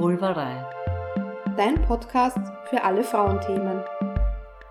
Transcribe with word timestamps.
Vulvarei. 0.00 0.64
Dein 1.58 1.74
Podcast 1.82 2.38
für 2.70 2.82
alle 2.82 3.04
Frauenthemen. 3.04 3.82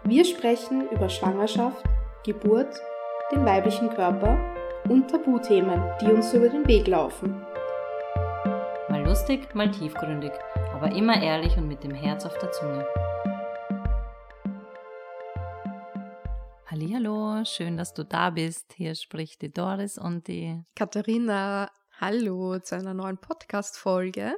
Wir 0.03 0.25
sprechen 0.25 0.89
über 0.89 1.07
Schwangerschaft, 1.07 1.85
Geburt, 2.25 2.81
den 3.31 3.45
weiblichen 3.45 3.91
Körper 3.91 4.39
und 4.89 5.07
Tabuthemen, 5.07 5.83
die 6.01 6.07
uns 6.07 6.33
über 6.33 6.49
den 6.49 6.67
Weg 6.67 6.87
laufen. 6.87 7.45
Mal 8.89 9.05
lustig, 9.05 9.53
mal 9.53 9.69
tiefgründig, 9.69 10.31
aber 10.73 10.95
immer 10.95 11.21
ehrlich 11.21 11.55
und 11.57 11.67
mit 11.67 11.83
dem 11.83 11.93
Herz 11.93 12.25
auf 12.25 12.35
der 12.39 12.51
Zunge. 12.51 12.87
Hallo, 16.65 17.45
schön, 17.45 17.77
dass 17.77 17.93
du 17.93 18.03
da 18.03 18.31
bist. 18.31 18.73
Hier 18.73 18.95
spricht 18.95 19.43
die 19.43 19.53
Doris 19.53 19.99
und 19.99 20.27
die 20.27 20.59
Katharina. 20.75 21.69
Hallo 22.01 22.57
zu 22.57 22.73
einer 22.73 22.95
neuen 22.95 23.19
Podcast-Folge. 23.19 24.33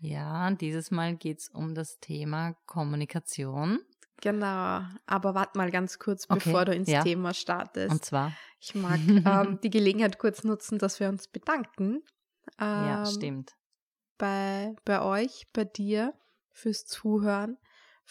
Ja, 0.00 0.50
dieses 0.52 0.90
Mal 0.90 1.14
geht 1.16 1.40
es 1.40 1.48
um 1.50 1.74
das 1.74 1.98
Thema 2.00 2.54
Kommunikation. 2.66 3.80
Genau, 4.22 4.82
aber 5.06 5.34
warte 5.34 5.56
mal 5.56 5.70
ganz 5.70 5.98
kurz, 5.98 6.26
bevor 6.26 6.62
okay, 6.62 6.64
du 6.66 6.74
ins 6.74 6.88
ja. 6.90 7.02
Thema 7.02 7.32
startest. 7.34 7.90
Und 7.90 8.04
zwar? 8.04 8.32
Ich 8.60 8.74
mag 8.74 8.98
ähm, 9.08 9.58
die 9.62 9.70
Gelegenheit 9.70 10.18
kurz 10.18 10.44
nutzen, 10.44 10.78
dass 10.78 11.00
wir 11.00 11.08
uns 11.08 11.28
bedanken. 11.28 12.02
Ähm, 12.58 12.86
ja, 12.86 13.06
stimmt. 13.06 13.52
Bei, 14.18 14.74
bei 14.84 15.02
euch, 15.02 15.46
bei 15.52 15.64
dir 15.64 16.14
fürs 16.52 16.84
Zuhören 16.84 17.56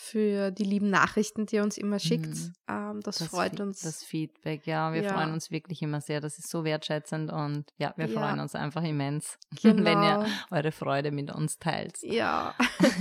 für 0.01 0.49
die 0.49 0.63
lieben 0.63 0.89
Nachrichten, 0.89 1.45
die 1.45 1.57
ihr 1.57 1.63
uns 1.63 1.77
immer 1.77 1.99
schickt. 1.99 2.33
Mhm. 2.33 2.53
Ähm, 2.69 3.01
das, 3.01 3.17
das, 3.17 3.27
freut 3.27 3.59
uns. 3.59 3.81
Das 3.81 4.01
Feedback, 4.01 4.65
ja, 4.65 4.93
wir 4.93 5.03
ja. 5.03 5.13
freuen 5.13 5.33
uns 5.33 5.51
wirklich 5.51 5.81
immer 5.81 5.99
sehr. 5.99 6.21
Das 6.21 6.39
ist 6.39 6.49
so 6.49 6.63
wertschätzend 6.63 7.29
und 7.29 7.65
ja, 7.77 7.93
wir 7.97 8.07
ja. 8.07 8.17
freuen 8.17 8.39
uns 8.39 8.55
einfach 8.55 8.81
immens, 8.83 9.37
genau. 9.61 9.75
wenn 9.83 10.01
ihr 10.01 10.23
genau. 10.23 10.25
eure 10.51 10.71
Freude 10.71 11.11
mit 11.11 11.35
uns 11.35 11.59
teilt. 11.59 11.97
Ja. 12.01 12.55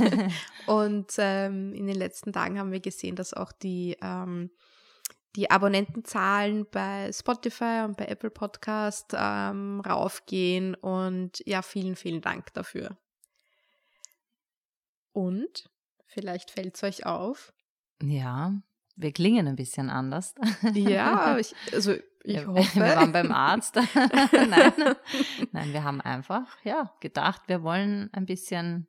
und 0.67 1.13
ähm, 1.19 1.73
in 1.73 1.87
den 1.87 1.97
letzten 1.97 2.33
Tagen 2.33 2.59
haben 2.59 2.73
wir 2.73 2.81
gesehen, 2.81 3.15
dass 3.15 3.33
auch 3.33 3.53
die 3.53 3.97
ähm, 4.03 4.51
die 5.37 5.53
Abonnentenzahlen 5.53 6.67
bei 6.69 7.13
Spotify 7.13 7.85
und 7.85 7.97
bei 7.97 8.07
Apple 8.07 8.31
Podcast 8.31 9.13
ähm, 9.17 9.81
raufgehen 9.87 10.75
und 10.75 11.45
ja, 11.47 11.63
vielen, 11.63 11.95
vielen 11.95 12.23
Dank 12.23 12.53
dafür. 12.55 12.99
Und 15.13 15.71
Vielleicht 16.09 16.51
fällt 16.51 16.75
es 16.75 16.83
euch 16.83 17.07
auf. 17.07 17.53
Ja, 18.03 18.55
wir 18.97 19.13
klingen 19.13 19.47
ein 19.47 19.57
bisschen 19.57 19.91
anders. 19.91 20.35
Ja, 20.75 21.39
ich, 21.39 21.55
also 21.73 21.95
ich 22.25 22.47
hoffe. 22.47 22.81
Wir 22.81 22.97
waren 22.97 23.13
beim 23.13 23.31
Arzt. 23.31 23.77
Nein. 24.33 24.97
Nein, 25.53 25.73
wir 25.73 25.85
haben 25.85 26.01
einfach 26.01 26.47
ja, 26.65 26.93
gedacht, 27.01 27.43
wir 27.47 27.63
wollen 27.63 28.11
ein 28.13 28.27
bisschen 28.27 28.89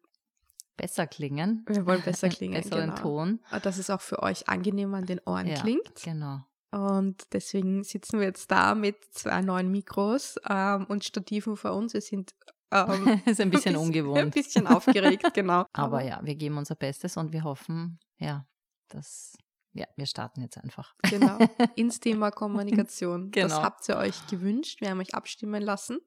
besser 0.77 1.05
klingen. 1.07 1.65
Wir 1.67 1.85
wollen 1.85 2.01
besser 2.01 2.29
klingen. 2.29 2.61
Besseren 2.61 2.91
genau. 2.91 3.01
Ton. 3.01 3.39
Ah, 3.51 3.59
dass 3.59 3.77
es 3.77 3.89
auch 3.89 4.01
für 4.01 4.23
euch 4.23 4.47
angenehmer 4.47 4.97
an 4.97 5.05
den 5.05 5.19
Ohren 5.25 5.47
ja, 5.47 5.59
klingt. 5.59 5.93
Genau. 6.03 6.39
Und 6.71 7.33
deswegen 7.33 7.83
sitzen 7.83 8.19
wir 8.19 8.27
jetzt 8.27 8.49
da 8.51 8.75
mit 8.75 8.97
zwei 9.11 9.41
neuen 9.41 9.69
Mikros 9.71 10.39
ähm, 10.47 10.85
und 10.85 11.03
Stativen 11.03 11.57
vor 11.57 11.73
uns. 11.73 11.93
Wir 11.93 12.01
sind 12.01 12.33
ähm, 12.71 13.21
ist 13.25 13.41
ein 13.41 13.49
bisschen 13.49 13.75
ungewohnt. 13.75 14.17
Ein 14.17 14.31
bisschen 14.31 14.67
aufgeregt, 14.67 15.25
genau. 15.33 15.65
Aber 15.73 16.03
ja, 16.03 16.19
wir 16.23 16.35
geben 16.35 16.57
unser 16.57 16.75
Bestes 16.75 17.17
und 17.17 17.33
wir 17.33 17.43
hoffen, 17.43 17.99
ja, 18.17 18.45
dass 18.89 19.35
ja, 19.73 19.85
wir 19.95 20.05
starten 20.05 20.41
jetzt 20.41 20.57
einfach. 20.57 20.95
Genau, 21.09 21.37
ins 21.75 21.99
Thema 21.99 22.31
Kommunikation. 22.31 23.31
Genau. 23.31 23.47
Das 23.47 23.61
habt 23.61 23.87
ihr 23.87 23.97
euch 23.97 24.27
gewünscht. 24.27 24.81
Wir 24.81 24.89
haben 24.89 24.99
euch 24.99 25.13
abstimmen 25.13 25.61
lassen. 25.61 25.99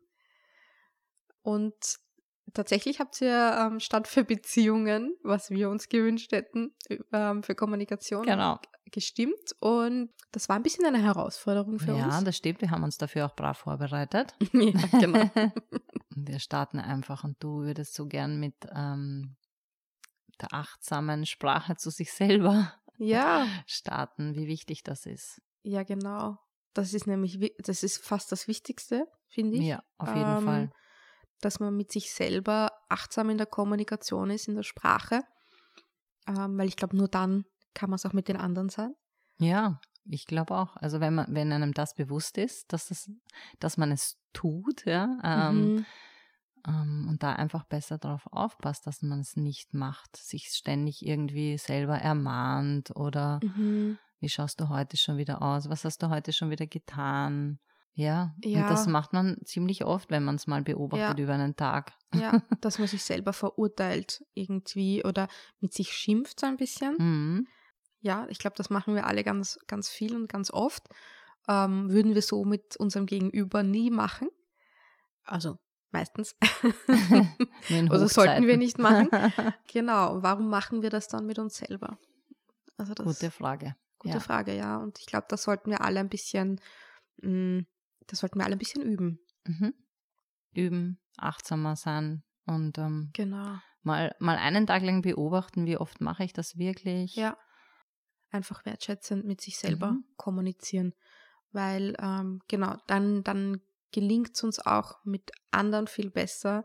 Und 1.43 1.99
tatsächlich 2.53 3.01
habt 3.01 3.21
ihr 3.21 3.57
ähm, 3.59 3.81
statt 3.81 4.09
für 4.09 4.25
Beziehungen, 4.25 5.17
was 5.23 5.51
wir 5.51 5.71
uns 5.71 5.89
gewünscht 5.89 6.33
hätten, 6.33 6.75
ähm, 7.13 7.43
für 7.43 7.55
Kommunikation 7.55 8.25
genau. 8.25 8.59
gestimmt. 8.91 9.55
Und 9.61 10.11
das 10.33 10.49
war 10.49 10.57
ein 10.57 10.63
bisschen 10.63 10.85
eine 10.85 11.03
Herausforderung 11.03 11.79
für 11.79 11.97
ja, 11.97 12.05
uns. 12.05 12.15
Ja, 12.15 12.21
das 12.23 12.37
stimmt. 12.37 12.61
Wir 12.61 12.71
haben 12.71 12.85
uns 12.85 12.99
dafür 12.99 13.27
auch 13.27 13.37
brav 13.37 13.59
vorbereitet. 13.59 14.35
ja, 14.53 14.81
genau. 14.99 15.31
wir 16.11 16.39
starten 16.39 16.79
einfach 16.79 17.25
und 17.25 17.43
du 17.43 17.63
würdest 17.63 17.95
so 17.95 18.07
gern 18.07 18.39
mit 18.39 18.57
ähm, 18.75 19.37
der 20.41 20.53
achtsamen 20.53 21.27
Sprache 21.27 21.77
zu 21.77 21.91
sich 21.91 22.13
selber 22.13 22.75
ja. 22.99 23.47
starten, 23.67 24.35
wie 24.35 24.47
wichtig 24.47 24.83
das 24.83 25.07
ist. 25.07 25.41
Ja, 25.63 25.83
genau. 25.83 26.39
Das 26.75 26.95
ist 26.95 27.07
nämlich, 27.07 27.39
das 27.59 27.83
ist 27.83 28.03
fast 28.03 28.33
das 28.33 28.49
Wichtigste, 28.49 29.07
finde 29.29 29.59
ich. 29.59 29.65
Ja, 29.65 29.83
auf 29.99 30.09
jeden 30.09 30.39
ähm, 30.39 30.45
Fall. 30.45 30.73
Dass 31.43 31.61
man 31.61 31.77
mit 31.77 31.93
sich 31.93 32.13
selber 32.13 32.73
achtsam 32.89 33.29
in 33.29 33.37
der 33.37 33.47
Kommunikation 33.47 34.31
ist, 34.31 34.49
in 34.49 34.55
der 34.55 34.63
Sprache. 34.63 35.23
Ähm, 36.27 36.57
weil 36.57 36.69
ich 36.69 36.77
glaube, 36.77 36.97
nur 36.97 37.09
dann 37.09 37.45
kann 37.75 37.91
man 37.91 37.97
es 37.97 38.07
auch 38.07 38.15
mit 38.15 38.29
den 38.29 38.37
anderen 38.37 38.71
sein. 38.71 38.95
Ja, 39.39 39.81
ich 40.05 40.27
glaube 40.27 40.57
auch. 40.57 40.77
Also 40.77 41.01
wenn 41.01 41.15
man, 41.15 41.35
wenn 41.35 41.53
einem 41.53 41.75
das 41.75 41.95
bewusst 41.95 42.39
ist, 42.39 42.73
dass 42.73 42.89
das, 42.89 43.11
dass 43.59 43.77
man 43.77 43.93
es 43.93 44.19
tut, 44.33 44.85
ja, 44.85 45.19
ähm, 45.23 45.75
mhm. 45.75 45.87
ähm, 46.67 47.07
und 47.09 47.23
da 47.23 47.33
einfach 47.35 47.65
besser 47.65 47.99
darauf 47.99 48.27
aufpasst, 48.33 48.87
dass 48.87 49.03
man 49.03 49.21
es 49.21 49.37
nicht 49.37 49.75
macht, 49.75 50.17
sich 50.17 50.49
ständig 50.49 51.05
irgendwie 51.05 51.59
selber 51.59 51.99
ermahnt 51.99 52.95
oder 52.97 53.41
mhm. 53.43 53.99
wie 54.21 54.29
schaust 54.29 54.61
du 54.61 54.69
heute 54.69 54.97
schon 54.97 55.19
wieder 55.19 55.43
aus, 55.43 55.69
was 55.69 55.85
hast 55.85 56.03
du 56.03 56.09
heute 56.09 56.33
schon 56.33 56.51
wieder 56.51 56.67
getan? 56.67 57.59
Ja, 57.95 58.35
ja. 58.43 58.63
und 58.63 58.71
das 58.71 58.87
macht 58.87 59.13
man 59.13 59.37
ziemlich 59.45 59.85
oft, 59.85 60.11
wenn 60.11 60.25
man 60.25 60.37
es 60.37 60.47
mal 60.47 60.63
beobachtet 60.63 61.19
ja. 61.19 61.25
über 61.25 61.35
einen 61.35 61.57
Tag. 61.57 61.93
Ja, 62.15 62.43
dass 62.61 62.79
man 62.79 62.89
sich 62.89 63.03
selber 63.03 63.33
verurteilt 63.33 64.25
irgendwie 64.35 65.05
oder 65.05 65.29
mit 65.61 65.75
sich 65.75 65.93
schimpft 65.93 66.41
so 66.41 66.47
ein 66.47 66.57
bisschen. 66.57 66.97
Mhm. 66.99 67.47
Ja, 68.01 68.27
ich 68.31 68.39
glaube, 68.39 68.57
das 68.57 68.71
machen 68.71 68.95
wir 68.95 69.07
alle 69.07 69.23
ganz, 69.23 69.59
ganz 69.67 69.89
viel 69.89 70.17
und 70.17 70.29
ganz 70.29 70.51
oft. 70.51 70.89
Ähm, 71.49 71.91
würden 71.91 72.15
wir 72.15 72.23
so 72.23 72.45
mit 72.45 72.77
unserem 72.77 73.07
Gegenüber 73.07 73.63
nie 73.63 73.91
machen. 73.91 74.29
Also 75.25 75.59
meistens. 75.91 76.35
also 77.91 78.07
sollten 78.07 78.47
wir 78.47 78.57
nicht 78.57 78.79
machen. 78.79 79.09
genau. 79.73 80.23
Warum 80.23 80.49
machen 80.49 80.83
wir 80.83 80.91
das 80.91 81.09
dann 81.09 81.27
mit 81.27 81.39
uns 81.39 81.57
selber? 81.57 81.99
Also 82.77 82.95
das, 82.95 83.05
gute 83.05 83.31
Frage. 83.31 83.77
Gute 83.99 84.15
ja. 84.15 84.21
Frage, 84.21 84.57
ja. 84.57 84.79
Und 84.79 84.99
ich 84.99 85.07
glaube, 85.07 85.27
das 85.29 85.43
sollten 85.45 85.71
wir 85.71 85.83
alle 85.83 86.01
ein 86.01 86.09
bisschen, 86.09 86.61
mh, 87.19 87.31
mm, 87.31 87.67
das 88.07 88.21
sollten 88.21 88.39
wir 88.39 88.45
alle 88.45 88.57
ein 88.57 88.59
bisschen 88.59 88.83
üben. 88.83 89.19
Mhm. 89.45 89.75
Üben, 90.55 91.01
achtsamer 91.17 91.77
sein 91.77 92.23
und 92.47 92.79
ähm, 92.79 93.11
genau. 93.15 93.57
mal, 93.83 94.15
mal 94.19 94.37
einen 94.37 94.67
Tag 94.67 94.83
lang 94.83 95.03
beobachten, 95.03 95.67
wie 95.67 95.77
oft 95.77 96.01
mache 96.01 96.25
ich 96.25 96.33
das 96.33 96.59
wirklich. 96.59 97.17
Ja 97.17 97.37
einfach 98.33 98.65
wertschätzend 98.65 99.25
mit 99.25 99.41
sich 99.41 99.59
selber 99.59 99.93
mhm. 99.93 100.05
kommunizieren. 100.17 100.95
Weil, 101.53 101.95
ähm, 102.01 102.41
genau, 102.49 102.77
dann, 102.87 103.23
dann 103.23 103.61
gelingt 103.93 104.31
es 104.35 104.43
uns 104.43 104.59
auch 104.59 105.05
mit 105.05 105.31
anderen 105.51 105.87
viel 105.87 106.11
besser. 106.11 106.65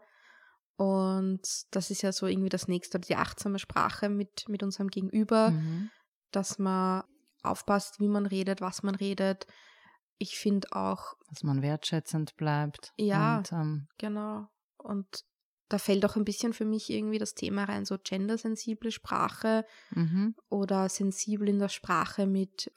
Und 0.78 1.42
das 1.72 1.92
ist 1.92 2.04
ja 2.04 2.12
so 2.12 2.26
irgendwie 2.26 2.50
das 2.50 2.68
nächste, 2.68 3.00
die 3.00 3.16
achtsame 3.16 3.60
Sprache 3.60 4.10
mit, 4.10 4.48
mit 4.48 4.64
unserem 4.64 4.88
Gegenüber, 4.88 5.52
mhm. 5.52 5.90
dass 6.32 6.58
man 6.58 7.04
aufpasst, 7.44 8.00
wie 8.00 8.08
man 8.08 8.26
redet, 8.26 8.62
was 8.62 8.84
man 8.84 8.96
redet. 8.96 9.46
Ich 10.18 10.38
finde 10.38 10.72
auch. 10.72 11.16
Dass 11.30 11.44
man 11.44 11.62
wertschätzend 11.62 12.36
bleibt. 12.38 12.94
Ja, 12.98 13.38
und, 13.38 13.52
ähm, 13.52 13.88
genau. 13.98 14.48
Und 14.78 15.26
da 15.70 15.78
fällt 15.78 16.06
auch 16.06 16.16
ein 16.16 16.26
bisschen 16.26 16.54
für 16.54 16.66
mich 16.66 16.90
irgendwie 16.90 17.18
das 17.18 17.36
Thema 17.36 17.66
rein, 17.66 17.86
so 17.86 17.98
gendersensible 18.02 18.92
Sprache 18.92 19.66
mhm. 19.92 20.36
oder 20.50 20.88
sensibel 20.88 21.50
in 21.50 21.60
der 21.60 21.70
Sprache 21.70 22.26
mit 22.26 22.72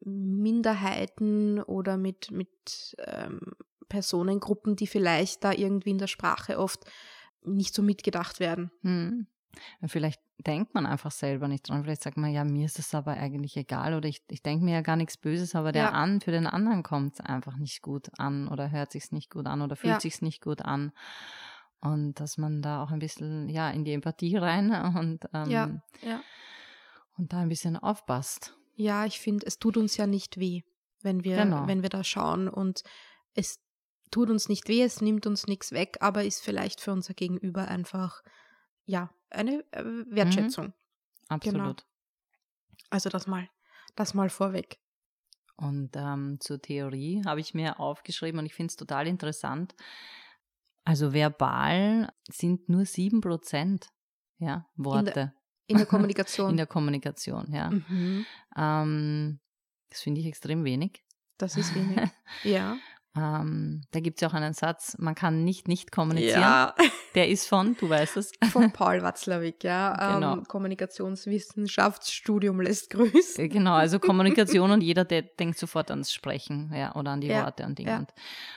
Minderheiten 0.00 1.62
oder 1.62 1.96
mit, 1.96 2.30
mit 2.30 2.96
ähm, 2.98 3.40
Personengruppen, 3.88 4.76
die 4.76 4.86
vielleicht 4.86 5.44
da 5.44 5.52
irgendwie 5.52 5.90
in 5.90 5.98
der 5.98 6.08
Sprache 6.08 6.58
oft 6.58 6.84
nicht 7.44 7.74
so 7.74 7.82
mitgedacht 7.82 8.40
werden. 8.40 8.70
Mhm. 8.82 9.26
Vielleicht 9.86 10.20
denkt 10.38 10.74
man 10.74 10.86
einfach 10.86 11.10
selber 11.10 11.48
nicht 11.48 11.68
dran. 11.68 11.82
Vielleicht 11.82 12.02
sagt 12.02 12.16
man, 12.16 12.32
ja, 12.32 12.44
mir 12.44 12.64
ist 12.64 12.78
es 12.78 12.94
aber 12.94 13.12
eigentlich 13.12 13.56
egal 13.56 13.94
oder 13.94 14.08
ich, 14.08 14.22
ich 14.28 14.42
denke 14.42 14.64
mir 14.64 14.74
ja 14.74 14.80
gar 14.80 14.96
nichts 14.96 15.16
Böses, 15.16 15.54
aber 15.54 15.72
der 15.72 15.84
ja. 15.84 15.90
an, 15.90 16.20
für 16.20 16.30
den 16.30 16.46
anderen 16.46 16.82
kommt 16.82 17.14
es 17.14 17.20
einfach 17.20 17.56
nicht 17.56 17.82
gut 17.82 18.08
an 18.18 18.48
oder 18.48 18.70
hört 18.70 18.92
sich 18.92 19.12
nicht 19.12 19.30
gut 19.30 19.46
an 19.46 19.62
oder 19.62 19.76
fühlt 19.76 19.94
ja. 19.94 20.00
sich 20.00 20.22
nicht 20.22 20.42
gut 20.42 20.62
an. 20.62 20.92
Und 21.80 22.20
dass 22.20 22.38
man 22.38 22.62
da 22.62 22.82
auch 22.82 22.90
ein 22.90 23.00
bisschen 23.00 23.48
ja 23.48 23.70
in 23.70 23.84
die 23.84 23.92
Empathie 23.92 24.36
rein 24.36 24.70
und, 24.96 25.28
ähm, 25.34 25.50
ja, 25.50 25.82
ja. 26.02 26.20
und 27.16 27.32
da 27.32 27.40
ein 27.40 27.48
bisschen 27.48 27.76
aufpasst. 27.76 28.56
Ja, 28.74 29.04
ich 29.04 29.20
finde, 29.20 29.46
es 29.46 29.58
tut 29.58 29.76
uns 29.76 29.96
ja 29.96 30.06
nicht 30.06 30.38
weh, 30.38 30.62
wenn 31.02 31.24
wir, 31.24 31.36
genau. 31.36 31.66
wenn 31.66 31.82
wir 31.82 31.90
da 31.90 32.04
schauen. 32.04 32.48
Und 32.48 32.82
es 33.34 33.60
tut 34.10 34.30
uns 34.30 34.48
nicht 34.48 34.68
weh, 34.68 34.82
es 34.82 35.00
nimmt 35.00 35.26
uns 35.26 35.46
nichts 35.46 35.72
weg, 35.72 35.98
aber 36.00 36.24
ist 36.24 36.42
vielleicht 36.42 36.80
für 36.80 36.92
unser 36.92 37.14
Gegenüber 37.14 37.68
einfach 37.68 38.22
ja 38.86 39.10
eine 39.30 39.64
äh, 39.72 39.84
Wertschätzung. 40.06 40.66
Mhm. 40.66 40.72
Absolut. 41.28 41.54
Genau. 41.54 41.74
Also 42.90 43.08
das 43.08 43.26
mal, 43.26 43.48
das 43.96 44.14
mal 44.14 44.30
vorweg. 44.30 44.78
Und 45.56 45.90
ähm, 45.96 46.38
zur 46.40 46.60
Theorie 46.60 47.22
habe 47.24 47.40
ich 47.40 47.54
mir 47.54 47.78
aufgeschrieben 47.78 48.38
und 48.40 48.46
ich 48.46 48.54
finde 48.54 48.70
es 48.70 48.76
total 48.76 49.06
interessant 49.06 49.74
Also 50.84 51.12
verbal 51.12 52.12
sind 52.28 52.68
nur 52.68 52.82
7% 52.82 53.86
ja, 54.38 54.66
Worte. 54.74 55.32
In 55.66 55.76
der 55.76 55.86
Kommunikation. 55.86 56.50
In 56.50 56.56
der 56.56 56.66
Kommunikation, 56.66 57.52
ja. 57.52 57.70
Mhm. 57.70 58.26
Ähm, 58.56 59.40
das 59.88 60.00
finde 60.00 60.20
ich 60.20 60.26
extrem 60.26 60.64
wenig. 60.64 61.04
Das 61.38 61.56
ist 61.56 61.74
wenig. 61.74 62.10
ja. 62.44 62.76
Ähm, 63.14 63.82
da 63.90 64.00
gibt 64.00 64.16
es 64.16 64.22
ja 64.22 64.28
auch 64.28 64.34
einen 64.34 64.54
Satz, 64.54 64.96
man 64.98 65.14
kann 65.14 65.44
nicht 65.44 65.68
nicht 65.68 65.92
kommunizieren. 65.92 66.40
Ja. 66.40 66.74
Der 67.14 67.28
ist 67.28 67.46
von, 67.46 67.76
du 67.78 67.90
weißt 67.90 68.16
es. 68.16 68.32
Von 68.50 68.72
Paul 68.82 69.02
Watzlawick, 69.02 69.62
ja. 69.64 70.14
Genau. 70.14 70.32
Ähm, 70.34 70.44
Kommunikationswissenschaftsstudium 70.44 72.62
lässt 72.62 72.88
grüßen. 72.90 73.44
Äh, 73.44 73.48
genau, 73.48 73.74
also 73.74 73.98
Kommunikation 74.00 74.70
und 74.70 74.80
jeder, 74.80 75.04
der 75.04 75.20
denkt 75.22 75.58
sofort 75.58 75.90
ans 75.90 76.10
Sprechen 76.10 76.72
ja, 76.74 76.94
oder 76.94 77.10
an 77.10 77.20
die 77.20 77.26
ja. 77.26 77.44
Worte 77.44 77.66
und 77.66 77.78
Dinge. 77.78 77.90
Ja. 77.90 77.98
Und, 77.98 78.14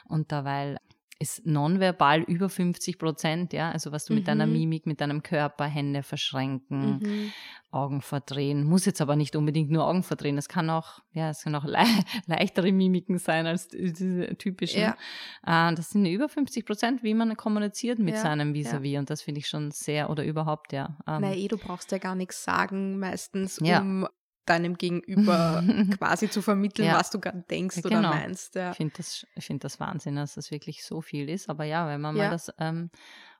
und 0.08 0.32
dabei 0.32 0.78
ist 1.18 1.46
nonverbal 1.46 2.22
über 2.24 2.50
50 2.50 3.00
Prozent, 3.00 3.54
ja, 3.54 3.72
also 3.72 3.92
was 3.92 4.06
du 4.06 4.14
mhm. 4.14 4.20
mit 4.20 4.28
deiner 4.28 4.46
mhm. 4.46 4.54
Mimik, 4.54 4.86
mit 4.86 5.00
deinem 5.00 5.24
Körper, 5.24 5.66
Hände 5.66 6.04
verschränken, 6.04 7.00
mhm. 7.00 7.32
Augen 7.72 8.02
verdrehen, 8.02 8.66
muss 8.66 8.86
jetzt 8.86 9.00
aber 9.00 9.16
nicht 9.16 9.36
unbedingt 9.36 9.72
nur 9.72 9.88
Augen 9.88 10.04
verdrehen, 10.04 10.38
es 10.38 10.50
kann 10.50 10.70
auch, 10.70 11.00
ja, 11.14 11.30
es 11.30 11.44
kann 11.44 11.56
auch 11.56 11.64
le 11.64 11.84
leichtere 12.28 12.72
Mimiken 12.72 13.18
sein 13.18 13.48
als 13.48 13.70
diese 13.70 14.36
typischen. 14.38 14.82
Ja. 14.82 14.98
Äh, 15.46 15.74
das 15.76 15.92
sind 15.92 16.06
über 16.06 16.28
50 16.28 16.66
Prozent, 16.66 17.04
wie 17.04 17.14
man 17.14 17.38
kommuniziert 17.38 18.00
mit 18.00 18.16
ja. 18.16 18.22
seinem 18.22 18.54
Vis-a-vis 18.54 18.96
-vis. 18.96 19.00
und 19.00 19.10
das 19.10 19.22
finde 19.22 19.40
ich 19.40 19.48
schon 19.48 19.72
sehr, 19.72 20.10
oder 20.10 20.26
überhaupt, 20.26 20.74
ja. 20.74 20.98
Ähm, 21.08 21.22
Nein, 21.22 21.38
eh, 21.38 21.48
du 21.48 21.58
brauchst 21.58 21.92
ja 21.92 21.98
gar 21.98 22.16
nichts 22.16 22.44
sagen 22.44 23.00
meistens, 23.00 23.60
um 23.60 24.08
deinem 24.46 24.78
Gegenüber 24.78 25.64
quasi 25.98 26.30
zu 26.30 26.42
vermitteln, 26.42 26.88
ja. 26.88 27.00
was 27.00 27.10
du 27.10 27.20
gerade 27.20 27.44
denkst 27.50 27.82
genau. 27.82 28.00
oder 28.00 28.10
meinst. 28.10 28.56
Ja. 28.56 28.72
Ich 28.72 28.78
finde 28.78 28.94
das, 28.98 29.26
find 29.38 29.64
das 29.64 29.80
Wahnsinn, 29.80 30.16
dass 30.16 30.36
das 30.36 30.52
wirklich 30.52 30.86
so 30.86 31.02
viel 31.02 31.30
ist. 31.30 31.50
Aber 31.50 31.64
ja, 31.66 31.88
wenn 31.88 32.02
man 32.02 32.16
ja. 32.16 32.26
mal 32.26 32.30
das 32.32 32.52
ähm, 32.60 32.90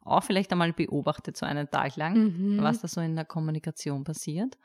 auch 0.02 0.24
vielleicht 0.24 0.52
einmal 0.52 0.74
beobachtet, 0.74 1.38
so 1.38 1.46
einen 1.46 1.70
Tag 1.70 1.96
lang, 1.96 2.16
mhm. 2.16 2.64
was 2.64 2.82
da 2.82 2.88
so 2.88 3.02
in 3.02 3.16
der 3.16 3.26
Kommunikation 3.26 4.04
passiert. 4.04 4.58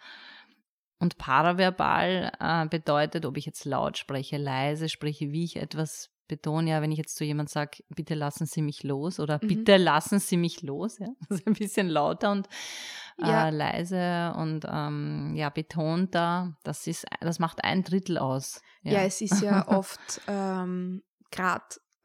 Und 0.99 1.17
paraverbal 1.17 2.33
äh, 2.39 2.67
bedeutet, 2.67 3.25
ob 3.25 3.37
ich 3.39 3.47
jetzt 3.47 3.65
laut 3.65 3.97
spreche, 3.97 4.37
leise 4.37 4.89
spreche, 4.89 5.33
wie 5.33 5.45
ich 5.45 5.57
etwas 5.57 6.11
betone 6.31 6.71
ja, 6.71 6.81
wenn 6.81 6.93
ich 6.93 6.99
jetzt 6.99 7.17
zu 7.17 7.25
jemand 7.25 7.51
sage, 7.51 7.83
bitte 7.89 8.15
lassen 8.15 8.47
Sie 8.47 8.63
mich 8.63 8.85
los 8.85 9.19
oder 9.19 9.41
mhm. 9.43 9.49
bitte 9.49 9.77
lassen 9.77 10.21
Sie 10.21 10.37
mich 10.37 10.63
los, 10.63 10.99
ja, 10.99 11.09
also 11.29 11.43
ein 11.45 11.55
bisschen 11.55 11.89
lauter 11.89 12.31
und 12.31 12.49
ja. 13.19 13.49
äh, 13.49 13.51
leise 13.51 14.33
und 14.39 14.65
ähm, 14.71 15.35
ja, 15.35 15.51
betonter, 15.51 16.57
das 16.63 16.87
ist, 16.87 17.05
das 17.21 17.41
macht 17.41 17.65
ein 17.65 17.83
Drittel 17.83 18.17
aus. 18.17 18.63
Ja, 18.83 18.93
ja 18.93 19.01
es 19.03 19.21
ist 19.21 19.43
ja 19.43 19.67
oft 19.69 20.23
ähm, 20.29 21.03
gerade 21.31 21.65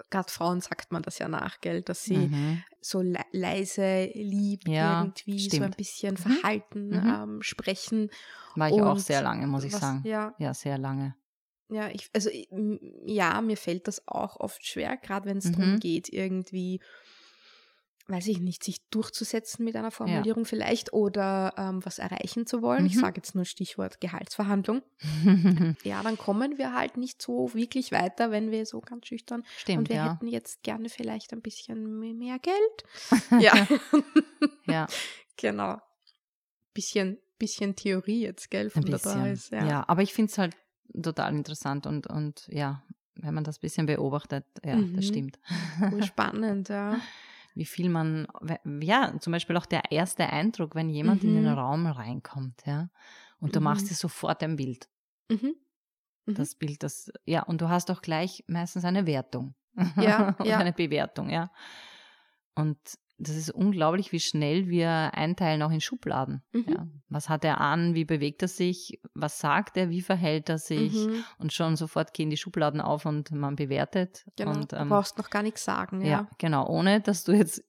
gerade 0.10 0.32
Frauen 0.32 0.62
sagt 0.62 0.92
man 0.92 1.02
das 1.02 1.20
ja 1.20 1.28
nach, 1.28 1.62
gell, 1.62 1.82
dass 1.82 2.04
sie 2.04 2.18
mhm. 2.18 2.64
so 2.82 3.02
le 3.02 3.20
leise, 3.32 4.06
lieb 4.14 4.68
ja, 4.68 5.02
irgendwie 5.02 5.40
stimmt. 5.40 5.62
so 5.62 5.64
ein 5.64 5.72
bisschen 5.72 6.14
mhm. 6.14 6.18
verhalten 6.18 6.88
mhm. 6.88 7.14
ähm, 7.16 7.42
sprechen. 7.42 8.10
War 8.56 8.70
ich 8.70 8.82
auch 8.82 9.00
sehr 9.00 9.22
lange, 9.22 9.48
muss 9.48 9.64
ich 9.64 9.74
was, 9.74 9.82
sagen. 9.82 10.04
Ja. 10.06 10.34
ja, 10.38 10.54
sehr 10.54 10.78
lange. 10.78 11.16
Ja, 11.70 11.90
ich, 11.90 12.10
also 12.14 12.30
ja, 13.06 13.42
mir 13.42 13.58
fällt 13.58 13.88
das 13.88 14.08
auch 14.08 14.40
oft 14.40 14.66
schwer, 14.66 14.98
gerade 14.98 15.26
wenn 15.26 15.38
es 15.38 15.46
mhm. 15.46 15.52
darum 15.54 15.80
geht, 15.80 16.10
irgendwie, 16.10 16.80
weiß 18.08 18.28
ich 18.28 18.40
nicht, 18.40 18.64
sich 18.64 18.88
durchzusetzen 18.90 19.66
mit 19.66 19.76
einer 19.76 19.90
Formulierung 19.90 20.44
ja. 20.44 20.50
vielleicht 20.50 20.94
oder 20.94 21.56
ähm, 21.58 21.84
was 21.84 21.98
erreichen 21.98 22.46
zu 22.46 22.62
wollen. 22.62 22.82
Mhm. 22.82 22.88
Ich 22.88 23.00
sage 23.00 23.16
jetzt 23.18 23.34
nur 23.34 23.46
Stichwort 23.46 24.00
Gehaltsverhandlung. 24.00 24.84
ja, 25.84 26.04
dann 26.04 26.18
kommen 26.18 26.60
wir 26.60 26.74
halt 26.74 26.98
nicht 26.98 27.20
so 27.20 27.52
wirklich 27.56 27.92
weiter, 27.92 28.30
wenn 28.30 28.52
wir 28.52 28.68
so 28.68 28.80
ganz 28.80 29.08
schüchtern 29.08 29.44
Stimmt, 29.58 29.80
und 29.80 29.90
wir 29.90 29.96
ja. 29.96 30.14
hätten 30.14 30.28
jetzt 30.28 30.62
gerne 30.62 30.90
vielleicht 30.90 31.34
ein 31.34 31.42
bisschen 31.42 32.00
mehr 32.00 32.38
Geld. 32.40 33.42
ja. 33.42 33.68
ja. 34.68 34.88
Genau. 35.38 35.82
Bisschen, 36.74 37.20
bisschen 37.38 37.76
Theorie 37.76 38.22
jetzt, 38.22 38.50
gell, 38.50 38.70
von 38.70 38.86
der 38.86 39.00
Doris. 39.00 39.50
Ja. 39.50 39.66
ja, 39.66 39.84
aber 39.86 40.02
ich 40.02 40.14
finde 40.14 40.32
es 40.32 40.38
halt 40.38 40.56
total 41.02 41.34
interessant 41.34 41.86
und, 41.86 42.08
und 42.08 42.48
ja, 42.48 42.84
wenn 43.16 43.34
man 43.34 43.44
das 43.44 43.58
ein 43.58 43.62
bisschen 43.62 43.86
beobachtet, 43.86 44.46
ja, 44.64 44.76
mhm. 44.76 44.96
das 44.96 45.08
stimmt. 45.08 45.40
spannend, 46.04 46.70
ja. 46.70 46.98
Wie 47.58 47.66
viel 47.66 47.90
man, 47.90 48.28
ja, 48.82 49.18
zum 49.20 49.32
Beispiel 49.32 49.56
auch 49.56 49.66
der 49.66 49.90
erste 49.90 50.28
Eindruck, 50.28 50.76
wenn 50.76 50.90
jemand 50.90 51.24
mhm. 51.24 51.30
in 51.30 51.36
den 51.36 51.52
mhm. 51.52 51.58
Raum 51.58 51.88
reinkommt, 51.88 52.62
ja, 52.66 52.90
und 53.40 53.56
du 53.56 53.60
mhm. 53.60 53.66
machst 53.66 53.90
dir 53.90 53.96
sofort 53.96 54.44
ein 54.44 54.58
Bild. 54.58 54.90
Mhm. 55.30 55.56
Mhm. 56.26 56.34
Das 56.34 56.56
Bild, 56.56 56.84
das, 56.84 57.12
ja, 57.26 57.44
und 57.44 57.62
du 57.62 57.70
hast 57.70 57.90
auch 57.92 58.02
gleich 58.02 58.44
meistens 58.48 58.84
eine 58.84 59.06
Wertung. 59.06 59.56
Ja, 59.96 60.36
ja. 60.44 60.58
eine 60.58 60.74
Bewertung, 60.74 61.30
ja. 61.30 61.52
Und 62.56 62.78
das 63.18 63.36
ist 63.36 63.50
unglaublich, 63.50 64.12
wie 64.12 64.20
schnell 64.20 64.68
wir 64.68 64.90
einteilen, 64.90 65.62
auch 65.62 65.72
in 65.72 65.82
Schubladen. 65.82 66.44
Mhm. 66.52 66.66
Ja. 66.68 66.88
Was 67.08 67.30
hat 67.30 67.46
er 67.46 67.62
an? 67.62 67.94
Wie 67.94 68.04
bewegt 68.04 68.42
er 68.42 68.48
sich? 68.48 69.00
Was 69.14 69.40
sagt 69.40 69.78
er? 69.78 69.90
Wie 69.90 70.02
verhält 70.02 70.50
er 70.50 70.58
sich? 70.58 70.94
Mhm. 70.94 71.24
Und 71.38 71.54
schon 71.54 71.78
sofort 71.78 72.14
gehen 72.14 72.30
die 72.30 72.38
Schubladen 72.38 72.82
auf 72.82 73.06
und 73.06 73.32
man 73.32 73.56
bewertet. 73.56 74.26
Genau. 74.36 74.52
Und, 74.52 74.74
ähm, 74.74 74.80
du 74.80 74.90
brauchst 74.90 75.18
noch 75.18 75.30
gar 75.30 75.44
nichts 75.44 75.64
sagen. 75.64 76.02
Ja. 76.02 76.08
ja, 76.08 76.30
genau. 76.38 76.68
Ohne, 76.68 77.00
dass 77.00 77.24
du 77.24 77.32
jetzt 77.32 77.64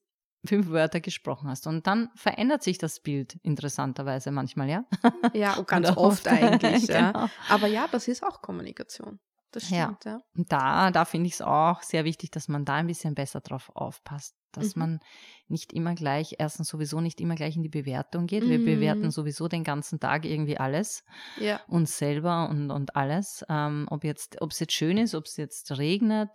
fünf 0.45 0.69
Wörter 0.69 0.99
gesprochen 0.99 1.49
hast. 1.49 1.65
Und 1.65 1.87
dann 1.87 2.09
verändert 2.15 2.63
sich 2.63 2.77
das 2.77 2.99
Bild 2.99 3.39
interessanterweise 3.43 4.31
manchmal, 4.31 4.69
ja? 4.69 4.85
Ja, 5.33 5.55
und 5.55 5.67
ganz 5.67 5.89
oft, 5.89 5.99
oft 5.99 6.27
eigentlich. 6.27 6.87
genau. 6.87 6.97
ja. 6.97 7.29
Aber 7.49 7.67
ja, 7.67 7.87
das 7.91 8.07
ist 8.07 8.23
auch 8.23 8.41
Kommunikation. 8.41 9.19
Das 9.51 9.63
stimmt, 9.63 10.05
ja. 10.05 10.11
ja. 10.11 10.19
Und 10.35 10.51
da, 10.51 10.91
da 10.91 11.05
finde 11.05 11.27
ich 11.27 11.35
es 11.35 11.41
auch 11.41 11.81
sehr 11.81 12.03
wichtig, 12.03 12.31
dass 12.31 12.49
man 12.49 12.65
da 12.65 12.75
ein 12.75 12.87
bisschen 12.87 13.15
besser 13.15 13.39
drauf 13.39 13.71
aufpasst 13.73 14.35
dass 14.57 14.75
mhm. 14.75 14.81
man 14.81 14.99
nicht 15.47 15.71
immer 15.71 15.95
gleich, 15.95 16.35
erstens 16.39 16.67
sowieso 16.67 16.99
nicht 16.99 17.21
immer 17.21 17.35
gleich 17.35 17.55
in 17.55 17.63
die 17.63 17.69
Bewertung 17.69 18.27
geht. 18.27 18.47
Wir 18.47 18.59
mhm. 18.59 18.65
bewerten 18.65 19.11
sowieso 19.11 19.47
den 19.47 19.63
ganzen 19.63 19.99
Tag 19.99 20.25
irgendwie 20.25 20.57
alles, 20.57 21.05
ja. 21.39 21.61
uns 21.67 21.97
selber 21.97 22.49
und, 22.49 22.69
und 22.69 22.95
alles. 22.95 23.45
Ähm, 23.47 23.87
ob 23.89 24.03
jetzt, 24.03 24.41
ob 24.41 24.51
es 24.51 24.59
jetzt 24.59 24.73
schön 24.73 24.97
ist, 24.97 25.15
ob 25.15 25.25
es 25.25 25.37
jetzt 25.37 25.77
regnet, 25.77 26.29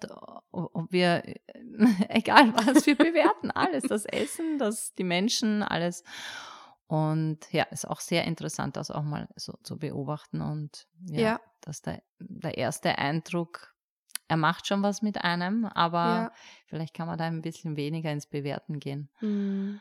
ob 0.51 0.91
wir, 0.91 1.23
egal 2.09 2.55
was, 2.55 2.87
wir 2.87 2.97
bewerten 2.97 3.51
alles, 3.51 3.85
das 3.85 4.07
Essen, 4.07 4.59
das, 4.59 4.95
die 4.95 5.05
Menschen, 5.05 5.63
alles. 5.63 6.05
Und 6.87 7.51
ja, 7.53 7.65
ist 7.65 7.89
auch 7.89 8.01
sehr 8.01 8.25
interessant, 8.25 8.77
das 8.77 8.91
auch 8.91 9.03
mal 9.03 9.29
so 9.37 9.55
zu 9.63 9.79
beobachten 9.79 10.43
und 10.43 10.87
ja, 11.07 11.21
ja. 11.21 11.41
dass 11.63 11.81
der, 11.81 12.03
der 12.19 12.59
erste 12.59 12.99
Eindruck 12.99 13.72
er 14.33 14.39
macht 14.39 14.67
schon 14.67 14.83
was 14.83 15.03
mit 15.03 15.23
einem, 15.23 15.67
aber 15.67 15.99
ja. 15.99 16.33
vielleicht 16.65 16.95
kann 16.95 17.07
man 17.07 17.19
da 17.19 17.25
ein 17.25 17.43
bisschen 17.43 17.77
weniger 17.77 18.11
ins 18.11 18.27
Bewerten 18.27 18.81
gehen. 18.81 19.11
Mhm. 19.21 19.79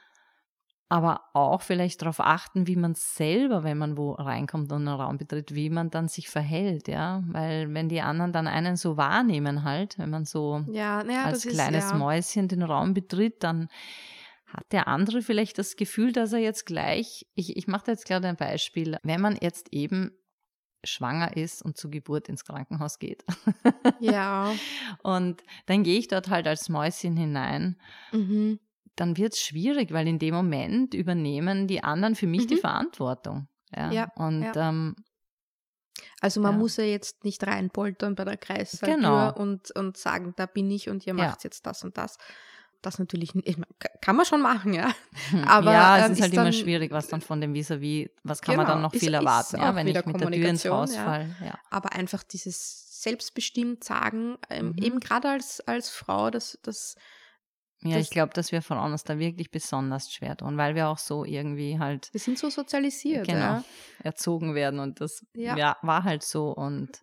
Aber 0.90 1.22
auch 1.32 1.62
vielleicht 1.62 2.02
darauf 2.02 2.20
achten, 2.20 2.68
wie 2.68 2.76
man 2.76 2.94
selber, 2.96 3.64
wenn 3.64 3.78
man 3.78 3.96
wo 3.96 4.12
reinkommt 4.12 4.70
und 4.74 4.86
einen 4.86 5.00
Raum 5.00 5.18
betritt, 5.18 5.56
wie 5.56 5.70
man 5.70 5.90
dann 5.90 6.10
sich 6.10 6.28
verhält, 6.28 6.90
ja. 6.90 7.24
Weil 7.28 7.74
wenn 7.74 7.88
die 7.88 8.02
anderen 8.02 8.34
dann 8.34 8.46
einen 8.46 8.76
so 8.76 8.98
wahrnehmen 8.98 9.64
halt, 9.64 9.98
wenn 9.98 10.10
man 10.10 10.26
so 10.26 10.66
ja, 10.68 11.02
ja, 11.06 11.24
als 11.24 11.48
kleines 11.48 11.86
ist. 11.86 11.96
Mäuschen 11.96 12.50
den 12.50 12.62
Raum 12.62 12.94
betritt, 12.94 13.42
dann 13.46 13.70
hat 14.48 14.66
der 14.74 14.90
andere 14.90 15.22
vielleicht 15.22 15.60
das 15.60 15.78
Gefühl, 15.78 16.12
dass 16.12 16.34
er 16.34 16.40
jetzt 16.40 16.66
gleich, 16.66 17.26
ich, 17.36 17.56
ich 17.56 17.68
mache 17.68 17.86
da 17.86 17.92
jetzt 17.94 18.06
gerade 18.06 18.28
ein 18.28 18.36
Beispiel, 18.36 18.98
wenn 19.02 19.22
man 19.22 19.38
jetzt 19.40 19.72
eben 19.72 20.12
schwanger 20.84 21.38
ist 21.38 21.62
und 21.62 21.78
zur 21.78 21.92
Geburt 21.92 22.28
ins 22.30 22.44
Krankenhaus 22.44 23.00
geht. 23.00 23.24
Ja. 24.00 24.54
und 25.04 25.44
dann 25.68 25.84
gehe 25.84 26.00
ich 26.00 26.08
dort 26.08 26.30
halt 26.30 26.48
als 26.48 26.70
Mäuschen 26.70 27.16
hinein. 27.16 27.80
Mhm. 28.12 28.60
Dann 28.96 29.18
wird 29.18 29.34
es 29.34 29.40
schwierig, 29.40 29.92
weil 29.94 30.08
in 30.08 30.20
dem 30.20 30.34
Moment 30.34 30.94
übernehmen 30.94 31.68
die 31.68 31.84
anderen 31.84 32.16
für 32.16 32.28
mich 32.28 32.44
mhm. 32.44 32.48
die 32.48 32.58
Verantwortung. 32.58 33.48
Ja. 33.76 33.92
ja 33.92 34.12
und 34.16 34.42
ja. 34.42 34.70
Ähm, 34.70 34.96
also 36.20 36.42
man 36.42 36.54
ja. 36.54 36.58
muss 36.58 36.78
ja 36.78 36.84
jetzt 36.84 37.24
nicht 37.24 37.46
reinpoltern 37.46 38.16
bei 38.16 38.26
der 38.26 38.38
Kreissäge 38.38 38.96
genau. 38.96 39.34
und, 39.34 39.72
und 39.72 39.98
sagen, 39.98 40.34
da 40.36 40.46
bin 40.46 40.70
ich 40.70 40.90
und 40.90 41.06
ihr 41.06 41.14
macht 41.14 41.44
jetzt 41.44 41.66
das 41.66 41.84
und 41.84 41.98
das 41.98 42.18
das 42.82 43.00
natürlich, 43.00 43.36
ich 43.36 43.58
mein, 43.58 43.68
kann 44.02 44.16
man 44.16 44.26
schon 44.26 44.42
machen, 44.42 44.74
ja. 44.74 44.92
Hm. 45.30 45.44
Aber 45.44 45.72
ja, 45.72 45.98
es 46.00 46.06
ähm, 46.06 46.12
ist 46.14 46.22
halt 46.22 46.38
dann, 46.38 46.48
immer 46.48 46.54
schwierig, 46.54 46.92
was 46.92 47.08
dann 47.08 47.22
von 47.22 47.42
dem 47.42 47.54
Vis-a-vis, 47.54 48.10
was 48.24 48.42
kann 48.42 48.56
genau, 48.56 48.64
man 48.64 48.74
dann 48.74 48.82
noch 48.82 48.94
ist, 48.94 49.00
viel 49.00 49.14
erwarten, 49.14 49.58
ja, 49.58 49.76
wenn 49.76 49.88
ich 49.88 50.06
mit 50.06 50.20
der 50.20 50.32
Tür 50.32 50.50
ins 50.50 50.66
Haus 50.66 50.96
ja. 50.96 51.04
fall. 51.04 51.36
Ja. 51.44 51.60
Aber 51.70 51.94
einfach 51.94 52.24
dieses 52.24 53.02
selbstbestimmt 53.02 53.84
sagen, 53.84 54.38
ähm, 54.50 54.70
mhm. 54.70 54.84
eben 54.84 55.00
gerade 55.00 55.30
als, 55.30 55.62
als 55.62 55.90
Frau, 55.90 56.30
das, 56.30 56.60
das 56.64 56.96
ja, 57.84 57.98
das, 57.98 58.06
ich 58.06 58.10
glaube, 58.12 58.34
dass 58.34 58.52
wir 58.52 58.62
Frauen 58.62 58.92
uns 58.92 59.04
da 59.04 59.18
wirklich 59.18 59.50
besonders 59.50 60.14
schwer 60.14 60.38
tun, 60.38 60.58
weil 60.58 60.76
wir 60.76 60.88
auch 60.88 61.00
so 61.00 61.26
irgendwie 61.26 61.80
halt. 61.80 62.10
Wir 62.12 62.20
sind 62.20 62.38
so 62.38 62.52
sozialisiert, 62.52 63.28
genau, 63.28 63.40
ja. 63.40 63.64
erzogen 64.04 64.54
werden 64.54 64.80
und 64.80 65.02
das 65.02 65.26
ja. 65.34 65.78
war 65.82 66.04
halt 66.04 66.24
so 66.24 66.52
und. 66.52 67.02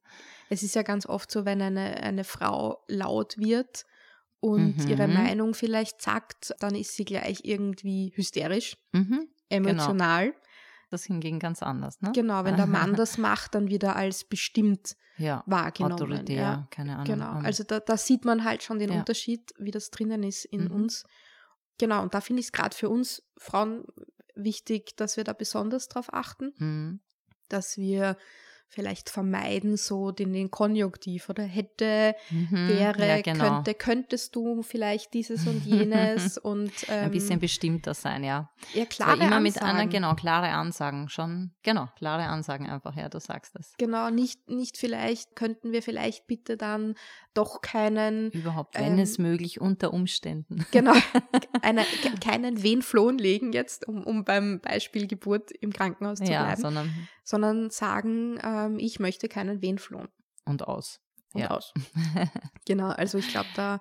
Es 0.51 0.63
ist 0.63 0.75
ja 0.75 0.83
ganz 0.83 1.05
oft 1.05 1.31
so, 1.31 1.45
wenn 1.45 1.61
eine, 1.61 2.03
eine 2.03 2.25
Frau 2.25 2.83
laut 2.87 3.37
wird, 3.39 3.85
und 4.41 4.79
mhm. 4.79 4.89
ihre 4.89 5.09
Meinung 5.09 5.55
vielleicht 5.55 6.01
sagt, 6.01 6.55
dann 6.61 6.75
ist 6.75 6.95
sie 6.95 7.05
gleich 7.05 7.41
irgendwie 7.45 8.13
hysterisch, 8.15 8.77
mhm. 8.93 9.29
Emotional. 9.49 10.27
Genau. 10.27 10.39
das 10.91 11.05
hingegen 11.05 11.39
ganz 11.39 11.63
anders, 11.63 12.01
ne? 12.01 12.13
Genau, 12.15 12.45
wenn 12.45 12.57
der 12.57 12.67
Mann 12.67 12.95
das 12.97 13.19
macht, 13.19 13.55
dann 13.55 13.69
wieder 13.69 13.97
als 13.97 14.25
bestimmt 14.25 14.97
ja, 15.17 15.43
wahrgenommen. 15.47 15.95
Autoritär, 15.95 16.37
ja. 16.37 16.69
keine 16.71 16.95
Ahnung. 16.95 17.07
Genau, 17.07 17.33
also 17.41 17.65
da, 17.65 17.81
da 17.81 17.97
sieht 17.97 18.25
man 18.25 18.45
halt 18.45 18.63
schon 18.63 18.79
den 18.79 18.93
Ja. 18.93 18.99
Unterschied, 19.01 19.53
wie 19.59 19.71
das 19.71 19.91
drinnen 19.91 20.23
ist 20.23 20.45
in 20.45 20.65
Mhm. 20.65 20.71
uns. 20.71 21.05
Genau, 21.79 22.03
und 22.03 22.15
da 22.15 22.21
finde 22.21 22.41
ich 22.41 22.47
es 22.47 22.53
gerade 22.53 22.77
für 22.77 22.89
uns 22.89 23.23
Frauen 23.37 23.85
wichtig, 24.35 24.97
dass 24.97 25.17
wir 25.17 25.25
da 25.25 25.33
besonders 25.33 25.89
drauf 25.89 26.13
achten, 26.13 26.53
mhm. 26.59 27.01
dass 27.49 27.77
wir 27.77 28.17
vielleicht 28.71 29.09
vermeiden, 29.11 29.77
so 29.77 30.11
den, 30.11 30.33
den 30.33 30.51
Konjunktiv 30.51 31.29
oder 31.29 31.43
hätte, 31.43 32.15
Mhm. 32.31 32.69
wäre, 32.69 33.07
ja, 33.09 33.21
genau. 33.23 33.45
könnte, 33.63 33.75
könntest 33.75 34.37
du 34.37 34.63
vielleicht 34.63 35.15
dieses 35.15 35.47
und 35.47 35.65
jenes 35.65 36.37
und 36.39 36.73
ähm, 36.89 37.05
Ein 37.05 37.11
bisschen 37.11 37.41
bestimmter 37.41 37.95
sein, 37.95 38.25
ja. 38.25 38.51
ja, 38.75 38.85
klare 38.85 39.17
immer 39.25 39.41
mit 39.41 39.57
einer, 39.61 39.69
Ansagen. 39.71 39.91
genau, 39.91 40.15
klare 40.15 40.49
Ansagen 40.49 41.09
schon. 41.09 41.53
Genau, 41.63 41.89
klare 41.97 42.25
Ansagen 42.25 42.69
einfach, 42.69 42.95
ja, 42.95 43.09
du 43.09 43.19
sagst 43.21 43.57
es. 43.57 43.73
Genau, 43.79 44.11
nicht, 44.11 44.49
nicht 44.51 44.77
vielleicht, 44.77 45.35
könnten 45.35 45.73
wir 45.73 45.83
vielleicht 45.83 46.27
bitte 46.27 46.57
dann 46.57 46.95
doch 47.35 47.61
keinen, 47.63 48.31
Überhaupt, 48.33 48.75
wenn 48.79 48.95
Ähm, 48.95 48.99
es 48.99 49.19
möglich, 49.19 49.61
unter 49.61 49.93
Umständen. 49.95 50.67
genau, 50.73 50.93
eine, 51.63 51.85
ke- 51.85 52.19
keinen 52.21 52.63
Venflon 52.63 53.17
legen 53.19 53.53
jetzt, 53.53 53.89
um, 53.89 54.05
um 54.05 54.25
beim 54.25 54.61
Beispiel 54.61 55.07
Geburt 55.07 55.51
im 55.53 55.73
Krankenhaus 55.73 56.19
zu 56.19 56.25
Ja, 56.31 56.45
bleiben, 56.45 56.61
sondern 56.61 57.09
sondern 57.25 57.69
sagen, 57.71 58.39
ähm, 58.67 58.79
ich 58.79 59.01
möchte 59.01 59.29
keinen 59.29 59.63
Venflon 59.63 60.09
und 60.45 60.67
aus. 60.67 61.01
und 61.35 61.43
Ja. 61.43 61.51
aus. 61.51 61.73
Genau, 62.67 62.89
also 62.89 63.19
ich 63.19 63.29
glaube, 63.29 63.51
da, 63.55 63.81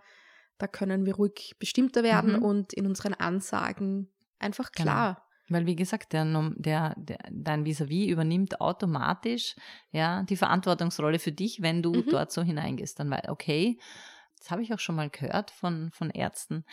da 0.57 0.67
können 0.67 1.05
wir 1.05 1.15
ruhig 1.15 1.55
bestimmter 1.59 2.03
werden 2.03 2.35
Mhm. 2.35 2.41
und 2.41 2.73
in 2.73 2.85
unseren 2.85 3.13
Ansagen 3.13 4.09
einfach 4.39 4.71
Genau. 4.71 4.91
klar. 4.91 5.23
Weil, 5.49 5.65
wie 5.65 5.75
gesagt, 5.77 6.11
der, 6.13 6.25
der, 6.57 6.93
der, 6.97 7.19
dein 7.31 7.65
Vis-à-vis 7.65 8.09
übernimmt 8.09 8.59
automatisch 8.59 9.55
ja, 9.91 10.23
die 10.23 10.35
Verantwortungsrolle 10.35 11.19
für 11.19 11.31
dich, 11.31 11.61
wenn 11.61 11.81
du 11.81 11.95
Mhm. 11.95 12.09
dort 12.09 12.31
so 12.33 12.41
hineingehst. 12.43 12.99
Dann, 12.99 13.09
weil, 13.09 13.23
okay, 13.29 13.79
das 14.37 14.51
habe 14.51 14.61
ich 14.61 14.73
auch 14.73 14.79
schon 14.79 14.95
mal 14.95 15.09
gehört 15.09 15.51
von, 15.51 15.89
von 15.91 16.09
Ärzten, 16.09 16.65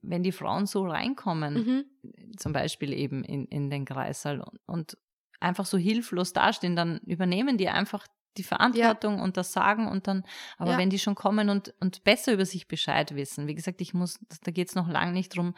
wenn 0.00 0.22
die 0.22 0.32
Frauen 0.32 0.66
so 0.66 0.86
reinkommen, 0.86 1.54
Mhm. 1.54 2.36
zum 2.36 2.52
Beispiel 2.52 2.92
eben 2.92 3.24
in, 3.24 3.46
in 3.46 3.68
den 3.68 3.84
Kreissaal 3.84 4.40
und, 4.40 4.60
und 4.66 4.98
einfach 5.40 5.66
so 5.66 5.78
hilflos 5.78 6.32
dastehen, 6.32 6.76
dann 6.76 6.98
übernehmen 7.06 7.56
die 7.58 7.68
einfach 7.68 8.06
die 8.36 8.44
Verantwortung 8.44 9.20
und 9.20 9.36
das 9.36 9.52
Sagen 9.52 9.88
und 9.88 10.06
dann, 10.06 10.24
aber 10.56 10.72
Ja. 10.72 10.78
wenn 10.78 10.88
die 10.88 11.00
schon 11.00 11.16
kommen 11.16 11.50
und, 11.50 11.74
und 11.80 12.04
besser 12.04 12.32
über 12.32 12.46
sich 12.46 12.68
Bescheid 12.68 13.14
wissen, 13.16 13.48
wie 13.48 13.56
gesagt, 13.56 13.80
ich 13.80 13.92
muss, 13.92 14.20
da 14.44 14.52
geht 14.52 14.68
es 14.68 14.76
noch 14.76 14.86
lange 14.88 15.12
nicht 15.12 15.36
drum, 15.36 15.54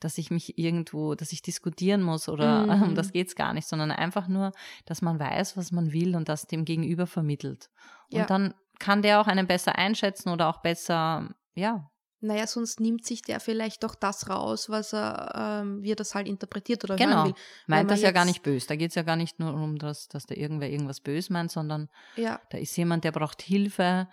dass 0.00 0.18
ich 0.18 0.30
mich 0.32 0.58
irgendwo, 0.58 1.14
dass 1.14 1.30
ich 1.32 1.40
diskutieren 1.42 2.02
muss 2.02 2.28
oder 2.28 2.66
Mhm. 2.76 2.82
um 2.82 2.94
das 2.96 3.12
geht 3.12 3.28
es 3.28 3.36
gar 3.36 3.54
nicht, 3.54 3.68
sondern 3.68 3.92
einfach 3.92 4.26
nur, 4.26 4.50
dass 4.86 5.02
man 5.02 5.20
weiß, 5.20 5.56
was 5.56 5.70
man 5.70 5.92
will 5.92 6.16
und 6.16 6.28
das 6.28 6.46
dem 6.48 6.64
Gegenüber 6.64 7.06
vermittelt. 7.06 7.70
Und 8.10 8.18
Ja. 8.18 8.26
dann 8.26 8.54
kann 8.80 9.02
der 9.02 9.20
auch 9.20 9.28
einen 9.28 9.46
besser 9.46 9.76
einschätzen 9.78 10.30
oder 10.30 10.48
auch 10.48 10.62
besser, 10.62 11.30
ja, 11.54 11.88
Naja, 12.20 12.46
sonst 12.46 12.80
nimmt 12.80 13.04
sich 13.04 13.22
der 13.22 13.40
vielleicht 13.40 13.82
doch 13.84 13.94
das 13.94 14.28
raus, 14.30 14.70
was 14.70 14.92
er, 14.94 15.60
ähm, 15.62 15.82
wie 15.82 15.92
er 15.92 15.96
das 15.96 16.14
halt 16.14 16.26
interpretiert 16.26 16.82
oder 16.84 16.96
Genau. 16.96 17.12
hören 17.24 17.24
will. 17.26 17.34
meint 17.66 17.86
man 17.86 17.88
das 17.88 18.02
ja 18.02 18.10
gar 18.10 18.24
nicht 18.24 18.42
böse. 18.42 18.66
Da 18.66 18.76
geht 18.76 18.90
es 18.90 18.94
ja 18.94 19.02
gar 19.02 19.16
nicht 19.16 19.38
nur 19.38 19.52
um, 19.52 19.78
dass, 19.78 20.08
dass 20.08 20.24
da 20.26 20.34
irgendwer 20.34 20.70
irgendwas 20.70 21.00
böse 21.00 21.32
meint, 21.32 21.50
sondern 21.52 21.88
Ja, 22.16 22.40
da 22.50 22.58
ist 22.58 22.76
jemand, 22.76 23.04
der 23.04 23.12
braucht 23.12 23.42
Hilfe. 23.42 24.08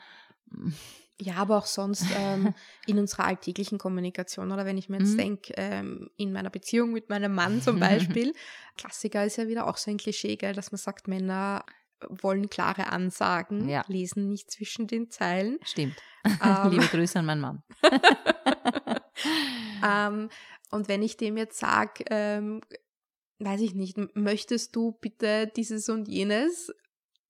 ja 1.20 1.36
aber 1.36 1.58
auch 1.58 1.66
sonst 1.66 2.06
ähm, 2.14 2.54
in 2.86 3.00
unserer 3.00 3.26
alltäglichen 3.26 3.78
Kommunikation 3.78 4.52
oder 4.52 4.66
wenn 4.66 4.78
ich 4.78 4.90
mir 4.90 4.98
jetzt 4.98 5.14
Mhm. 5.14 5.18
denke, 5.18 5.54
ähm, 5.56 6.10
in 6.18 6.34
meiner 6.34 6.50
Beziehung 6.50 6.92
mit 6.92 7.10
meinem 7.10 7.34
Mann 7.34 7.62
zum 7.62 7.80
Beispiel, 8.20 8.34
Klassiker 8.78 9.26
ist 9.26 9.38
ja 9.38 9.48
wieder 9.48 9.68
auch 9.68 9.78
so 9.78 9.90
ein 9.92 9.98
Klischee, 9.98 10.36
gell, 10.36 10.54
dass 10.54 10.72
man 10.72 10.80
sagt, 10.80 11.08
Männer 11.08 11.64
wollen 12.10 12.50
klare 12.50 12.88
Ansagen, 12.92 13.68
Ja. 13.70 13.84
lesen 13.88 14.30
nicht 14.30 14.52
zwischen 14.52 14.88
den 14.88 15.10
Zeilen. 15.10 15.60
Stimmt. 15.64 15.96
Ähm, 16.26 16.32
Liebe 16.72 16.86
Grüße 16.88 17.20
an 17.20 17.26
meinen 17.26 17.42
Mann. 17.42 17.64
Ähm, 19.86 20.30
und 20.72 20.88
wenn 20.88 21.04
ich 21.04 21.18
dem 21.18 21.36
jetzt 21.38 21.60
sage, 21.60 22.06
ähm, 22.10 22.62
weiß 23.40 23.62
ich 23.62 23.76
nicht, 23.76 23.98
möchtest 24.16 24.76
du 24.76 24.94
bitte 24.94 25.52
dieses 25.56 25.90
und 25.90 26.08
jenes, 26.08 26.74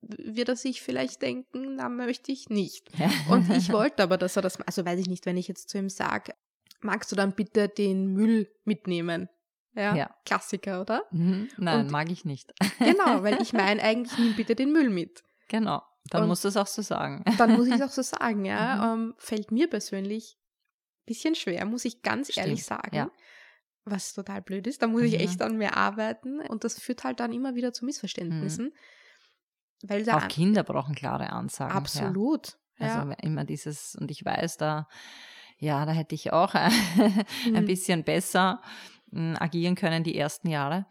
wird 0.02 0.50
er 0.50 0.56
sich 0.56 0.82
vielleicht 0.82 1.22
denken, 1.22 1.76
na, 1.76 1.90
möchte 1.90 2.32
ich 2.32 2.50
nicht. 2.50 2.90
Und 3.30 3.50
ich 3.50 3.72
wollte 3.74 4.04
aber, 4.04 4.18
dass 4.18 4.36
er 4.36 4.42
das, 4.44 4.60
also 4.62 4.86
weiß 4.86 5.00
ich 5.00 5.08
nicht, 5.08 5.26
wenn 5.26 5.38
ich 5.38 5.48
jetzt 5.48 5.70
zu 5.70 5.78
ihm 5.78 5.90
sage, 5.90 6.34
magst 6.82 7.12
du 7.12 7.16
dann 7.16 7.34
bitte 7.34 7.70
den 7.70 8.08
Müll 8.14 8.50
mitnehmen? 8.66 9.30
Ja, 9.76 9.96
Ja. 9.96 10.16
Klassiker, 10.26 10.82
oder? 10.82 11.04
Mhm. 11.12 11.50
Nein, 11.58 11.82
Und- 11.86 11.92
mag 11.92 12.10
ich 12.12 12.26
nicht. 12.26 12.54
Genau, 12.80 13.22
weil 13.24 13.42
ich 13.42 13.54
meine 13.54 13.82
eigentlich, 13.82 14.18
nimm 14.20 14.36
bitte 14.36 14.56
den 14.56 14.72
Müll 14.72 14.90
mit. 14.90 15.24
Genau. 15.48 15.82
Dann 16.10 16.24
Und- 16.24 16.28
musst 16.30 16.44
du 16.44 16.50
es 16.50 16.58
auch 16.58 16.68
so 16.68 16.82
sagen. 16.82 17.24
Dann 17.38 17.54
muss 17.54 17.68
ich 17.68 17.74
es 17.74 17.82
auch 17.82 17.90
so 17.90 18.02
sagen, 18.02 18.40
Mhm. 18.40 18.46
ja. 18.46 18.94
Ähm, 18.94 19.14
fällt 19.18 19.52
mir 19.52 19.70
persönlich 19.70 20.38
ein 20.38 21.06
bisschen 21.08 21.36
schwer, 21.36 21.66
muss 21.66 21.86
ich 21.86 22.02
ganz 22.02 22.36
ehrlich 22.38 22.64
Stimmt, 22.64 22.82
sagen. 22.82 22.96
ja. 22.96 23.10
Was 23.86 24.14
total 24.14 24.42
blöd 24.42 24.66
ist. 24.68 24.82
Da 24.82 24.88
muss 24.88 25.02
ich 25.02 25.14
Mhm. 25.14 25.20
echt 25.20 25.42
an 25.42 25.58
mir 25.58 25.76
arbeiten. 25.76 26.40
Und 26.42 26.64
das 26.64 26.80
führt 26.80 27.04
halt 27.04 27.20
dann 27.20 27.34
immer 27.34 27.56
wieder 27.56 27.74
zu 27.74 27.84
Missverständnissen. 27.86 28.74
Weil 29.82 30.04
da 30.06 30.18
Auch 30.18 30.28
Kinder 30.30 30.64
brauchen 30.64 30.96
klare 30.96 31.32
Ansagen. 31.32 31.72
Ja. 31.74 31.78
absolut. 31.78 32.58
Ja. 32.78 33.02
Also 33.02 33.14
immer 33.22 33.44
dieses, 33.44 33.96
und 33.96 34.10
ich 34.12 34.24
weiß, 34.24 34.56
da, 34.58 34.88
ja, 35.58 35.86
da 35.86 35.92
hätte 35.92 36.16
ich 36.16 36.32
auch 36.32 36.54
ein 36.56 37.26
Mhm. 37.54 37.66
bisschen 37.66 38.04
besser 38.06 38.62
agieren 39.40 39.76
können 39.76 40.04
die 40.04 40.18
ersten 40.18 40.50
Jahre, 40.50 40.86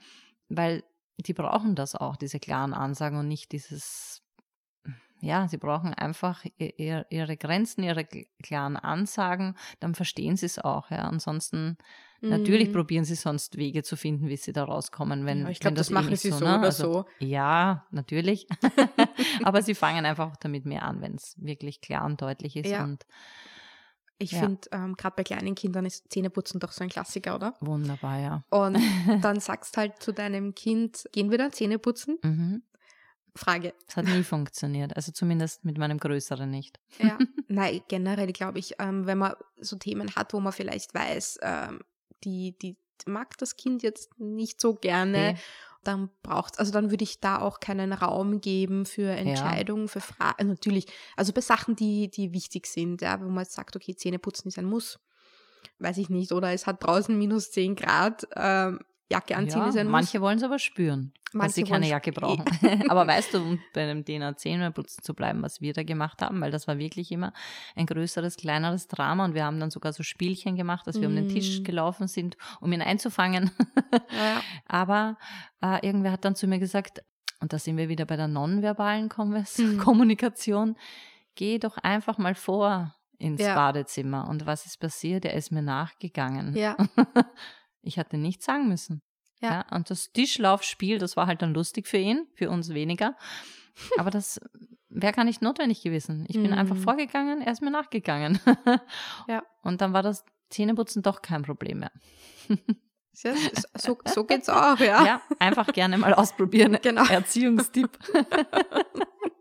weil 0.49 0.85
die 1.19 1.35
brauchen 1.35 1.75
das 1.75 1.95
auch, 1.95 2.17
diese 2.17 2.41
klaren 2.41 2.75
Ansagen 2.75 3.19
und 3.19 3.29
nicht 3.29 3.53
dieses, 3.53 4.23
ja, 5.21 5.47
sie 5.47 5.59
brauchen 5.59 5.95
einfach 5.95 6.45
ihr, 6.59 7.07
ihre 7.11 7.37
Grenzen, 7.37 7.85
ihre 7.85 8.01
kl- 8.01 8.27
klaren 8.43 8.77
Ansagen, 8.77 9.57
dann 9.81 9.95
verstehen 9.95 10.37
sie 10.37 10.47
es 10.47 10.59
auch. 10.59 10.91
Ja. 10.91 10.99
Ansonsten, 11.05 11.77
natürlich 12.23 12.69
Mhm. 12.69 12.73
probieren 12.73 13.05
sie 13.05 13.15
sonst 13.15 13.57
Wege 13.57 13.83
zu 13.85 13.97
finden, 13.97 14.29
wie 14.29 14.37
sie 14.37 14.53
da 14.53 14.65
rauskommen, 14.65 15.27
wenn, 15.27 15.43
ja, 15.43 15.49
ich 15.51 15.61
glaube, 15.61 15.77
das, 15.77 15.91
eh 15.91 15.95
machen 15.95 16.17
sie 16.17 16.31
so, 16.31 16.41
ne? 16.41 16.59
oder 16.59 16.67
Also, 16.67 16.93
so. 16.93 17.05
Ja, 17.19 17.87
natürlich. 17.91 18.47
Aber 19.45 19.63
sie 19.63 19.75
fangen 19.75 20.07
einfach 20.07 20.37
damit 20.37 20.65
mehr 20.65 20.83
an, 20.83 21.01
wenn 21.03 21.15
es 21.15 21.35
wirklich 21.39 21.81
klar 21.81 22.05
und 22.05 22.21
deutlich 22.21 22.57
ist 22.57 22.71
Ja. 22.71 22.83
und 22.85 23.05
Ich 24.19 24.33
ja. 24.33 24.41
finde, 24.41 24.69
ähm, 24.73 24.95
gerade 24.97 25.17
bei 25.17 25.25
kleinen 25.25 25.55
Kindern 25.55 25.85
ist 25.85 26.11
Zähneputzen 26.13 26.61
doch 26.61 26.73
so 26.73 26.85
ein 26.85 26.91
Klassiker, 26.91 27.35
oder? 27.35 27.55
wunderbar, 27.61 28.19
ja. 28.19 28.45
Und 28.51 28.79
dann 29.23 29.41
sagst 29.41 29.77
halt 29.77 30.03
zu 30.03 30.13
deinem 30.13 30.55
Kind, 30.55 31.09
gehen 31.13 31.31
wir 31.31 31.39
dann 31.39 31.53
Zähne 31.53 31.79
putzen? 31.79 32.19
Mhm. 32.23 32.63
Frage. 33.35 33.75
Es 33.89 33.97
hat 33.97 34.05
nie 34.05 34.23
funktioniert, 34.23 34.95
also 34.95 35.11
zumindest 35.11 35.65
mit 35.65 35.79
meinem 35.79 35.99
Größeren 35.99 36.51
nicht. 36.51 36.79
Ja, 36.99 37.19
nein, 37.49 37.81
generell 37.89 38.33
glaube 38.33 38.59
ich, 38.59 38.75
ähm, 38.79 39.07
wenn 39.07 39.19
man 39.19 39.35
so 39.59 39.77
Themen 39.77 40.15
hat, 40.15 40.35
wo 40.35 40.41
man 40.41 40.53
vielleicht 40.53 40.95
weiß, 40.95 41.39
ähm, 41.43 41.81
die, 42.25 42.57
die 42.59 42.77
mag 43.07 43.37
das 43.39 43.57
Kind 43.57 43.83
jetzt 43.83 44.19
nicht 44.19 44.61
so 44.61 44.75
gerne, 44.75 45.31
Okay. 45.31 45.41
Dann 45.85 46.11
braucht 46.23 46.59
also 46.59 46.73
dann 46.73 46.91
würde 46.91 47.05
ich 47.05 47.21
da 47.21 47.41
auch 47.41 47.61
keinen 47.61 47.93
Raum 47.93 48.41
geben 48.41 48.87
für 48.87 49.11
Entscheidungen, 49.11 49.89
für 49.89 50.01
Fragen. 50.01 50.49
Natürlich, 50.49 50.87
also 51.17 51.33
bei 51.33 51.41
Sachen, 51.41 51.77
die, 51.77 52.11
die 52.11 52.33
wichtig 52.33 52.67
sind, 52.67 53.03
ja, 53.03 53.21
wo 53.21 53.29
man 53.29 53.45
jetzt 53.45 53.55
sagt, 53.55 53.77
okay, 53.77 53.95
Zähneputzen 53.95 54.49
ist 54.49 54.59
ein 54.59 54.65
Muss, 54.65 55.01
weiß 55.79 55.99
ich 55.99 56.09
nicht, 56.09 56.33
oder 56.33 56.53
es 56.53 56.67
hat 56.67 56.85
draußen 56.85 57.17
minus 57.17 57.51
10 57.51 57.77
Grad, 57.77 58.27
ähm, 58.37 58.81
Jacke 59.13 59.37
anziehen 59.37 59.63
Ja, 59.63 59.69
ist 59.69 59.77
ein 59.77 59.89
manche 59.89 60.19
Muss. 60.19 60.25
wollen 60.27 60.39
es 60.39 60.45
aber 60.45 60.59
spüren, 60.59 61.13
dass 61.33 61.55
sie 61.55 61.63
keine 61.65 61.89
Jacke 61.89 62.13
brauchen. 62.13 62.45
aber 62.91 63.07
weißt 63.07 63.35
du, 63.35 63.39
um 63.43 63.59
bei 63.73 63.87
dem 63.87 64.05
Thema 64.05 64.37
Zähneputzen 64.37 65.03
zu 65.05 65.15
bleiben, 65.15 65.43
was 65.43 65.61
wir 65.61 65.73
da 65.73 65.83
gemacht 65.83 66.21
haben, 66.23 66.41
weil 66.41 66.51
das 66.51 66.67
war 66.69 66.79
wirklich 66.79 67.13
immer 67.13 67.33
ein 67.77 67.87
größeres, 67.87 68.37
kleineres 68.37 68.89
Drama 68.89 69.25
und 69.25 69.35
wir 69.35 69.45
haben 69.45 69.61
dann 69.61 69.71
sogar 69.71 69.93
so 69.93 70.03
Spielchen 70.03 70.57
gemacht, 70.57 70.87
dass 70.87 71.01
wir 71.01 71.09
um 71.09 71.15
den 71.15 71.29
Tisch 71.29 71.61
Mm. 71.61 71.65
gelaufen 71.65 72.09
sind, 72.09 72.37
um 72.61 72.73
ihn 72.73 72.83
einzufangen. 72.83 73.51
Ja, 74.11 74.41
Aber 74.67 75.17
äh, 75.63 75.85
irgendwer 75.87 76.13
hat 76.13 76.25
dann 76.25 76.35
zu 76.35 76.47
mir 76.47 76.59
gesagt, 76.59 77.03
und 77.41 77.53
da 77.53 77.59
sind 77.59 77.77
wir 77.77 77.89
wieder 77.89 78.05
bei 78.05 78.17
der 78.17 78.29
nonverbalen 78.29 79.09
Hm. 79.17 79.79
Kommunikation, 79.79 80.77
geh 81.35 81.59
doch 81.59 81.77
einfach 81.79 82.19
mal 82.19 82.35
vor 82.35 82.95
ins 83.19 83.41
Ja. 83.41 83.55
Badezimmer. 83.55 84.29
Und 84.29 84.47
was 84.47 84.67
ist 84.67 84.79
passiert? 84.79 85.25
Er 85.25 85.35
ist 85.35 85.51
mir 85.53 85.63
nachgegangen. 85.63 86.55
ja, 86.57 86.77
Ich 87.83 87.99
hatte 87.99 88.17
nichts 88.17 88.45
sagen 88.45 88.69
müssen. 88.69 89.03
Ja. 89.41 89.51
Ja. 89.69 89.77
und 89.77 89.91
das 89.91 90.13
Tischlaufspiel, 90.13 90.99
das 90.99 91.17
war 91.17 91.27
halt 91.27 91.43
dann 91.43 91.53
lustig 91.53 91.89
für 91.89 91.97
ihn, 91.99 92.29
für 92.35 92.49
uns 92.49 92.69
weniger. 92.75 93.17
Aber 93.99 94.11
das 94.11 94.41
wäre 94.89 95.13
gar 95.13 95.25
nicht 95.25 95.43
notwendig 95.43 95.83
gewesen. 95.83 96.27
Ich 96.29 96.37
bin 96.37 96.53
einfach 96.53 96.77
Mhm. 96.77 96.83
vorgegangen, 96.83 97.41
er 97.43 97.53
ist 97.53 97.63
mir 97.63 97.71
nachgegangen. 97.71 98.39
Ja. 99.29 99.43
Und 99.63 99.81
dann 99.81 99.93
war 99.93 100.03
das 100.03 100.25
Zähneputzen 100.51 101.03
doch 101.03 101.23
kein 101.23 101.43
Problem 101.43 101.81
mehr. 101.81 101.93
Ja, 103.25 103.35
so, 103.75 103.99
so 104.07 104.25
geht's 104.25 104.49
auch, 104.49 104.79
ja. 104.79 105.05
Ja, 105.05 105.23
einfach 105.39 105.67
gerne 105.67 105.99
mal 105.99 106.15
ausprobieren. 106.15 106.79
Genau. 106.81 107.05
Erziehungstipp. 107.05 107.99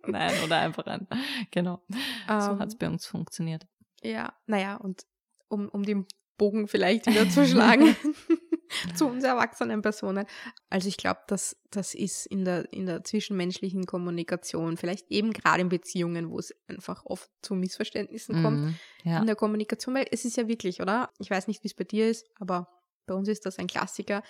Nein, 0.06 0.34
oder 0.44 0.58
einfach 0.60 0.86
ein. 0.88 1.08
Genau. 1.52 1.82
so 1.88 1.96
Ähm, 2.34 2.60
hat 2.60 2.68
es 2.68 2.76
bei 2.78 2.90
uns 2.90 3.06
funktioniert. 3.06 3.66
Ja, 4.02 4.34
naja, 4.46 4.76
und 4.76 5.06
um, 5.48 5.70
um 5.70 5.84
den 5.84 6.06
Bogen 6.42 6.68
vielleicht 6.68 7.06
wieder 7.06 7.30
zu 7.30 7.46
schlagen. 7.46 7.96
zu 8.96 9.06
uns 9.06 9.24
erwachsenen 9.24 9.84
Personen. 9.84 10.26
Also 10.72 10.88
ich 10.88 10.98
glaube, 10.98 11.20
dass 11.28 11.56
das 11.70 11.94
ist 11.94 12.26
in 12.26 12.46
der, 12.46 12.74
in 12.74 12.88
der 12.88 13.04
zwischenmenschlichen 13.04 13.86
Kommunikation, 13.86 14.76
vielleicht 14.76 15.12
eben 15.12 15.34
gerade 15.34 15.62
in 15.62 15.70
Beziehungen, 15.70 16.32
wo 16.32 16.40
es 16.40 16.52
einfach 16.68 17.06
oft 17.06 17.30
zu 17.44 17.54
Missverständnissen 17.54 18.42
kommt, 18.42 18.60
Mhm, 18.60 18.76
ja. 19.04 19.20
in 19.20 19.28
der 19.28 19.36
Kommunikation, 19.36 19.94
weil 19.94 20.08
es 20.10 20.26
ist 20.26 20.36
ja 20.36 20.48
wirklich, 20.48 20.82
oder? 20.82 21.12
Ich 21.20 21.30
weiß 21.30 21.48
nicht, 21.48 21.64
wie 21.64 21.68
es 21.68 21.76
bei 21.76 21.84
dir 21.84 22.10
ist, 22.10 22.26
aber 22.40 22.68
bei 23.06 23.14
uns 23.14 23.28
ist 23.28 23.46
das 23.46 23.60
ein 23.60 23.68
Klassiker. 23.68 24.24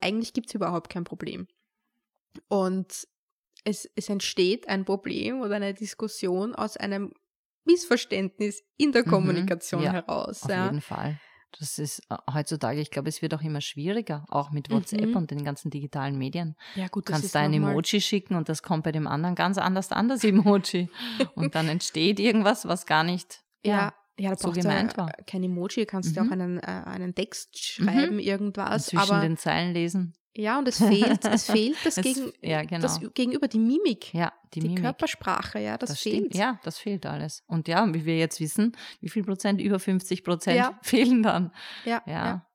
Eigentlich 0.00 0.32
gibt 0.32 0.48
es 0.48 0.54
überhaupt 0.54 0.88
kein 0.88 1.04
Problem. 1.04 1.48
Und 2.48 3.06
es, 3.64 3.90
es 3.94 4.08
entsteht 4.08 4.68
ein 4.68 4.86
Problem 4.86 5.42
oder 5.42 5.56
eine 5.56 5.74
Diskussion 5.74 6.54
aus 6.54 6.78
einem 6.78 7.12
Missverständnis 7.66 8.62
in 8.78 8.92
der 8.92 9.04
Mhm, 9.04 9.10
Kommunikation 9.10 9.82
ja, 9.82 9.92
heraus. 9.92 10.44
Auf 10.44 10.50
ja. 10.50 10.64
jeden 10.64 10.80
Fall. 10.80 11.20
Das 11.58 11.78
ist 11.78 12.00
äh, 12.10 12.16
heutzutage, 12.32 12.80
ich 12.80 12.90
glaube, 12.90 13.08
es 13.08 13.22
wird 13.22 13.34
auch 13.34 13.42
immer 13.42 13.60
schwieriger, 13.60 14.24
auch 14.28 14.50
mit 14.50 14.70
WhatsApp 14.70 15.06
Mhm. 15.08 15.16
und 15.16 15.30
den 15.30 15.44
ganzen 15.44 15.70
digitalen 15.70 16.16
Medien. 16.18 16.56
ja, 16.74 16.88
gut, 16.88 17.04
Du 17.08 17.12
das 17.12 17.12
kannst 17.12 17.24
ist 17.26 17.34
da 17.34 17.40
ein 17.40 17.52
Emoji 17.52 18.00
schicken 18.00 18.34
und 18.36 18.48
das 18.48 18.62
kommt 18.62 18.84
bei 18.84 18.92
dem 18.92 19.06
anderen 19.06 19.34
ganz 19.34 19.58
anders 19.58 19.92
an, 19.92 20.08
das 20.08 20.24
Emoji. 20.24 20.88
und 21.34 21.54
dann 21.54 21.68
entsteht 21.68 22.18
irgendwas, 22.20 22.66
was 22.66 22.86
gar 22.86 23.04
nicht 23.04 23.40
Ja, 23.64 23.72
ja, 23.72 23.94
da 24.30 24.36
so 24.36 24.50
gemeint 24.52 24.92
ja 24.92 24.98
war. 24.98 25.12
kein 25.26 25.42
Emoji, 25.42 25.86
kannst 25.86 26.16
du 26.16 26.20
Mhm. 26.22 26.26
auch 26.28 26.32
einen, 26.32 26.58
äh, 26.58 26.62
einen 26.86 27.14
Text 27.14 27.58
schreiben, 27.58 28.18
irgendwas. 28.18 28.86
zwischen 28.86 28.98
Aber 29.10 29.20
den 29.20 29.36
Zeilen 29.36 29.72
lesen. 29.74 30.14
ja, 30.34 30.58
und 30.58 30.68
es 30.68 30.78
fehlt, 30.78 31.24
es 31.24 31.46
fehlt 31.50 31.76
das, 31.84 31.98
Es- 31.98 32.04
gegen, 32.04 32.32
ja, 32.40 32.62
genau. 32.62 32.80
das 32.82 33.00
Gegenüber, 33.14 33.48
die 33.48 33.58
Mimik, 33.58 34.14
Ja, 34.14 34.32
die, 34.54 34.60
die, 34.60 34.68
Mimik. 34.68 34.82
Körpersprache, 34.82 35.58
ja, 35.60 35.76
das, 35.78 35.90
das 35.90 36.00
fehlt. 36.00 36.16
stimmt. 36.16 36.34
Ja, 36.36 36.58
das 36.64 36.78
fehlt 36.78 37.04
alles. 37.06 37.42
Und 37.46 37.68
ja, 37.68 37.86
wie 37.92 38.04
wir 38.04 38.16
jetzt 38.18 38.40
wissen, 38.40 38.76
wie 39.00 39.08
viel 39.08 39.24
Prozent, 39.24 39.60
über 39.60 39.78
50 39.78 40.24
Prozent 40.24 40.56
Ja. 40.58 40.78
fehlen 40.82 41.22
dann. 41.22 41.52
ja, 41.84 42.02
Ja. 42.06 42.12
ja. 42.12 42.46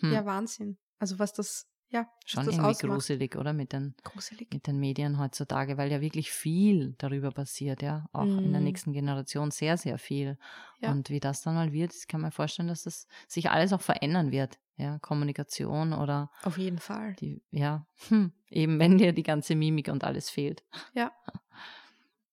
Hm. 0.00 0.12
ja, 0.12 0.24
Wahnsinn. 0.26 0.78
Also 0.98 1.18
was 1.18 1.32
das, 1.32 1.66
ja, 1.88 2.08
Schon 2.24 2.44
irgendwie 2.48 2.62
ausmacht. 2.64 2.90
gruselig, 2.90 3.36
oder? 3.36 3.52
Mit 3.52 3.72
den, 3.72 3.94
Gruselig. 4.02 4.52
mit 4.52 4.66
den 4.66 4.78
Medien 4.80 5.18
heutzutage, 5.18 5.76
weil 5.78 5.92
ja 5.92 6.00
wirklich 6.00 6.30
viel 6.32 6.94
darüber 6.98 7.30
passiert, 7.30 7.82
ja. 7.82 8.06
Auch 8.12 8.38
in 8.38 8.50
der 8.52 8.60
Mhm. 8.60 8.64
nächsten 8.64 8.92
Generation 8.92 9.50
sehr, 9.52 9.76
sehr 9.76 9.98
viel. 9.98 10.38
Ja. 10.80 10.90
Und 10.90 11.08
wie 11.10 11.20
das 11.20 11.42
dann 11.42 11.54
mal 11.54 11.72
wird, 11.72 11.94
ich 11.94 12.08
kann 12.08 12.20
mir 12.22 12.32
vorstellen, 12.32 12.68
dass 12.68 12.82
das 12.82 13.06
sich 13.28 13.50
alles 13.50 13.72
auch 13.72 13.80
verändern 13.80 14.32
wird. 14.32 14.58
Ja, 14.78 14.98
Kommunikation 14.98 15.92
oder 15.94 16.30
Auf 16.42 16.58
jeden 16.58 16.78
Fall. 16.78 17.14
die, 17.14 17.42
ja, 17.50 17.86
hm, 18.08 18.32
eben 18.50 18.78
wenn 18.78 18.98
dir 18.98 19.12
die 19.14 19.22
ganze 19.22 19.54
Mimik 19.54 19.88
und 19.88 20.04
alles 20.04 20.28
fehlt. 20.28 20.64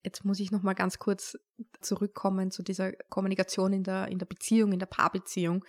Jetzt 0.03 0.25
muss 0.25 0.39
ich 0.41 0.51
noch 0.51 0.63
mal 0.63 0.73
ganz 0.73 0.99
kurz 0.99 1.37
zurückkommen 1.79 2.51
zu 2.51 2.61
dieser 2.61 2.91
Kommunikation 3.09 3.71
in 3.71 3.83
der, 3.83 4.09
in 4.09 4.19
der 4.19 4.25
Beziehung, 4.25 4.73
in 4.73 4.79
der 4.79 4.85
Paarbeziehung. 4.87 5.63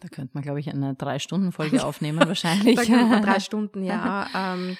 Da 0.00 0.08
könnte 0.08 0.32
man, 0.34 0.42
glaube 0.42 0.60
ich, 0.60 0.68
eine 0.68 0.94
Drei-Stunden-Folge 0.94 1.82
aufnehmen, 1.84 2.18
wahrscheinlich. 2.28 2.76
Da 2.76 2.84
können 2.84 3.10
wir 3.10 3.20
drei 3.20 3.40
Stunden, 3.40 3.82
ja. 3.82 4.28
Ähm, 4.34 4.76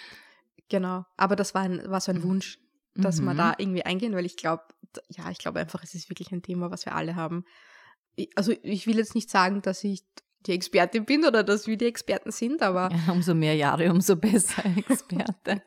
genau. 0.68 1.04
Aber 1.16 1.36
das 1.36 1.54
war, 1.54 1.62
ein, 1.62 1.82
war 1.90 2.00
so 2.00 2.12
ein 2.12 2.22
Wunsch, 2.22 2.58
dass 2.94 3.20
wir 3.20 3.32
Mhm. 3.32 3.36
da 3.38 3.54
irgendwie 3.58 3.82
eingehen, 3.84 4.14
weil 4.14 4.26
ich 4.26 4.36
glaube, 4.36 4.62
ja, 5.08 5.30
ich 5.30 5.38
glaube 5.38 5.60
einfach, 5.60 5.82
es 5.82 5.94
ist 5.94 6.08
wirklich 6.10 6.30
ein 6.32 6.42
Thema, 6.42 6.70
was 6.70 6.84
wir 6.86 6.94
alle 6.94 7.16
haben. 7.16 7.44
Also 8.36 8.52
ich 8.62 8.86
will 8.86 8.96
jetzt 8.98 9.14
nicht 9.16 9.28
sagen, 9.30 9.62
dass 9.62 9.82
ich 9.82 10.04
die 10.46 10.52
Expertin 10.52 11.04
bin 11.04 11.24
oder 11.24 11.42
dass 11.42 11.66
wir 11.66 11.76
die 11.76 11.86
Experten 11.86 12.30
sind, 12.30 12.62
aber 12.62 12.90
Ja, 13.06 13.12
umso 13.12 13.34
mehr 13.34 13.56
Jahre, 13.56 13.90
umso 13.90 14.14
besser, 14.14 14.62
Experte. 14.76 15.62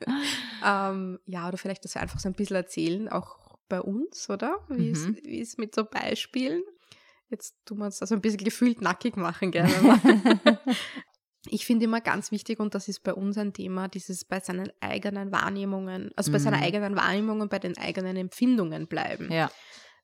ähm, 0.65 1.19
ja, 1.25 1.47
oder 1.47 1.57
vielleicht, 1.57 1.83
dass 1.83 1.95
wir 1.95 2.01
einfach 2.01 2.19
so 2.19 2.29
ein 2.29 2.35
bisschen 2.35 2.55
erzählen, 2.55 3.09
auch 3.09 3.57
bei 3.69 3.81
uns, 3.81 4.29
oder? 4.29 4.59
Wie, 4.69 4.91
es, 4.91 5.07
Mhm. 5.07 5.17
wie 5.23 5.41
es 5.41 5.57
mit 5.57 5.75
so 5.75 5.83
Beispielen. 5.83 6.61
Jetzt 7.29 7.55
tun 7.65 7.79
wir 7.79 7.85
uns 7.85 8.01
also 8.01 8.15
ein 8.15 8.21
bisschen 8.21 8.43
gefühlt 8.43 8.81
nackig 8.81 9.17
machen, 9.17 9.51
gerne. 9.51 9.99
Ich 11.49 11.65
finde 11.65 11.85
immer 11.85 12.01
ganz 12.01 12.31
wichtig, 12.31 12.59
und 12.59 12.75
das 12.75 12.89
ist 12.89 13.03
bei 13.03 13.13
uns 13.13 13.37
ein 13.37 13.53
Thema, 13.53 13.87
dieses 13.87 14.25
bei 14.25 14.41
seinen 14.41 14.69
eigenen 14.81 15.31
Wahrnehmungen, 15.31 16.11
also 16.17 16.29
bei 16.31 16.39
seiner 16.39 16.57
Mhm. 16.57 16.63
eigenen 16.63 16.95
Wahrnehmung 16.97 17.47
bei 17.47 17.59
den 17.59 17.77
eigenen 17.77 18.17
Empfindungen 18.17 18.87
bleiben. 18.87 19.31
ja, 19.31 19.49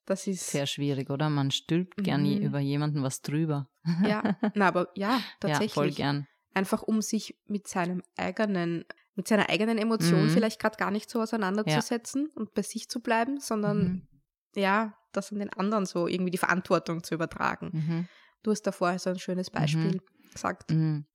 Das 0.05 0.25
ist, 0.27 0.51
sehr 0.51 0.67
schwierig, 0.67 1.09
oder? 1.09 1.29
Man 1.29 1.51
stülpt 1.51 2.03
gern 2.03 2.23
Mhm. 2.23 2.37
über 2.37 2.59
jemanden 2.59 3.03
was 3.03 3.21
drüber. 3.21 3.67
ja, 4.03 4.23
na, 4.55 4.67
aber 4.67 4.87
ja, 4.95 5.21
tatsächlich. 5.41 5.69
Ja, 5.69 5.73
voll 5.73 5.91
gern. 5.91 6.27
Einfach 6.53 6.81
um 6.83 7.01
sich 7.01 7.35
mit 7.45 7.67
seinem 7.67 8.03
eigenen, 8.15 8.85
mit 9.15 9.27
seiner 9.27 9.49
eigenen 9.49 9.77
Emotion 9.77 10.25
Mhm. 10.25 10.29
vielleicht 10.29 10.61
gerade 10.61 10.77
gar 10.77 10.91
nicht 10.91 11.09
so 11.09 11.21
auseinanderzusetzen 11.21 12.27
und 12.35 12.53
bei 12.53 12.61
sich 12.61 12.87
zu 12.89 13.01
bleiben, 13.01 13.39
sondern 13.41 13.77
Mhm. 13.83 14.07
ja, 14.55 14.97
das 15.13 15.31
an 15.31 15.39
den 15.39 15.49
anderen 15.53 15.85
so 15.85 16.07
irgendwie 16.07 16.31
die 16.31 16.37
Verantwortung 16.37 17.03
zu 17.03 17.15
übertragen. 17.15 17.69
Mhm. 17.73 18.07
Du 18.43 18.51
hast 18.51 18.63
da 18.63 18.71
vorher 18.71 18.99
so 18.99 19.09
ein 19.09 19.19
schönes 19.19 19.49
Beispiel 19.49 20.01
gesagt. 20.33 20.71
Mhm. 20.71 21.05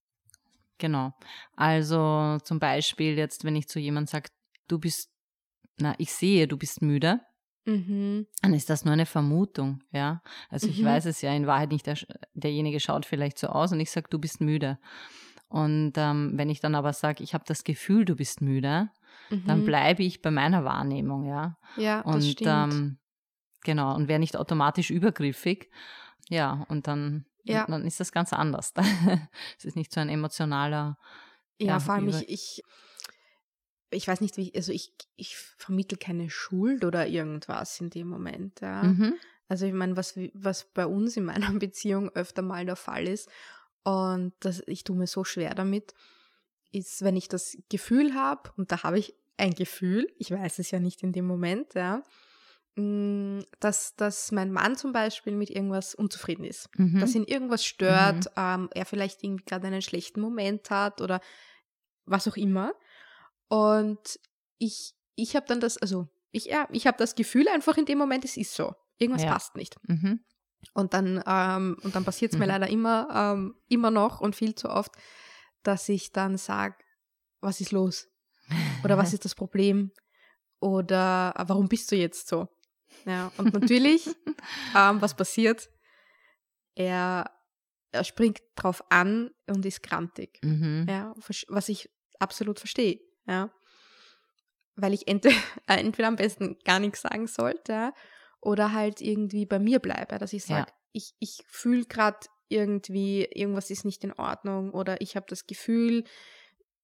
Genau. 0.79 1.13
Also 1.57 2.39
zum 2.45 2.59
Beispiel 2.59 3.17
jetzt, 3.19 3.45
wenn 3.45 3.57
ich 3.57 3.69
zu 3.69 3.79
jemandem 3.81 4.07
sage, 4.11 4.31
du 4.69 4.79
bist, 4.79 5.11
na, 5.79 5.95
ich 5.99 6.13
sehe, 6.13 6.47
du 6.49 6.57
bist 6.57 6.83
müde, 6.83 7.21
Mhm. 7.67 8.27
dann 8.41 8.55
ist 8.55 8.71
das 8.71 8.87
nur 8.87 8.95
eine 8.95 9.05
Vermutung, 9.05 9.83
ja. 9.93 10.23
Also 10.49 10.69
ich 10.69 10.81
Mhm. 10.81 10.87
weiß 10.87 11.05
es 11.07 11.21
ja 11.21 11.35
in 11.35 11.47
Wahrheit 11.47 11.71
nicht, 11.71 11.87
der, 11.87 11.99
derjenige 12.33 12.81
schaut 12.81 13.05
vielleicht 13.05 13.39
so 13.39 13.49
aus 13.49 13.73
und 13.73 13.81
ich 13.81 13.91
sage, 13.91 14.07
du 14.09 14.19
bist 14.19 14.41
müde. 14.41 14.79
Und 15.49 15.93
ähm, 15.97 16.33
wenn 16.37 16.49
ich 16.49 16.61
dann 16.61 16.75
aber 16.75 16.93
sage, 16.95 17.23
ich 17.23 17.35
habe 17.35 17.45
das 17.47 17.65
Gefühl, 17.65 18.05
du 18.07 18.17
bist 18.17 18.41
müde, 18.41 18.89
dann 19.45 19.61
Mhm. 19.61 19.65
bleibe 19.65 20.03
ich 20.03 20.23
bei 20.23 20.31
meiner 20.31 20.65
Wahrnehmung, 20.65 21.25
ja. 21.27 21.59
Ja, 21.77 22.03
das 22.03 22.15
Und 22.15 22.23
stimmt. 22.23 22.47
ähm, 22.47 22.99
genau, 23.63 23.95
und 23.95 24.09
wäre 24.09 24.19
nicht 24.19 24.37
automatisch 24.37 24.91
übergriffig. 24.91 25.71
Ja, 26.29 26.67
und 26.69 26.87
dann, 26.87 27.25
Ja. 27.45 27.67
dann 27.67 27.85
ist 27.87 28.01
das 28.01 28.13
ganz 28.13 28.33
anders. 28.33 28.73
es 29.59 29.65
ist 29.65 29.77
nicht 29.77 29.93
so 29.93 30.01
ein 30.01 30.09
emotionaler. 30.09 30.99
ja, 31.59 31.67
ja, 31.67 31.81
vor 31.81 31.95
allem 31.95 32.09
ich, 32.09 32.29
ich, 32.29 32.63
ich 33.91 34.07
weiß 34.07 34.21
nicht, 34.21 34.37
wie, 34.37 34.53
also 34.55 34.73
ich, 34.73 34.93
ich 35.17 35.37
vermittel 35.37 35.99
keine 35.99 36.31
Schuld 36.31 36.85
oder 36.85 37.07
irgendwas 37.07 37.81
in 37.81 37.91
dem 37.91 38.09
Moment. 38.09 38.61
Ja. 38.61 38.83
Mhm. 38.83 39.15
Also 39.49 39.65
ich 39.65 39.73
meine, 39.73 39.97
was, 39.97 40.19
was 40.35 40.65
bei 40.75 40.87
uns 40.87 41.17
in 41.17 41.25
meiner 41.25 41.51
Beziehung 41.59 42.11
öfter 42.11 42.43
mal 42.43 42.67
der 42.67 42.77
Fall 42.77 43.09
ist, 43.09 43.29
und 43.85 44.35
das, 44.41 44.63
ich 44.67 44.85
tue 44.85 44.97
mir 44.97 45.07
so 45.07 45.25
schwer 45.25 45.55
damit, 45.55 45.95
ist, 46.73 47.03
wenn 47.03 47.17
ich 47.17 47.29
das 47.29 47.57
Gefühl 47.71 48.15
habe, 48.15 48.51
und 48.57 48.71
da 48.71 48.83
habe 48.83 48.99
ich 48.99 49.15
ein 49.39 49.55
Gefühl, 49.55 50.13
ich 50.19 50.31
weiß 50.31 50.59
es 50.59 50.71
ja 50.71 50.81
nicht 50.81 51.03
in 51.03 51.13
dem 51.13 51.27
Moment, 51.27 51.73
ja, 51.73 52.03
dass, 53.61 53.97
dass 53.97 54.31
mein 54.31 54.53
Mann 54.53 54.77
zum 54.77 54.93
Beispiel 54.93 55.35
mit 55.35 55.51
irgendwas 55.51 55.95
unzufrieden 55.95 56.45
ist. 56.45 56.69
Mhm. 56.77 57.01
Dass 57.01 57.15
ihn 57.15 57.25
irgendwas 57.25 57.65
stört, 57.65 58.31
ähm, 58.37 58.69
er 58.73 58.87
vielleicht 58.87 59.23
irgendwie 59.25 59.45
gerade 59.45 59.67
einen 59.67 59.83
schlechten 59.83 60.21
Moment 60.21 60.71
hat 60.71 61.01
oder 61.01 61.21
was 62.07 62.29
auch 62.29 62.37
immer. 62.37 62.73
Und 63.49 64.21
ich, 64.59 64.95
ich 65.17 65.35
habe 65.35 65.47
dann 65.47 65.61
das, 65.61 65.77
also 65.79 66.09
ich, 66.31 66.47
ja, 66.47 66.69
ich 66.71 66.87
habe 66.87 66.99
das 66.99 67.15
Gefühl 67.15 67.49
einfach 67.49 67.77
in 67.79 67.87
dem 67.87 67.99
Moment, 67.99 68.25
es 68.25 68.37
ist 68.37 68.55
so. 68.55 68.75
Irgendwas 68.99 69.25
Ja. 69.25 69.33
passt 69.33 69.57
nicht. 69.57 69.77
Mhm. 69.89 70.21
Und 70.75 70.95
dann, 70.95 71.23
ähm, 71.27 71.77
und 71.83 71.97
dann 71.97 72.05
passiert 72.05 72.33
es 72.33 72.39
mir 72.39 72.45
Mhm. 72.45 72.51
leider 72.51 72.69
immer, 72.69 73.09
ähm, 73.13 73.55
immer 73.69 73.91
noch 73.91 74.21
und 74.21 74.37
viel 74.37 74.55
zu 74.55 74.69
oft, 74.69 74.93
dass 75.63 75.89
ich 75.89 76.13
dann 76.13 76.37
sage, 76.37 76.77
was 77.41 77.61
ist 77.61 77.73
los? 77.73 78.09
Oder 78.85 78.99
was 78.99 79.13
ist 79.15 79.25
das 79.25 79.35
Problem? 79.35 79.91
Oder 80.61 81.35
äh, 81.37 81.45
warum 81.49 81.69
bist 81.69 81.91
du 81.91 81.97
jetzt 81.97 82.29
so? 82.29 82.49
Ja, 83.05 83.33
und 83.39 83.53
natürlich, 83.55 84.07
ähm, 84.77 85.01
was 85.01 85.15
passiert? 85.17 85.71
Er, 86.75 87.31
er 87.93 88.05
springt 88.05 88.41
drauf 88.55 88.83
an 88.91 89.31
und 89.49 89.65
ist 89.65 89.83
grantig. 89.83 90.39
Mhm. 90.43 90.87
Ja, 90.89 91.15
was 91.49 91.69
ich 91.69 91.91
absolut 92.19 92.59
verstehe. 92.59 93.01
Ja. 93.27 93.51
Weil 94.77 94.95
ich 94.95 95.09
ent 95.09 95.27
äh, 95.27 95.33
entweder 95.67 96.09
am 96.09 96.17
besten 96.17 96.59
gar 96.65 96.79
nichts 96.79 97.03
sagen 97.03 97.27
sollte 97.27 97.73
ja, 97.73 97.95
oder 98.41 98.73
halt 98.73 99.01
irgendwie 99.01 99.47
bei 99.47 99.59
mir 99.59 99.81
bleibe, 99.81 100.19
dass 100.19 100.33
ich 100.33 100.47
Ja. 100.47 100.59
sage, 100.59 100.73
ich, 100.93 101.15
ich 101.19 101.43
fühle 101.47 101.85
gerade 101.85 102.19
irgendwie, 102.49 103.25
irgendwas 103.25 103.71
ist 103.71 103.85
nicht 103.85 104.05
in 104.05 104.13
Ordnung 104.13 104.71
oder 104.73 105.01
ich 105.01 105.17
habe 105.17 105.27
das 105.29 105.47
Gefühl, 105.47 106.05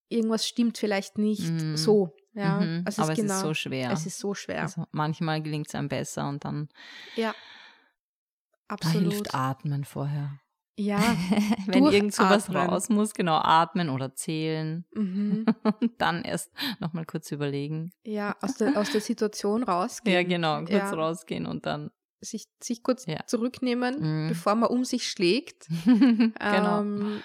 irgendwas 0.08 0.46
stimmt 0.46 0.78
vielleicht 0.78 1.18
nicht 1.18 1.50
Mhm. 1.52 1.76
so. 1.76 2.14
Ja, 2.34 2.60
Mhm. 2.60 2.84
es 2.86 2.98
Aber 2.98 3.12
ist 3.12 3.18
es 3.18 3.22
genau, 3.24 3.34
ist 3.36 3.40
so 3.42 3.54
schwer. 3.54 3.90
Es 3.92 4.06
ist 4.06 4.18
so 4.18 4.34
schwer. 4.34 4.62
Also 4.62 4.84
manchmal 4.90 5.40
gelingt 5.42 5.68
es 5.68 5.74
einem 5.74 5.88
besser 5.88 6.28
und 6.28 6.44
dann 6.44 6.68
ja, 7.16 7.32
da 8.68 8.68
absolut. 8.68 9.12
hilft 9.12 9.34
Atmen 9.34 9.84
vorher. 9.84 10.40
Ja, 10.76 10.98
Wenn 11.66 11.86
irgend 11.86 12.12
sowas 12.14 12.52
raus 12.52 12.88
muss, 12.88 13.14
genau 13.14 13.36
atmen 13.36 13.88
oder 13.90 14.14
zählen 14.16 14.84
mhm. 14.92 15.46
und 15.80 15.92
dann 16.00 16.22
erst 16.24 16.50
nochmal 16.80 17.04
kurz 17.06 17.30
überlegen. 17.30 17.92
ja, 18.04 18.36
aus 18.40 18.56
der, 18.56 18.76
aus 18.76 18.90
der 18.90 19.00
Situation 19.00 19.62
rausgehen. 19.62 20.12
Ja, 20.16 20.22
genau, 20.24 20.58
kurz 20.58 20.70
Ja. 20.70 20.92
rausgehen 20.94 21.46
und 21.46 21.66
dann. 21.66 21.90
sich, 22.20 22.46
sich 22.60 22.82
kurz 22.82 23.06
Ja. 23.06 23.24
zurücknehmen, 23.26 24.24
Mhm. 24.24 24.28
bevor 24.28 24.56
man 24.56 24.70
um 24.70 24.84
sich 24.84 25.08
schlägt. 25.08 25.68
genau. 25.84 26.80
Ähm, 26.80 27.22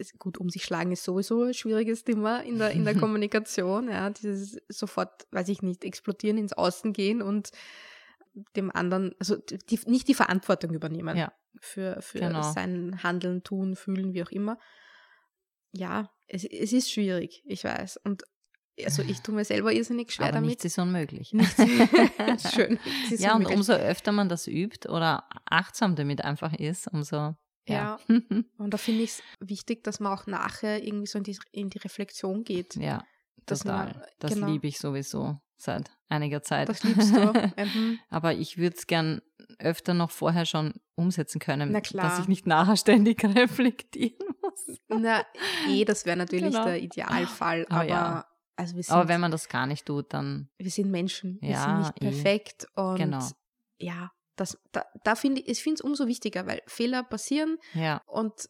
ist, 0.00 0.18
gut, 0.18 0.38
um 0.38 0.48
sich 0.50 0.64
schlagen 0.64 0.90
ist 0.92 1.04
sowieso 1.04 1.44
ein 1.44 1.54
schwieriges 1.54 2.02
Thema 2.04 2.40
in 2.40 2.58
der, 2.58 2.70
in 2.72 2.84
der 2.84 2.94
Kommunikation. 2.98 3.88
Ja, 3.88 4.10
dieses 4.10 4.58
sofort, 4.68 5.26
weiß 5.30 5.48
ich 5.48 5.62
nicht, 5.62 5.84
explodieren, 5.84 6.38
ins 6.38 6.52
Außen 6.52 6.92
gehen 6.92 7.22
und 7.22 7.50
dem 8.56 8.70
anderen, 8.74 9.14
also 9.18 9.36
die, 9.36 9.78
nicht 9.86 10.08
die 10.08 10.14
Verantwortung 10.14 10.72
übernehmen 10.72 11.16
Ja. 11.16 11.32
für, 11.60 12.00
für 12.00 12.20
Genau. 12.20 12.42
sein 12.52 13.02
Handeln, 13.02 13.42
Tun, 13.42 13.76
Fühlen, 13.76 14.14
wie 14.14 14.22
auch 14.22 14.30
immer. 14.30 14.56
ja, 15.72 16.10
es, 16.26 16.44
es 16.44 16.72
ist 16.72 16.90
schwierig, 16.90 17.42
ich 17.44 17.64
weiß. 17.64 17.98
Und 18.04 18.22
also 18.84 19.02
ich 19.02 19.20
tue 19.20 19.34
mir 19.34 19.44
selber 19.44 19.72
irrsinnig 19.72 20.12
schwer 20.12 20.26
Aber 20.28 20.34
damit. 20.36 20.48
nichts 20.50 20.64
ist 20.64 20.78
unmöglich. 20.84 21.32
Nichts 21.32 21.56
Schön. 22.54 22.78
ist 23.10 23.20
ja, 23.20 23.30
und 23.32 23.38
unmöglich. 23.46 23.56
umso 23.56 23.72
öfter 23.72 24.12
man 24.12 24.28
das 24.28 24.46
übt 24.46 24.88
oder 24.88 25.28
achtsam 25.44 25.96
damit 25.96 26.24
einfach 26.24 26.52
ist, 26.54 26.86
umso 26.88 27.34
ja. 27.72 27.98
Und 28.58 28.74
da 28.74 28.76
finde 28.78 29.02
ich 29.04 29.10
es 29.10 29.22
wichtig, 29.40 29.84
dass 29.84 30.00
man 30.00 30.12
auch 30.12 30.26
nachher 30.26 30.82
irgendwie 30.82 31.06
so 31.06 31.18
in 31.18 31.24
die, 31.24 31.38
in 31.52 31.70
die 31.70 31.78
Reflexion 31.78 32.44
geht. 32.44 32.76
ja, 32.76 33.04
Dass 33.46 33.64
man- 33.64 33.88
total. 33.92 34.06
Das 34.18 34.34
genau. 34.34 34.46
liebe 34.48 34.66
ich 34.68 34.78
sowieso 34.78 35.38
seit 35.56 35.90
einiger 36.08 36.42
Zeit. 36.42 36.68
Das 36.68 36.82
liebst 36.84 37.14
du. 37.14 37.32
Mhm. 37.56 37.98
Aber 38.08 38.32
ich 38.34 38.56
würde 38.58 38.76
es 38.76 38.86
gern 38.86 39.20
öfter 39.58 39.92
noch 39.94 40.10
vorher 40.10 40.46
schon 40.46 40.74
umsetzen 40.94 41.38
können, 41.38 41.72
dass 41.72 42.18
ich 42.18 42.28
nicht 42.28 42.46
nachher 42.46 42.76
ständig 42.76 43.22
reflektieren 43.36 44.34
muss. 44.42 44.78
Na, 44.88 45.22
eh, 45.68 45.84
das 45.84 46.06
wäre 46.06 46.16
natürlich 46.16 46.52
Genau. 46.52 46.64
der 46.64 46.80
Idealfall. 46.82 47.66
Aber 47.68 47.74
Aber, 47.80 47.88
ja. 47.88 48.26
also 48.56 48.76
wir 48.76 48.82
sind, 48.82 48.94
Aber 48.94 49.08
wenn 49.08 49.20
man 49.20 49.30
das 49.30 49.48
gar 49.48 49.66
nicht 49.66 49.84
tut, 49.86 50.14
dann 50.14 50.48
wir 50.58 50.70
sind 50.70 50.90
Menschen. 50.90 51.38
Wir 51.42 51.50
Ja, 51.50 51.64
sind 51.64 51.78
nicht 51.78 52.02
eh. 52.02 52.06
perfekt. 52.22 52.66
Und 52.74 52.96
Genau. 52.96 53.28
ja, 53.78 54.10
das, 54.40 54.58
da, 54.72 54.84
da 55.04 55.14
finde 55.14 55.42
ich, 55.42 55.62
finde 55.62 55.74
es 55.74 55.80
umso 55.82 56.06
wichtiger, 56.06 56.46
weil 56.46 56.62
Fehler 56.66 57.02
passieren 57.02 57.58
ja. 57.74 58.02
und 58.06 58.48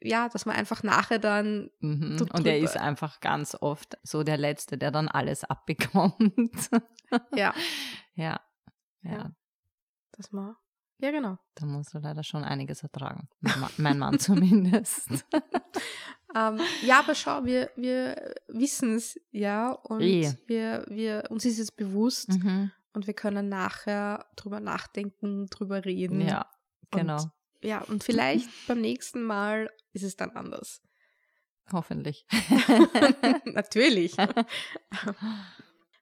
ja, 0.00 0.28
dass 0.28 0.46
man 0.46 0.54
einfach 0.54 0.84
nachher 0.84 1.18
dann 1.18 1.70
Mhm. 1.80 2.28
Und 2.32 2.46
er 2.46 2.58
ist 2.58 2.76
einfach 2.76 3.18
ganz 3.18 3.56
oft 3.60 3.98
so 4.04 4.22
der 4.22 4.38
Letzte, 4.38 4.78
der 4.78 4.92
dann 4.92 5.08
alles 5.08 5.42
abbekommt. 5.42 6.70
ja, 7.34 7.52
ja. 8.14 8.40
Ja, 9.02 9.10
Ja. 9.10 9.30
dass 10.12 10.30
man 10.30 10.54
ja 10.98 11.10
genau. 11.10 11.38
da 11.56 11.66
musst 11.66 11.92
du 11.92 11.98
leider 11.98 12.22
schon 12.22 12.44
einiges 12.44 12.82
ertragen. 12.84 13.28
Mein 13.76 13.98
Mann 13.98 14.18
zumindest. 14.20 15.26
Ähm, 16.36 16.58
ja, 16.82 16.98
aber 16.98 17.14
schau, 17.14 17.44
wir, 17.44 17.70
wir 17.76 18.34
wissen 18.48 18.96
es, 18.96 19.20
ja, 19.30 19.70
und 19.70 20.00
Eh. 20.00 20.32
wir, 20.48 20.84
wir, 20.88 21.24
uns 21.30 21.44
ist 21.44 21.60
es 21.60 21.70
bewusst 21.70 22.30
mhm. 22.30 22.72
Und 22.94 23.06
wir 23.06 23.14
können 23.14 23.48
nachher 23.50 24.26
drüber 24.36 24.60
nachdenken, 24.60 25.46
drüber 25.46 25.84
reden. 25.84 26.20
Ja, 26.22 26.46
Und- 26.90 27.00
genau. 27.00 27.24
Ja, 27.62 27.80
und 27.82 28.02
vielleicht 28.04 28.48
beim 28.68 28.80
nächsten 28.80 29.22
Mal 29.22 29.70
ist 29.92 30.02
es 30.02 30.16
dann 30.16 30.30
anders. 30.30 30.80
Hoffentlich. 31.72 32.26
Natürlich. 33.46 34.16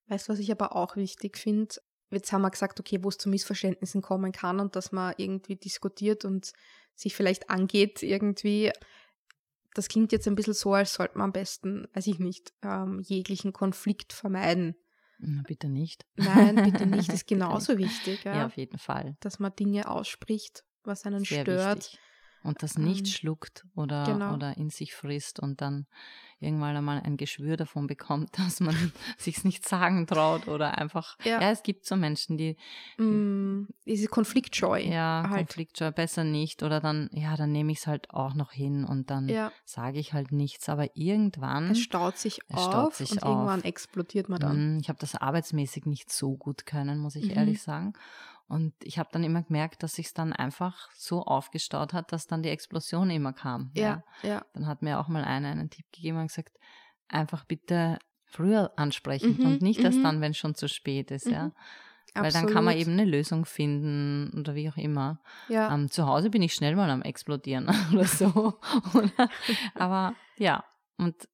Weißt 0.09 0.29
du, 0.29 0.33
was 0.33 0.39
ich 0.39 0.51
aber 0.51 0.75
auch 0.77 0.97
wichtig 0.97 1.39
finde? 1.39 1.75
Jetzt 2.11 2.33
haben 2.33 2.43
wir 2.43 2.51
gesagt, 2.51 2.79
okay, 2.81 2.99
wo 3.03 3.09
es 3.09 3.17
zu 3.19 3.29
Missverständnissen 3.29 4.03
kommen 4.03 4.33
kann 4.33 4.61
und 4.61 4.77
dass 4.77 4.93
man 4.93 5.15
irgendwie 5.17 5.57
diskutiert 5.57 6.25
und 6.25 6.53
sich 6.95 7.15
vielleicht 7.15 7.49
angeht 7.49 8.03
irgendwie. 8.03 8.71
Das 9.75 9.89
klingt 9.89 10.13
jetzt 10.13 10.27
ein 10.29 10.35
bisschen 10.35 10.53
so, 10.53 10.75
als 10.75 10.95
sollte 10.95 11.17
man 11.17 11.27
am 11.27 11.33
besten, 11.33 11.89
weiß 11.95 12.07
ich 12.09 12.19
nicht, 12.19 12.53
ähm, 12.63 13.01
jeglichen 13.01 13.53
Konflikt 13.55 14.13
vermeiden. 14.13 14.77
Na, 15.25 15.43
bitte 15.47 15.69
nicht. 15.69 16.05
Nein, 16.17 16.57
bitte 16.57 16.85
nicht, 16.85 17.09
ist 17.13 17.27
genauso 17.29 17.79
wichtig, 17.79 18.25
Ja, 18.25 18.37
ja, 18.39 18.47
auf 18.47 18.57
jeden 18.57 18.79
Fall. 18.79 19.17
dass 19.21 19.39
man 19.39 19.55
Dinge 19.55 19.89
ausspricht, 19.89 20.65
was 20.83 21.05
einen 21.07 21.25
Sehr 21.25 21.43
stört. 21.43 21.77
wichtig. 21.79 22.01
Und 22.45 22.63
das 22.63 22.77
nicht 22.77 23.07
Ähm, 23.07 23.13
schluckt 23.13 23.65
oder, 23.77 24.05
genau. 24.05 24.35
oder 24.35 24.57
in 24.57 24.71
sich 24.71 24.95
frisst 24.95 25.39
und 25.41 25.61
dann 25.61 25.87
irgendwann 26.41 26.77
einmal 26.77 27.01
ein 27.01 27.17
Geschwür 27.17 27.57
davon 27.57 27.87
bekommt, 27.87 28.31
dass 28.39 28.61
man 28.61 28.77
sich's 29.17 29.45
nicht 29.45 29.69
sagen 29.69 30.07
traut 30.07 30.49
oder 30.49 30.77
einfach. 30.79 31.17
Ja. 31.25 31.41
Ja, 31.41 31.51
es 31.51 31.63
gibt 31.63 31.87
so 31.87 31.97
Menschen, 31.97 32.37
die 32.37 32.57
Mm, 32.99 33.65
diese 33.87 34.09
Konfliktscheu. 34.09 34.81
ja 34.81 35.25
halt. 35.31 35.47
Konfliktscheu 35.47 35.91
besser 35.93 36.25
nicht 36.25 36.63
oder 36.63 36.81
dann 36.81 37.09
ja, 37.13 37.37
dann 37.37 37.53
nehme 37.53 37.73
ich 37.73 37.79
es 37.79 37.87
halt 37.87 38.11
auch 38.11 38.35
noch 38.35 38.53
hin 38.53 38.85
und 38.85 39.11
dann 39.11 39.29
Ja, 39.29 39.53
sage 39.65 39.99
ich 39.99 40.13
halt 40.13 40.33
nichts. 40.33 40.69
Aber 40.69 40.89
irgendwann 40.97 41.71
es 41.71 41.79
staut 41.81 42.19
sich 42.19 42.41
Es 42.49 42.65
auf 42.65 42.65
staut 42.65 42.95
sich 42.95 43.13
und 43.13 43.23
auf. 43.23 43.29
irgendwann 43.31 43.65
explodiert 43.65 44.29
man 44.29 44.41
dann. 44.41 44.77
Mm, 44.77 44.79
Ich 44.81 44.89
habe 44.89 44.99
das 44.99 45.15
arbeitsmäßig 45.15 45.87
nicht 45.87 46.13
so 46.13 46.37
gut 46.37 46.67
können, 46.67 46.99
muss 46.99 47.17
ich 47.17 47.31
Mhm. 47.31 47.37
ehrlich 47.37 47.63
sagen. 47.63 47.93
Und 48.53 48.75
ich 48.83 48.99
habe 48.99 49.09
dann 49.11 49.25
immer 49.25 49.43
gemerkt, 49.43 49.83
dass 49.83 49.95
sich 49.95 50.13
dann 50.13 50.35
einfach 50.35 50.91
so 50.93 51.23
aufgestaut 51.23 51.95
hat, 51.95 52.13
dass 52.13 52.27
dann 52.27 52.43
die 52.43 52.51
Explosion 52.51 53.09
immer 53.09 53.33
kam. 53.33 53.71
Ja, 53.73 54.05
ja. 54.23 54.45
Dann 54.53 54.67
hat 54.67 54.83
mir 54.83 55.01
auch 55.01 55.09
mal 55.09 55.25
einer 55.25 55.49
einen 55.49 55.71
Tipp 55.71 55.87
gegeben 55.91 56.19
und 56.19 56.27
gesagt, 56.27 56.59
einfach 57.09 57.47
bitte 57.47 57.99
früher 58.27 58.71
ansprechen 58.77 59.39
Mhm, 59.39 59.47
und 59.47 59.63
nicht 59.63 59.81
erst 59.81 60.01
mhm. 60.01 60.03
dann, 60.03 60.21
wenn 60.21 60.33
es 60.33 60.37
schon 60.37 60.55
zu 60.55 60.69
spät 60.69 61.11
ist, 61.11 61.29
ja. 61.29 61.45
Mhm. 61.45 61.53
Weil 62.15 62.31
dann 62.31 62.45
kann 62.45 62.65
man 62.65 62.75
Absolut. 62.75 62.89
eben 62.89 62.93
eine 62.93 63.11
Lösung 63.11 63.47
finden 63.47 64.39
oder 64.39 64.55
wie 64.55 64.69
auch 64.69 64.77
immer. 64.77 65.23
Ja, 65.49 65.75
Ähm, 65.75 65.91
zu 65.91 66.07
Hause 66.07 66.29
bin 66.29 66.43
ich 66.43 66.53
schnell 66.53 66.77
mal 66.77 66.91
am 66.91 67.01
explodieren 67.01 67.69
oder 67.95 68.05
so. 68.05 68.61
aber 69.75 70.15
ja, 70.37 70.63
und 70.99 71.27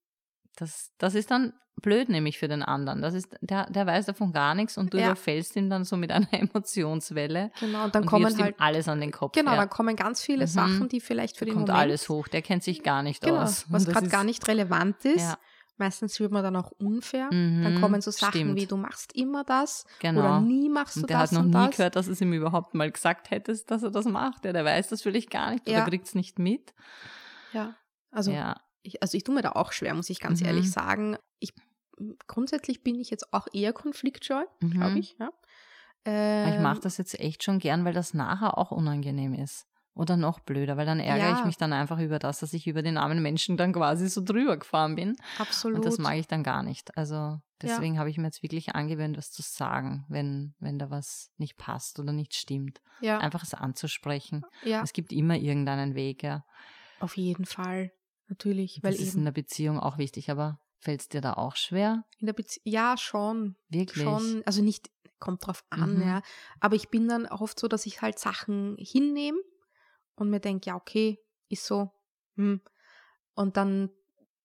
das, 0.58 0.92
das 0.98 1.14
ist 1.14 1.30
dann 1.30 1.52
blöd 1.80 2.08
nämlich 2.08 2.38
für 2.38 2.48
den 2.48 2.62
anderen. 2.64 3.02
Das 3.02 3.14
ist, 3.14 3.28
der, 3.40 3.70
der 3.70 3.86
weiß 3.86 4.06
davon 4.06 4.32
gar 4.32 4.54
nichts 4.56 4.76
und 4.78 4.92
du 4.92 4.98
Ja. 4.98 5.06
überfällst 5.06 5.54
ihn 5.56 5.70
dann 5.70 5.84
so 5.84 5.96
mit 5.96 6.10
einer 6.12 6.32
Emotionswelle 6.32 7.50
genau. 7.60 7.84
Und 7.84 7.94
dann 7.94 8.02
und 8.02 8.08
kommen 8.08 8.38
halt, 8.38 8.56
ihm 8.56 8.62
alles 8.62 8.88
an 8.88 9.00
den 9.00 9.12
Kopf. 9.12 9.32
genau, 9.34 9.52
ja. 9.52 9.56
dann 9.58 9.70
kommen 9.70 9.94
ganz 9.96 10.22
viele 10.22 10.44
Mhm. 10.44 10.48
Sachen, 10.50 10.88
die 10.88 11.00
vielleicht 11.00 11.36
für 11.36 11.44
den 11.44 11.54
kommt 11.54 11.68
Moment, 11.68 11.80
alles 11.82 12.08
hoch. 12.08 12.28
Der 12.28 12.42
kennt 12.42 12.64
sich 12.64 12.82
gar 12.82 13.02
nicht 13.02 13.22
genau, 13.22 13.38
aus. 13.42 13.66
was 13.70 13.84
das 13.84 13.94
gerade 13.94 14.08
gar 14.08 14.24
nicht 14.24 14.46
relevant 14.48 15.04
ist. 15.04 15.22
Ja. 15.22 15.38
Meistens 15.80 16.18
wird 16.18 16.32
man 16.32 16.42
dann 16.42 16.56
auch 16.56 16.72
unfair. 16.72 17.28
Dann 17.30 17.74
Mhm, 17.74 17.80
kommen 17.80 18.00
so 18.00 18.10
Sachen 18.10 18.32
stimmt. 18.32 18.56
wie, 18.56 18.66
du 18.66 18.76
machst 18.76 19.14
immer 19.14 19.44
das 19.44 19.84
Genau. 20.00 20.18
oder 20.22 20.40
nie 20.40 20.68
machst 20.68 20.96
du 20.96 21.02
Und 21.02 21.10
der 21.10 21.20
das 21.20 21.30
hat 21.30 21.38
noch 21.38 21.44
und 21.44 21.50
nie 21.50 21.66
das. 21.68 21.76
gehört, 21.76 21.94
dass 21.94 22.08
es 22.08 22.20
ihm 22.20 22.32
überhaupt 22.32 22.74
mal 22.74 22.90
gesagt 22.90 23.30
hättest, 23.30 23.70
dass 23.70 23.84
er 23.84 23.92
das 23.92 24.04
macht. 24.06 24.44
Ja, 24.44 24.52
der 24.52 24.64
weiß 24.64 24.88
das 24.88 25.02
vielleicht 25.02 25.30
gar 25.30 25.52
nicht 25.52 25.68
Ja. 25.68 25.82
oder 25.82 25.88
kriegt 25.90 26.08
es 26.08 26.16
nicht 26.16 26.40
mit. 26.40 26.74
Ja, 27.52 27.76
also 28.10 28.32
ja. 28.32 28.56
Ich, 28.82 29.02
also 29.02 29.16
ich 29.16 29.24
tue 29.24 29.34
mir 29.34 29.42
da 29.42 29.52
auch 29.52 29.72
schwer, 29.72 29.94
muss 29.94 30.10
ich 30.10 30.20
ganz 30.20 30.40
Mhm. 30.40 30.46
ehrlich 30.46 30.70
sagen. 30.70 31.16
Ich, 31.40 31.52
grundsätzlich 32.26 32.82
bin 32.82 32.94
ich 32.98 33.10
jetzt 33.10 33.32
auch 33.32 33.46
eher 33.52 33.72
konfliktscheu, 33.72 34.44
Mhm. 34.60 34.70
glaube 34.70 34.98
ich. 34.98 35.16
Ja. 35.18 35.30
Ich 36.06 36.12
Ähm, 36.56 36.62
mache 36.62 36.80
das 36.80 36.96
jetzt 36.96 37.18
echt 37.20 37.42
schon 37.42 37.58
gern, 37.58 37.84
weil 37.84 37.92
das 37.92 38.14
nachher 38.14 38.56
auch 38.56 38.70
unangenehm 38.70 39.34
ist. 39.34 39.66
Oder 39.94 40.16
noch 40.16 40.38
blöder, 40.38 40.76
weil 40.76 40.86
dann 40.86 41.00
ärgere 41.00 41.32
ich 41.32 41.38
Ja. 41.40 41.44
mich 41.46 41.56
dann 41.56 41.72
einfach 41.72 41.98
über 41.98 42.20
das, 42.20 42.38
dass 42.38 42.52
ich 42.52 42.68
über 42.68 42.82
den 42.82 42.96
armen 42.96 43.20
Menschen 43.20 43.56
dann 43.56 43.72
quasi 43.72 44.08
so 44.08 44.22
drüber 44.24 44.56
gefahren 44.56 44.94
bin. 44.94 45.16
Absolut. 45.40 45.78
Und 45.78 45.84
das 45.84 45.98
mag 45.98 46.16
ich 46.16 46.28
dann 46.28 46.44
gar 46.44 46.62
nicht. 46.62 46.96
Also 46.96 47.40
deswegen 47.60 47.98
habe 47.98 48.08
ich 48.08 48.16
mir 48.16 48.26
jetzt 48.26 48.44
wirklich 48.44 48.76
angewöhnt, 48.76 49.18
was 49.18 49.32
zu 49.32 49.42
sagen, 49.42 50.06
wenn, 50.08 50.54
wenn 50.60 50.78
da 50.78 50.88
was 50.88 51.32
nicht 51.36 51.56
passt 51.56 51.98
oder 51.98 52.12
nicht 52.12 52.34
stimmt. 52.34 52.80
ja, 53.00 53.18
Einfach 53.18 53.42
es 53.42 53.54
anzusprechen. 53.54 54.44
ja, 54.62 54.82
Es 54.82 54.92
gibt 54.92 55.12
immer 55.12 55.34
irgendeinen 55.36 55.96
Weg, 55.96 56.22
ja. 56.22 56.44
auf 57.00 57.16
jeden 57.16 57.44
Fall. 57.44 57.90
Natürlich, 58.28 58.80
weil 58.82 58.92
das 58.92 59.00
ist 59.00 59.14
in 59.14 59.24
der 59.24 59.32
Beziehung 59.32 59.78
auch 59.80 59.98
wichtig, 59.98 60.30
aber 60.30 60.60
fällt 60.80 61.00
es 61.00 61.08
dir 61.08 61.20
da 61.20 61.32
auch 61.34 61.56
schwer? 61.56 62.04
in 62.18 62.26
der 62.26 62.34
Beziehung, 62.34 62.62
ja, 62.64 62.96
schon. 62.96 63.56
Wirklich? 63.68 64.04
Schon, 64.04 64.42
also 64.44 64.62
nicht, 64.62 64.90
kommt 65.18 65.46
drauf 65.46 65.64
an, 65.70 65.96
Mhm. 65.96 66.02
ja. 66.02 66.22
Aber 66.60 66.76
ich 66.76 66.88
bin 66.90 67.08
dann 67.08 67.26
oft 67.26 67.58
so, 67.58 67.66
dass 67.68 67.86
ich 67.86 68.02
halt 68.02 68.18
Sachen 68.18 68.76
hinnehme 68.78 69.38
und 70.14 70.30
mir 70.30 70.40
denke, 70.40 70.70
ja, 70.70 70.76
okay, 70.76 71.18
ist 71.48 71.64
so. 71.64 71.90
Hm. 72.36 72.60
Und 73.34 73.56
dann, 73.56 73.90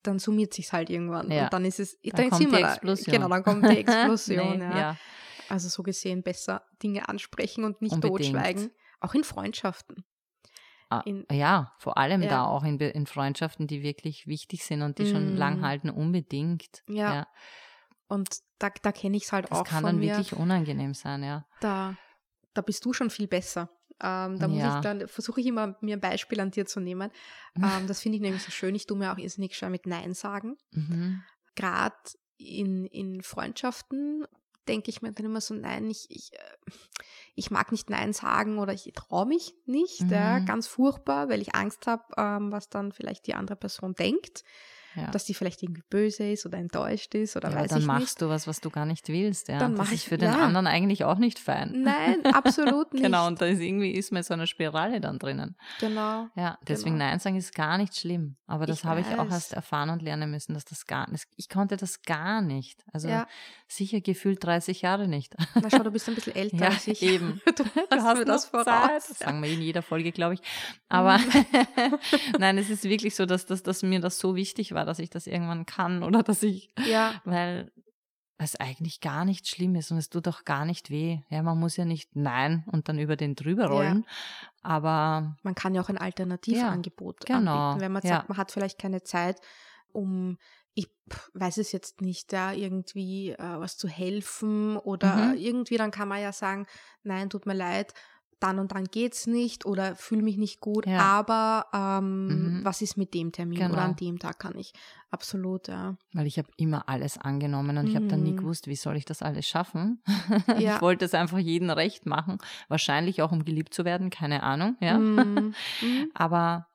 dann 0.02 0.18
summiert 0.20 0.54
sich's 0.54 0.74
halt 0.74 0.90
irgendwann. 0.90 1.30
Ja. 1.32 1.46
Und 1.46 1.54
dann 1.54 1.66
ist 1.66 1.80
es, 1.80 2.00
Dann 2.02 2.12
dann 2.16 2.30
kommt 2.30 2.42
sind 2.42 2.52
die 2.52 2.56
wir 2.58 2.62
da. 2.62 2.74
Explosion. 2.74 3.14
Genau, 3.14 3.28
dann 3.30 3.44
kommt 3.44 3.66
die 3.70 3.78
Explosion, 3.78 4.58
Nee, 4.60 4.64
ja. 4.64 4.78
ja. 4.78 4.98
Also 5.50 5.68
so 5.70 5.84
gesehen 5.84 6.24
besser 6.24 6.66
Dinge 6.82 7.08
ansprechen 7.10 7.64
und 7.66 7.82
nicht 7.82 7.92
Unbedingt. 7.94 8.20
totschweigen. 8.34 8.72
Auch 9.02 9.14
in 9.14 9.24
Freundschaften. 9.24 10.06
Ah, 11.00 11.02
In- 11.06 11.26
ja, 11.32 11.74
vor 11.80 11.98
allem 11.98 12.22
Ja. 12.22 12.30
da 12.30 12.46
auch 12.46 12.64
in, 12.64 12.80
in 12.80 13.06
Freundschaften, 13.08 13.68
die 13.68 13.84
wirklich 13.84 14.28
wichtig 14.28 14.64
sind 14.66 14.82
und 14.82 14.98
die 15.00 15.06
schon 15.06 15.34
Mm. 15.36 15.38
lang 15.38 15.62
halten, 15.66 15.90
unbedingt. 15.90 16.84
Ja, 16.88 17.28
Und 18.08 18.30
da, 18.60 18.70
da 18.82 18.92
kenne 18.92 19.18
ich 19.18 19.24
es 19.24 19.32
halt 19.32 19.50
das 19.50 19.60
auch 19.60 19.64
kann 19.64 19.82
von 19.82 19.86
dann 19.92 20.00
mir. 20.00 20.10
wirklich 20.18 20.34
unangenehm 20.34 20.94
sein, 20.94 21.24
ja. 21.24 21.46
da, 21.62 21.96
da 22.54 22.62
bist 22.62 22.84
du 22.86 22.94
schon 22.94 23.10
viel 23.10 23.28
besser. 23.28 23.70
Ähm, 24.02 24.38
da 24.40 24.48
muss 24.48 24.60
Ja. 24.60 24.76
ich 24.76 24.82
dann, 24.82 25.08
versuche 25.08 25.40
ich 25.42 25.48
immer, 25.48 25.76
mir 25.82 25.96
ein 25.98 26.02
Beispiel 26.02 26.40
an 26.40 26.52
dir 26.52 26.66
zu 26.66 26.80
nehmen. 26.80 27.12
Ähm, 27.84 27.88
das 27.88 28.02
finde 28.02 28.18
ich 28.18 28.22
nämlich 28.22 28.44
so 28.44 28.52
schön. 28.52 28.74
Ich 28.76 28.86
tue 28.88 28.98
mir 28.98 29.14
auch 29.14 29.18
irrsinnig 29.18 29.56
schwer 29.56 29.70
mit 29.70 29.86
Nein 29.86 30.14
sagen. 30.14 30.58
Mhm. 30.72 31.24
Gerade 31.56 31.96
in, 32.38 32.86
in 32.88 33.22
Freundschaften 33.22 34.26
denke 34.68 34.90
ich 34.90 35.02
mir 35.02 35.12
dann 35.12 35.26
immer 35.26 35.42
so, 35.42 35.54
nein, 35.54 35.90
ich, 35.90 36.08
ich, 36.10 36.34
äh, 36.34 36.72
ich 37.36 37.52
mag 37.52 37.72
nicht 37.72 37.90
Nein 37.90 38.14
sagen 38.14 38.60
oder 38.60 38.74
ich 38.74 38.92
traue 38.96 39.26
mich 39.26 39.56
nicht. 39.66 40.12
Ja, 40.12 40.40
Mhm. 40.40 40.46
ganz 40.46 40.68
furchtbar, 40.68 41.30
weil 41.30 41.42
ich 41.42 41.56
Angst 41.56 41.88
habe, 41.88 42.04
ähm, 42.18 42.52
was 42.52 42.70
dann 42.70 42.92
vielleicht 42.92 43.28
die 43.28 43.36
andere 43.36 43.56
Person 43.58 43.96
denkt. 43.96 44.44
Ja. 44.96 45.10
dass 45.12 45.26
die 45.26 45.34
vielleicht 45.34 45.64
irgendwie 45.64 45.84
böse 45.90 46.30
ist 46.32 46.46
oder 46.46 46.58
enttäuscht 46.58 47.16
ist 47.16 47.36
oder 47.36 47.50
ja, 47.50 47.56
weiß 47.56 47.70
dann 47.70 47.80
ich 47.82 47.86
machst 47.86 48.02
nicht. 48.02 48.22
du 48.22 48.30
was, 48.30 48.48
was 48.48 48.62
du 48.62 48.70
gar 48.70 48.86
nicht 48.86 49.08
willst. 49.10 49.48
Ja. 49.48 49.60
Dann 49.60 49.72
das 49.72 49.78
mach 49.80 49.86
ist 49.94 49.94
ich- 50.04 50.08
für 50.10 50.18
den 50.18 50.32
ja. 50.32 50.40
anderen 50.46 50.68
eigentlich 50.68 51.04
auch 51.04 51.18
nicht 51.18 51.40
fein. 51.40 51.84
Nein, 51.84 52.26
absolut 52.34 52.94
nicht. 52.94 53.04
Genau, 53.04 53.28
und 53.28 53.42
da 53.42 53.46
ist 53.46 53.60
irgendwie 53.60 53.92
ist 53.92 54.12
in 54.12 54.24
so 54.24 54.34
einer 54.34 54.48
Spirale 54.48 55.02
dann 55.02 55.20
drinnen. 55.20 55.56
Genau. 55.80 56.28
Ja, 56.36 56.58
deswegen 56.68 56.96
Genau. 56.98 57.06
Nein 57.06 57.20
sagen 57.20 57.36
ist 57.36 57.54
gar 57.56 57.78
nicht 57.78 57.98
schlimm. 57.98 58.36
Aber 58.48 58.66
das 58.66 58.84
habe 58.84 59.02
ich 59.02 59.08
auch 59.18 59.30
erst 59.30 59.54
erfahren 59.54 59.90
und 59.90 60.02
lernen 60.02 60.30
müssen, 60.30 60.54
dass 60.54 60.66
das 60.66 60.86
gar 60.86 61.10
nicht, 61.10 61.26
ich 61.38 61.50
konnte 61.50 61.76
das 61.78 62.02
gar 62.04 62.42
nicht. 62.42 62.84
Also 62.94 63.10
sicher 63.68 64.02
gefühlt 64.02 64.44
30 64.44 64.82
Jahre 64.84 65.08
nicht. 65.08 65.34
Na 65.56 65.70
schau, 65.70 65.80
du 65.84 65.90
bist 65.92 66.08
ein 66.08 66.16
bisschen 66.16 66.36
älter 66.36 66.68
als 66.70 66.88
ich. 66.88 67.02
eben. 67.02 67.42
Du, 67.56 67.64
hast 67.92 68.18
mir 68.18 68.26
das 68.26 68.46
voraus. 68.46 68.66
Zeit. 68.66 69.10
Das 69.10 69.20
sagen 69.20 69.42
wir 69.44 69.50
in 69.50 69.62
jeder 69.62 69.82
Folge, 69.82 70.12
glaube 70.12 70.36
ich. 70.36 70.42
Aber 70.90 71.20
nein, 72.40 72.58
es 72.58 72.70
ist 72.70 72.84
wirklich 72.84 73.16
so, 73.16 73.26
dass, 73.26 73.46
dass, 73.46 73.64
dass 73.64 73.84
mir 73.84 74.00
das 74.00 74.18
so 74.20 74.36
wichtig 74.36 74.74
war, 74.74 74.83
dass 74.86 75.00
ich 75.00 75.10
das 75.10 75.28
irgendwann 75.28 75.66
kann 75.66 76.04
oder 76.04 76.24
dass 76.24 76.44
ich, 76.44 76.70
Ja, 76.86 77.22
weil 77.26 77.72
es 78.38 78.56
eigentlich 78.58 79.00
gar 79.00 79.26
nicht 79.26 79.48
schlimm 79.48 79.76
ist 79.76 79.92
und 79.92 79.98
es 79.98 80.10
tut 80.10 80.28
auch 80.28 80.44
gar 80.44 80.66
nicht 80.66 80.90
weh. 80.90 81.20
Ja, 81.30 81.42
man 81.44 81.60
muss 81.60 81.78
ja 81.78 81.86
nicht 81.86 82.16
nein 82.16 82.66
und 82.72 82.90
dann 82.90 83.00
über 83.00 83.16
den 83.16 83.36
drüber 83.36 83.68
rollen. 83.68 84.06
Aber 84.62 85.38
man 85.44 85.56
kann 85.56 85.76
ja 85.76 85.82
auch 85.82 85.90
ein 85.90 85.98
Alternativangebot 85.98 87.26
genau, 87.26 87.68
anbieten, 87.68 87.82
wenn 87.82 87.92
man 87.92 88.02
ja. 88.02 88.18
sagt, 88.18 88.30
man 88.30 88.38
hat 88.38 88.52
vielleicht 88.52 88.80
keine 88.80 89.04
Zeit, 89.04 89.40
um 89.92 90.38
ich 90.76 90.90
weiß 91.34 91.58
es 91.58 91.72
jetzt 91.72 92.02
nicht, 92.02 92.34
da 92.34 92.52
irgendwie 92.52 93.30
äh, 93.32 93.38
was 93.38 93.78
zu 93.78 93.88
helfen 93.88 94.76
oder 94.78 95.34
Mhm. 95.34 95.38
irgendwie, 95.38 95.78
dann 95.78 95.92
kann 95.92 96.08
man 96.08 96.20
ja 96.22 96.32
sagen, 96.34 96.66
nein, 97.04 97.30
tut 97.30 97.46
mir 97.46 97.54
leid, 97.54 97.94
dann 98.44 98.60
und 98.60 98.74
dann 98.74 98.86
geht's 98.86 99.26
nicht 99.26 99.66
oder 99.66 99.96
fühle 99.96 100.22
mich 100.22 100.38
nicht 100.38 100.60
gut, 100.60 100.86
Ja. 100.86 101.00
aber 101.00 101.68
ähm, 101.74 102.58
Mhm. 102.60 102.66
was 102.66 102.82
ist 102.82 102.98
mit 102.98 103.14
dem 103.14 103.32
Termin 103.32 103.58
Genau. 103.60 103.74
oder 103.74 103.84
an 103.84 103.96
dem 103.96 104.20
Tag 104.20 104.38
kann 104.40 104.58
ich. 104.58 104.74
Absolut, 105.10 105.68
ja. 105.68 105.96
weil 106.14 106.26
ich 106.28 106.38
habe 106.40 106.50
immer 106.58 106.90
alles 106.90 107.18
angenommen 107.20 107.78
und 107.78 107.88
ich 107.88 107.96
habe 107.96 108.08
dann 108.08 108.24
nie 108.24 108.32
Mhm. 108.34 108.38
gewusst, 108.38 108.68
wie 108.68 108.76
soll 108.76 108.98
ich 108.98 109.06
das 109.06 109.22
alles 109.22 109.48
schaffen. 109.48 110.02
Ja. 110.60 110.76
Ich 110.76 110.82
wollte 110.82 111.06
es 111.06 111.14
einfach 111.14 111.38
jedem 111.40 111.70
recht 111.70 112.06
machen, 112.06 112.38
wahrscheinlich 112.68 113.22
auch 113.22 113.32
um 113.32 113.46
geliebt 113.46 113.74
zu 113.74 113.86
werden, 113.86 114.10
keine 114.10 114.44
Ahnung, 114.44 114.76
ja. 114.82 114.98
Mhm. 114.98 115.54
Mhm. 115.82 116.12
Aber 116.14 116.68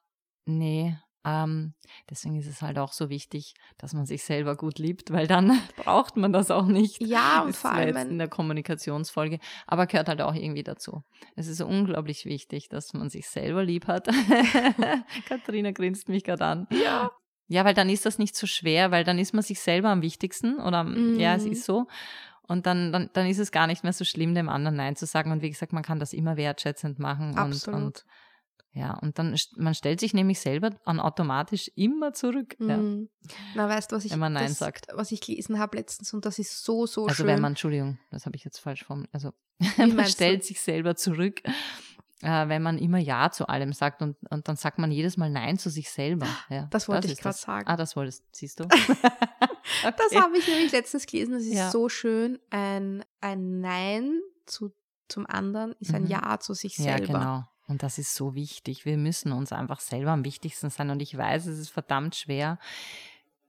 nee, 0.46 0.96
ähm, 1.28 1.74
deswegen 2.08 2.36
ist 2.38 2.46
es 2.46 2.62
halt 2.62 2.78
auch 2.78 2.92
so 2.92 3.10
wichtig, 3.10 3.52
dass 3.76 3.92
man 3.92 4.06
sich 4.06 4.22
selber 4.24 4.56
gut 4.56 4.78
liebt, 4.78 5.10
weil 5.12 5.26
dann 5.26 5.60
braucht 5.76 6.16
man 6.16 6.32
das 6.32 6.50
auch 6.50 6.64
nicht. 6.66 7.02
Ja, 7.02 7.42
und 7.42 7.54
vor 7.54 7.72
allem, 7.72 7.96
in 7.96 8.18
der 8.18 8.28
Kommunikationsfolge, 8.28 9.38
aber 9.66 9.86
gehört 9.86 10.08
halt 10.08 10.22
auch 10.22 10.34
irgendwie 10.34 10.62
dazu. 10.62 11.02
Es 11.36 11.46
ist 11.48 11.60
unglaublich 11.60 12.24
wichtig, 12.24 12.68
dass 12.68 12.94
man 12.94 13.10
sich 13.10 13.28
selber 13.28 13.62
lieb 13.64 13.86
hat. 13.88 14.08
Katharina 15.28 15.72
grinst 15.72 16.08
mich 16.08 16.24
gerade 16.24 16.44
an. 16.44 16.66
ja, 16.70 17.10
Ja, 17.48 17.64
weil 17.64 17.74
dann 17.74 17.88
ist 17.88 18.04
das 18.06 18.18
nicht 18.18 18.36
so 18.36 18.46
schwer, 18.46 18.90
weil 18.90 19.04
dann 19.04 19.18
ist 19.18 19.32
man 19.34 19.42
sich 19.42 19.60
selber 19.60 19.88
am 19.90 20.02
wichtigsten 20.02 20.58
oder 20.60 20.86
ja, 21.16 21.34
es 21.34 21.44
Mhm. 21.44 21.52
ist 21.52 21.64
so. 21.64 21.86
Und 22.46 22.66
dann, 22.66 22.92
dann, 22.92 23.10
dann 23.12 23.26
ist 23.26 23.38
es 23.38 23.52
gar 23.52 23.66
nicht 23.66 23.84
mehr 23.84 23.92
so 23.92 24.04
schlimm, 24.04 24.34
dem 24.34 24.48
anderen 24.48 24.76
Nein 24.76 24.96
zu 24.96 25.04
sagen. 25.04 25.32
Und 25.32 25.42
wie 25.42 25.50
gesagt, 25.50 25.72
man 25.74 25.82
kann 25.82 25.98
das 25.98 26.14
immer 26.14 26.36
wertschätzend 26.38 26.98
machen. 26.98 27.30
Und, 27.32 27.38
absolut. 27.38 27.80
und 27.82 28.04
ja, 28.72 28.94
und 28.98 29.18
dann, 29.18 29.36
man 29.56 29.74
stellt 29.74 29.98
sich 30.00 30.14
nämlich 30.14 30.38
selber 30.40 30.70
an 30.84 31.00
automatisch 31.00 31.70
immer 31.74 32.12
zurück. 32.12 32.56
Ja. 32.60 32.76
Mhm. 32.76 33.08
Na, 33.54 33.68
weißt 33.68 33.90
du, 33.90 33.96
was 33.96 34.04
ich, 34.04 34.12
Wenn 34.12 34.18
man 34.20 34.32
Nein 34.34 34.48
das, 34.48 34.58
sagt. 34.58 34.86
was 34.92 35.10
ich 35.10 35.20
gelesen 35.20 35.58
habe 35.58 35.76
letztens 35.76 36.12
und 36.14 36.24
das 36.24 36.38
ist 36.38 36.64
so, 36.64 36.86
so 36.86 37.04
Also 37.06 37.14
schön. 37.16 37.26
wenn 37.26 37.40
man, 37.40 37.52
Entschuldigung, 37.52 37.98
das 38.10 38.26
habe 38.26 38.36
ich 38.36 38.44
jetzt 38.44 38.58
falsch 38.58 38.84
formuliert. 38.84 39.12
Also 39.14 39.32
man 39.78 39.96
meinst 39.96 40.10
du? 40.20 40.24
stellt 40.24 40.44
sich 40.44 40.60
selber 40.60 40.94
zurück, 40.96 41.40
äh, 42.22 42.48
wenn 42.48 42.62
man 42.62 42.78
immer 42.78 42.98
Ja 42.98 43.30
zu 43.30 43.48
allem 43.48 43.72
sagt 43.72 44.02
und, 44.02 44.16
und 44.30 44.46
dann 44.48 44.56
sagt 44.56 44.78
man 44.78 44.90
jedes 44.92 45.16
Mal 45.16 45.30
Nein 45.30 45.58
zu 45.58 45.70
sich 45.70 45.90
selber. 45.90 46.26
Ja, 46.48 46.66
Das 46.70 46.88
wollte 46.88 47.06
ich 47.08 47.14
ist 47.14 47.22
grad 47.22 47.34
das. 47.34 47.40
sagen. 47.42 47.66
Ah, 47.68 47.76
das 47.76 47.96
wolltest, 47.96 48.24
siehst 48.32 48.60
du. 48.60 48.64
Das 49.82 50.06
Okay. 50.12 50.20
habe 50.20 50.36
ich 50.38 50.46
nämlich 50.48 50.72
letztens 50.72 51.06
gelesen. 51.06 51.34
Das 51.34 51.42
ist 51.42 51.52
Ja. 51.54 51.70
so 51.70 51.88
schön. 51.88 52.38
Ein, 52.50 53.04
ein 53.20 53.60
Nein 53.60 54.20
zu, 54.46 54.72
zum 55.08 55.26
anderen 55.26 55.72
ist 55.78 55.94
ein 55.94 56.04
Mhm. 56.04 56.08
Ja 56.10 56.40
zu 56.40 56.54
sich 56.54 56.78
Ja, 56.78 56.96
selber. 56.96 57.06
genau. 57.06 57.44
Und 57.68 57.82
das 57.82 57.98
ist 57.98 58.14
so 58.14 58.34
wichtig. 58.34 58.84
Wir 58.84 58.96
müssen 58.96 59.30
uns 59.30 59.52
einfach 59.52 59.80
selber 59.80 60.10
am 60.10 60.24
wichtigsten 60.24 60.70
sein. 60.70 60.90
Und 60.90 61.00
ich 61.02 61.16
weiß, 61.16 61.46
es 61.46 61.58
ist 61.58 61.68
verdammt 61.68 62.16
schwer. 62.16 62.58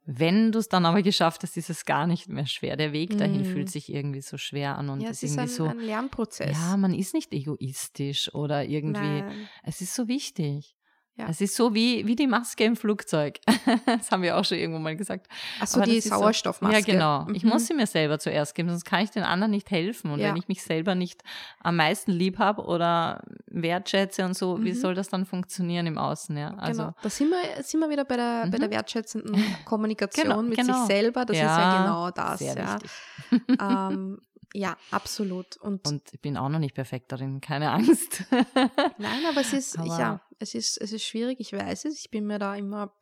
Wenn 0.05 0.51
du 0.51 0.60
es 0.60 0.67
dann 0.69 0.86
aber 0.86 1.01
geschafft 1.03 1.43
hast, 1.43 1.55
ist 1.55 1.69
es 1.69 1.86
gar 1.86 2.08
nicht 2.08 2.27
mehr 2.29 2.47
schwer. 2.47 2.75
Der 2.77 2.93
Weg 2.93 3.17
dahin 3.17 3.41
Mhm. 3.41 3.45
fühlt 3.45 3.69
sich 3.69 3.93
irgendwie 3.93 4.21
so 4.21 4.38
schwer 4.38 4.77
an 4.77 4.89
und 4.89 5.01
ja, 5.01 5.10
ist 5.10 5.17
es 5.23 5.32
ist 5.32 5.38
irgendwie 5.38 5.51
ein, 5.51 5.55
so. 5.55 5.65
ein 5.67 5.79
Lernprozess. 5.79 6.58
Ja, 6.58 6.77
man 6.77 6.93
ist 6.93 7.13
nicht 7.13 7.32
egoistisch 7.34 8.34
oder 8.34 8.65
irgendwie. 8.65 9.21
Nein. 9.21 9.47
Es 9.63 9.82
ist 9.82 9.93
so 9.95 10.08
wichtig. 10.08 10.75
Ja. 11.19 11.25
Es 11.29 11.41
ist 11.41 11.55
so 11.55 11.73
wie, 11.75 12.08
wie 12.08 12.15
die 12.15 12.27
Maske 12.27 12.63
im 12.63 12.77
Flugzeug. 12.77 13.39
das 13.86 14.10
haben 14.10 14.23
wir 14.23 14.38
auch 14.38 14.45
schon 14.45 14.58
irgendwo 14.58 14.79
mal 14.79 14.95
gesagt. 14.95 15.27
Achso, 15.60 15.77
Aber 15.82 15.86
die 15.89 15.97
ist 15.97 16.08
so- 16.08 16.15
Sauerstoffmaske. 16.15 16.77
Ja, 16.79 16.82
genau. 16.86 17.27
Ich 17.34 17.43
Mhm. 17.43 17.49
muss 17.49 17.67
sie 17.67 17.73
mir 17.73 17.88
selber 17.88 18.19
zuerst 18.19 18.55
geben, 18.55 18.69
sonst 18.69 18.86
kann 18.86 19.03
ich 19.03 19.12
den 19.12 19.23
anderen 19.23 19.51
nicht 19.51 19.69
helfen. 19.69 20.12
Und 20.12 20.19
Ja. 20.19 20.29
wenn 20.29 20.38
ich 20.38 20.47
mich 20.47 20.63
selber 20.63 20.95
nicht 20.95 21.21
am 21.62 21.75
meisten 21.75 22.12
lieb 22.12 22.39
habe 22.39 22.63
oder 22.63 23.21
wertschätze 23.47 24.23
und 24.23 24.36
so, 24.38 24.63
wie 24.63 24.69
Mhm. 24.71 24.75
soll 24.75 24.95
das 24.95 25.10
dann 25.10 25.25
funktionieren 25.25 25.88
im 25.88 25.97
Außen? 25.97 26.38
Ja, 26.38 26.53
also 26.55 26.84
genau. 26.84 26.95
Da 27.01 27.10
sind 27.10 27.29
wir, 27.32 27.63
sind 27.63 27.82
wir 27.82 27.89
wieder 27.89 28.05
bei 28.05 28.15
der, 28.15 28.47
bei 28.49 28.58
der 28.58 28.67
Mhm. 28.69 28.71
wertschätzenden 28.73 29.34
Kommunikation 29.65 30.23
Genau, 30.29 30.41
mit 30.41 30.58
genau. 30.58 30.77
sich 30.77 30.88
selber. 30.88 31.25
Das 31.25 31.36
ist 31.36 31.43
ja 31.43 31.82
genau 31.82 32.12
das. 32.12 32.39
sehr 32.39 32.55
Ja. 32.55 33.89
Ähm, 33.89 34.19
ja, 34.53 34.77
absolut. 34.91 35.57
Und, 35.57 35.88
Und 35.88 36.01
ich 36.13 36.19
bin 36.21 36.38
auch 36.38 36.49
noch 36.49 36.59
nicht 36.59 36.73
perfekt 36.75 37.12
darin, 37.12 37.39
keine 37.41 37.71
Angst. 37.71 38.23
nein, 38.97 39.25
aber 39.29 39.41
es 39.41 39.53
ist, 39.53 39.77
Aber- 39.77 39.97
ja, 39.99 40.21
es 40.39 40.55
ist, 40.55 40.77
es 40.81 40.91
ist 40.91 41.03
schwierig, 41.03 41.39
ich 41.39 41.53
weiß 41.53 41.85
es. 41.85 41.99
Ich 41.99 42.09
bin 42.12 42.25
mir 42.25 42.39
da 42.39 42.55
immer 42.55 42.93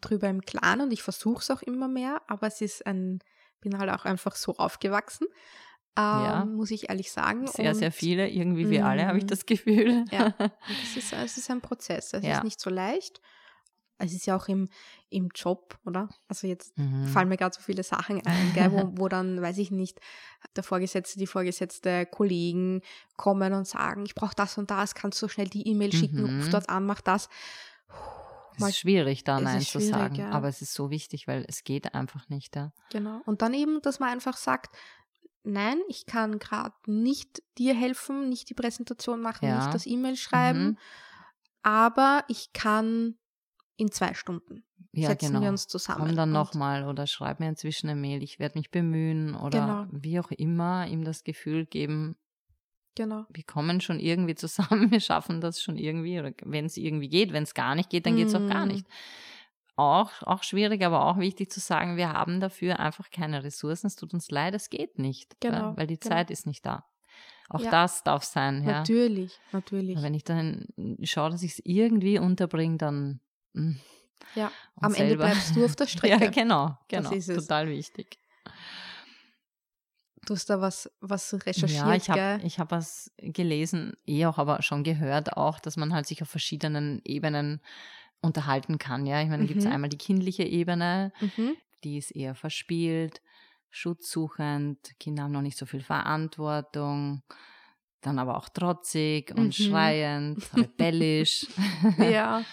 drüber 0.00 0.28
im 0.28 0.42
Klaren 0.42 0.80
und 0.80 0.92
ich 0.92 1.02
versuche 1.02 1.40
es 1.42 1.50
auch 1.50 1.62
immer 1.62 1.88
mehr, 1.88 2.22
aber 2.28 2.46
es 2.46 2.60
ist 2.60 2.86
ein, 2.86 3.18
bin 3.60 3.78
halt 3.78 3.90
auch 3.90 4.04
einfach 4.04 4.36
so 4.36 4.56
aufgewachsen, 4.56 5.26
ähm, 5.96 6.02
Ja. 6.04 6.44
muss 6.44 6.70
ich 6.70 6.88
ehrlich 6.88 7.10
sagen. 7.10 7.46
Sehr, 7.48 7.74
sehr 7.74 7.88
Und- 7.88 7.94
viele, 7.94 8.28
irgendwie 8.28 8.70
wir 8.70 8.86
alle, 8.86 9.06
habe 9.06 9.18
ich 9.18 9.24
Mhm. 9.24 9.28
das 9.28 9.46
Gefühl. 9.46 10.04
Ja, 10.12 10.34
es 10.84 10.96
ist, 10.96 11.12
es 11.12 11.36
ist 11.38 11.50
ein 11.50 11.60
Prozess. 11.60 12.12
Es 12.14 12.24
Ja. 12.24 12.38
ist 12.38 12.44
nicht 12.44 12.60
so 12.60 12.70
leicht. 12.70 13.20
Es 13.98 14.12
ist 14.12 14.26
ja 14.26 14.36
auch 14.36 14.48
im, 14.48 14.68
im 15.10 15.28
Job, 15.34 15.78
oder? 15.84 16.08
Also 16.28 16.46
jetzt 16.46 16.76
Mhm. 16.78 17.06
fallen 17.06 17.28
mir 17.28 17.36
gerade 17.36 17.54
so 17.54 17.60
viele 17.60 17.82
Sachen 17.82 18.24
ein, 18.26 18.52
gell, 18.52 18.70
wo, 18.72 18.90
wo 18.96 19.08
dann, 19.08 19.42
weiß 19.42 19.58
ich 19.58 19.70
nicht, 19.70 20.00
der 20.56 20.62
Vorgesetzte, 20.62 21.18
die 21.18 21.26
Vorgesetzte, 21.26 22.06
Kollegen 22.06 22.80
kommen 23.16 23.52
und 23.54 23.66
sagen, 23.66 24.04
ich 24.06 24.14
brauche 24.14 24.34
das 24.36 24.56
und 24.58 24.70
das, 24.70 24.94
kannst 24.94 25.20
du 25.20 25.28
schnell 25.28 25.48
die 25.48 25.66
E-Mail 25.66 25.92
schicken, 25.92 26.24
ruf 26.24 26.46
Mhm. 26.46 26.50
dort 26.50 26.68
an, 26.68 26.86
mach 26.86 27.00
das. 27.00 27.28
Es 28.56 28.68
ist 28.70 28.78
schwierig, 28.78 29.22
da 29.24 29.38
Nein 29.40 29.60
zu 29.60 29.78
sagen. 29.80 30.16
ja. 30.16 30.30
Aber 30.30 30.48
es 30.48 30.62
ist 30.62 30.74
so 30.74 30.90
wichtig, 30.90 31.28
weil 31.28 31.44
es 31.48 31.62
geht 31.62 31.94
einfach 31.94 32.28
nicht. 32.28 32.56
Ja. 32.56 32.72
Genau. 32.90 33.20
Und 33.24 33.40
dann 33.42 33.54
eben, 33.54 33.80
dass 33.82 34.00
man 34.00 34.08
einfach 34.10 34.36
sagt, 34.36 34.74
nein, 35.44 35.78
ich 35.88 36.06
kann 36.06 36.38
gerade 36.40 36.74
nicht 36.86 37.42
dir 37.56 37.74
helfen, 37.74 38.28
nicht 38.28 38.50
die 38.50 38.54
Präsentation 38.54 39.20
machen, 39.20 39.46
Ja. 39.48 39.56
nicht 39.58 39.72
das 39.74 39.86
E-Mail 39.86 40.16
schreiben, 40.16 40.64
Mhm. 40.70 40.78
aber 41.62 42.24
ich 42.28 42.52
kann 42.52 43.16
in 43.78 43.90
zwei 43.90 44.12
Stunden. 44.12 44.62
Ja, 44.92 45.08
Setzen 45.08 45.28
genau. 45.28 45.40
wir 45.42 45.48
uns 45.50 45.66
zusammen. 45.68 46.06
Komm 46.08 46.16
dann 46.16 46.32
nochmal 46.32 46.84
oder 46.86 47.06
schreib 47.06 47.40
mir 47.40 47.48
inzwischen 47.48 47.88
eine 47.88 47.98
Mail, 48.00 48.22
ich 48.22 48.38
werde 48.38 48.58
mich 48.58 48.70
bemühen 48.70 49.34
oder 49.34 49.86
Genau. 49.88 50.02
wie 50.02 50.18
auch 50.20 50.30
immer, 50.32 50.86
ihm 50.86 51.04
das 51.04 51.24
Gefühl 51.24 51.64
geben, 51.66 52.16
Genau. 52.96 53.24
wir 53.30 53.44
kommen 53.44 53.80
schon 53.80 54.00
irgendwie 54.00 54.34
zusammen, 54.34 54.90
wir 54.92 55.00
schaffen 55.00 55.40
das 55.40 55.62
schon 55.62 55.76
irgendwie 55.76 56.18
oder 56.18 56.32
wenn 56.44 56.64
es 56.66 56.76
irgendwie 56.76 57.08
geht, 57.08 57.32
wenn 57.32 57.44
es 57.44 57.54
gar 57.54 57.74
nicht 57.74 57.90
geht, 57.90 58.06
dann 58.06 58.16
geht 58.16 58.26
es 58.28 58.34
auch 58.34 58.46
gar 58.48 58.66
Mm. 58.66 58.68
nicht. 58.68 58.86
Auch, 59.76 60.10
auch 60.22 60.42
schwierig, 60.42 60.82
aber 60.84 61.04
auch 61.06 61.18
wichtig 61.18 61.52
zu 61.52 61.60
sagen, 61.60 61.96
wir 61.96 62.12
haben 62.12 62.40
dafür 62.40 62.80
einfach 62.80 63.10
keine 63.10 63.44
Ressourcen, 63.44 63.86
es 63.86 63.94
tut 63.94 64.12
uns 64.12 64.28
leid, 64.32 64.54
es 64.54 64.70
geht 64.70 64.98
nicht, 64.98 65.36
Genau, 65.40 65.76
weil 65.76 65.86
die 65.86 65.98
genau. 65.98 66.16
Zeit 66.16 66.32
ist 66.32 66.46
nicht 66.46 66.66
da. 66.66 66.84
Auch 67.48 67.60
Ja. 67.60 67.70
das 67.70 68.02
darf 68.02 68.24
sein, 68.24 68.64
ja. 68.64 68.78
Natürlich, 68.78 69.38
natürlich. 69.52 70.02
Wenn 70.02 70.14
ich 70.14 70.24
dann 70.24 70.66
schaue, 71.04 71.30
dass 71.30 71.44
ich 71.44 71.52
es 71.52 71.62
irgendwie 71.64 72.18
unterbringe, 72.18 72.76
dann 72.78 73.20
mm. 73.60 73.80
Ja, 74.34 74.48
Und 74.76 74.84
am 74.84 74.94
Ende 74.94 75.08
selber- 75.10 75.24
bleibst 75.24 75.56
du 75.56 75.64
auf 75.64 75.76
der 75.76 75.86
Strecke. 75.88 76.24
Ja, 76.24 76.30
genau, 76.30 76.78
Das 76.88 77.08
genau, 77.10 77.34
total 77.40 77.68
wichtig. 77.68 78.18
Du 80.26 80.34
hast 80.34 80.50
da 80.50 80.60
was, 80.60 80.90
was 81.00 81.32
recherchiert, 81.46 81.70
Ja, 81.70 81.94
ich 81.94 82.10
habe 82.10 82.42
hab 82.58 82.70
was 82.70 83.10
gelesen, 83.18 83.94
eh 84.06 84.26
auch, 84.26 84.36
aber 84.38 84.62
schon 84.62 84.84
gehört 84.84 85.36
auch, 85.36 85.58
dass 85.60 85.76
man 85.76 85.94
halt 85.94 86.06
sich 86.06 86.20
auf 86.22 86.28
verschiedenen 86.28 87.00
Ebenen 87.04 87.62
unterhalten 88.20 88.78
kann. 88.78 89.06
Ja, 89.06 89.22
ich 89.22 89.28
meine, 89.28 89.44
da 89.44 89.46
gibt 89.46 89.60
es 89.60 89.66
Mhm. 89.66 89.72
einmal 89.72 89.88
die 89.90 89.96
kindliche 89.96 90.42
Ebene, 90.42 91.12
Mhm. 91.20 91.56
die 91.84 91.96
ist 91.98 92.10
eher 92.10 92.34
verspielt, 92.34 93.22
schutzsuchend, 93.70 94.78
Kinder 94.98 95.22
haben 95.22 95.32
noch 95.32 95.40
nicht 95.42 95.56
so 95.56 95.66
viel 95.66 95.82
Verantwortung, 95.82 97.22
dann 98.00 98.18
aber 98.18 98.36
auch 98.36 98.48
trotzig 98.48 99.30
und 99.34 99.46
Mhm. 99.48 99.52
schreiend, 99.52 100.56
rebellisch. 100.56 101.46
Ja, 101.98 102.44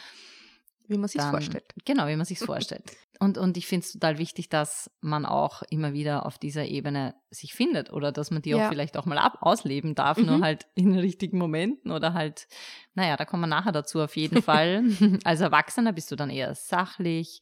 wie 0.88 0.98
man 0.98 1.08
sich 1.08 1.22
vorstellt. 1.22 1.66
Genau, 1.86 2.08
wie 2.08 2.16
man 2.16 2.26
sich 2.26 2.40
vorstellt. 2.40 2.84
Und, 3.18 3.38
und 3.38 3.56
ich 3.56 3.66
finde 3.66 3.86
es 3.86 3.94
total 3.94 4.18
wichtig, 4.18 4.50
dass 4.50 4.92
man 5.00 5.26
auch 5.26 5.64
immer 5.70 5.94
wieder 5.94 6.26
auf 6.26 6.38
dieser 6.38 6.66
Ebene 6.66 7.16
sich 7.30 7.54
findet 7.54 7.90
oder 7.94 8.12
dass 8.12 8.30
man 8.30 8.42
die 8.42 8.50
Ja. 8.50 8.66
auch 8.66 8.70
vielleicht 8.70 8.98
auch 8.98 9.06
mal 9.06 9.18
ab 9.18 9.38
ausleben 9.40 9.96
darf, 9.96 10.18
Mhm. 10.18 10.26
nur 10.26 10.42
halt 10.42 10.68
in 10.76 10.92
den 10.92 11.00
richtigen 11.00 11.38
Momenten 11.38 11.92
oder 11.92 12.14
halt, 12.14 12.50
naja, 12.94 13.16
da 13.16 13.24
kommen 13.24 13.44
wir 13.44 13.48
nachher 13.48 13.72
dazu 13.72 14.02
auf 14.02 14.18
jeden 14.18 14.42
Fall. 14.44 14.84
Als 15.24 15.40
Erwachsener 15.40 15.94
bist 15.94 16.12
du 16.12 16.18
dann 16.18 16.30
eher 16.30 16.54
sachlich, 16.56 17.42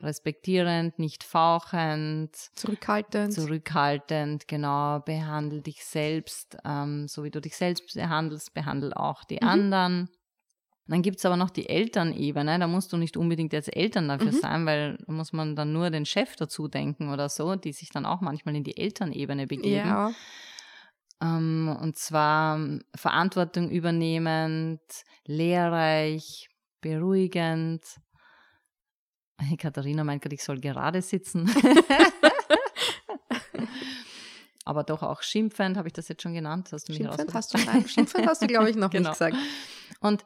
respektierend, 0.00 0.98
nicht 0.98 1.22
fauchend, 1.22 2.34
zurückhaltend. 2.56 3.32
Zurückhaltend, 3.34 4.48
genau. 4.48 4.98
Behandle 5.00 5.62
dich 5.62 5.84
selbst, 5.84 6.56
ähm, 6.64 7.06
so 7.08 7.22
wie 7.22 7.30
du 7.30 7.40
dich 7.40 7.56
selbst 7.56 7.94
behandelst, 7.94 8.52
behandle 8.52 8.96
auch 8.96 9.22
die 9.24 9.38
mhm. 9.40 9.48
anderen. 9.48 10.10
Dann 10.88 11.02
gibt 11.02 11.18
es 11.18 11.24
aber 11.24 11.36
noch 11.36 11.50
die 11.50 11.68
Elternebene, 11.68 12.58
da 12.58 12.66
musst 12.66 12.92
du 12.92 12.96
nicht 12.96 13.16
unbedingt 13.16 13.52
jetzt 13.52 13.74
Eltern 13.74 14.08
dafür 14.08 14.32
mhm. 14.32 14.40
sein, 14.40 14.66
weil 14.66 14.98
da 15.06 15.12
muss 15.12 15.32
man 15.32 15.54
dann 15.54 15.72
nur 15.72 15.90
den 15.90 16.04
Chef 16.04 16.34
dazu 16.36 16.66
denken 16.66 17.12
oder 17.12 17.28
so, 17.28 17.54
die 17.54 17.72
sich 17.72 17.90
dann 17.90 18.04
auch 18.04 18.20
manchmal 18.20 18.56
in 18.56 18.64
die 18.64 18.76
Elternebene 18.76 19.46
begeben. 19.46 19.88
Ja. 19.88 20.12
Ähm, 21.22 21.76
und 21.80 21.96
zwar 21.96 22.58
Verantwortung 22.96 23.70
übernehmend, 23.70 24.80
lehrreich, 25.24 26.48
beruhigend. 26.80 27.82
Katharina 29.58 30.02
meint 30.04 30.22
gerade, 30.22 30.34
ich 30.34 30.42
soll 30.42 30.60
gerade 30.60 31.00
sitzen. 31.00 31.48
aber 34.64 34.84
doch 34.84 35.02
auch 35.02 35.22
schimpfend, 35.22 35.76
habe 35.76 35.88
ich 35.88 35.94
das 35.94 36.08
jetzt 36.08 36.22
schon 36.22 36.34
genannt? 36.34 36.70
Hast 36.72 36.88
du 36.88 36.92
mich 36.92 37.02
schimpfend 37.02 37.34
hast 37.34 37.54
du, 37.54 37.58
nein, 37.58 37.88
schimpfend 37.88 38.26
hast 38.26 38.42
du, 38.42 38.46
glaube 38.46 38.70
ich, 38.70 38.76
noch 38.76 38.90
genau. 38.90 39.10
nicht 39.10 39.18
gesagt. 39.18 39.36
Und 40.00 40.24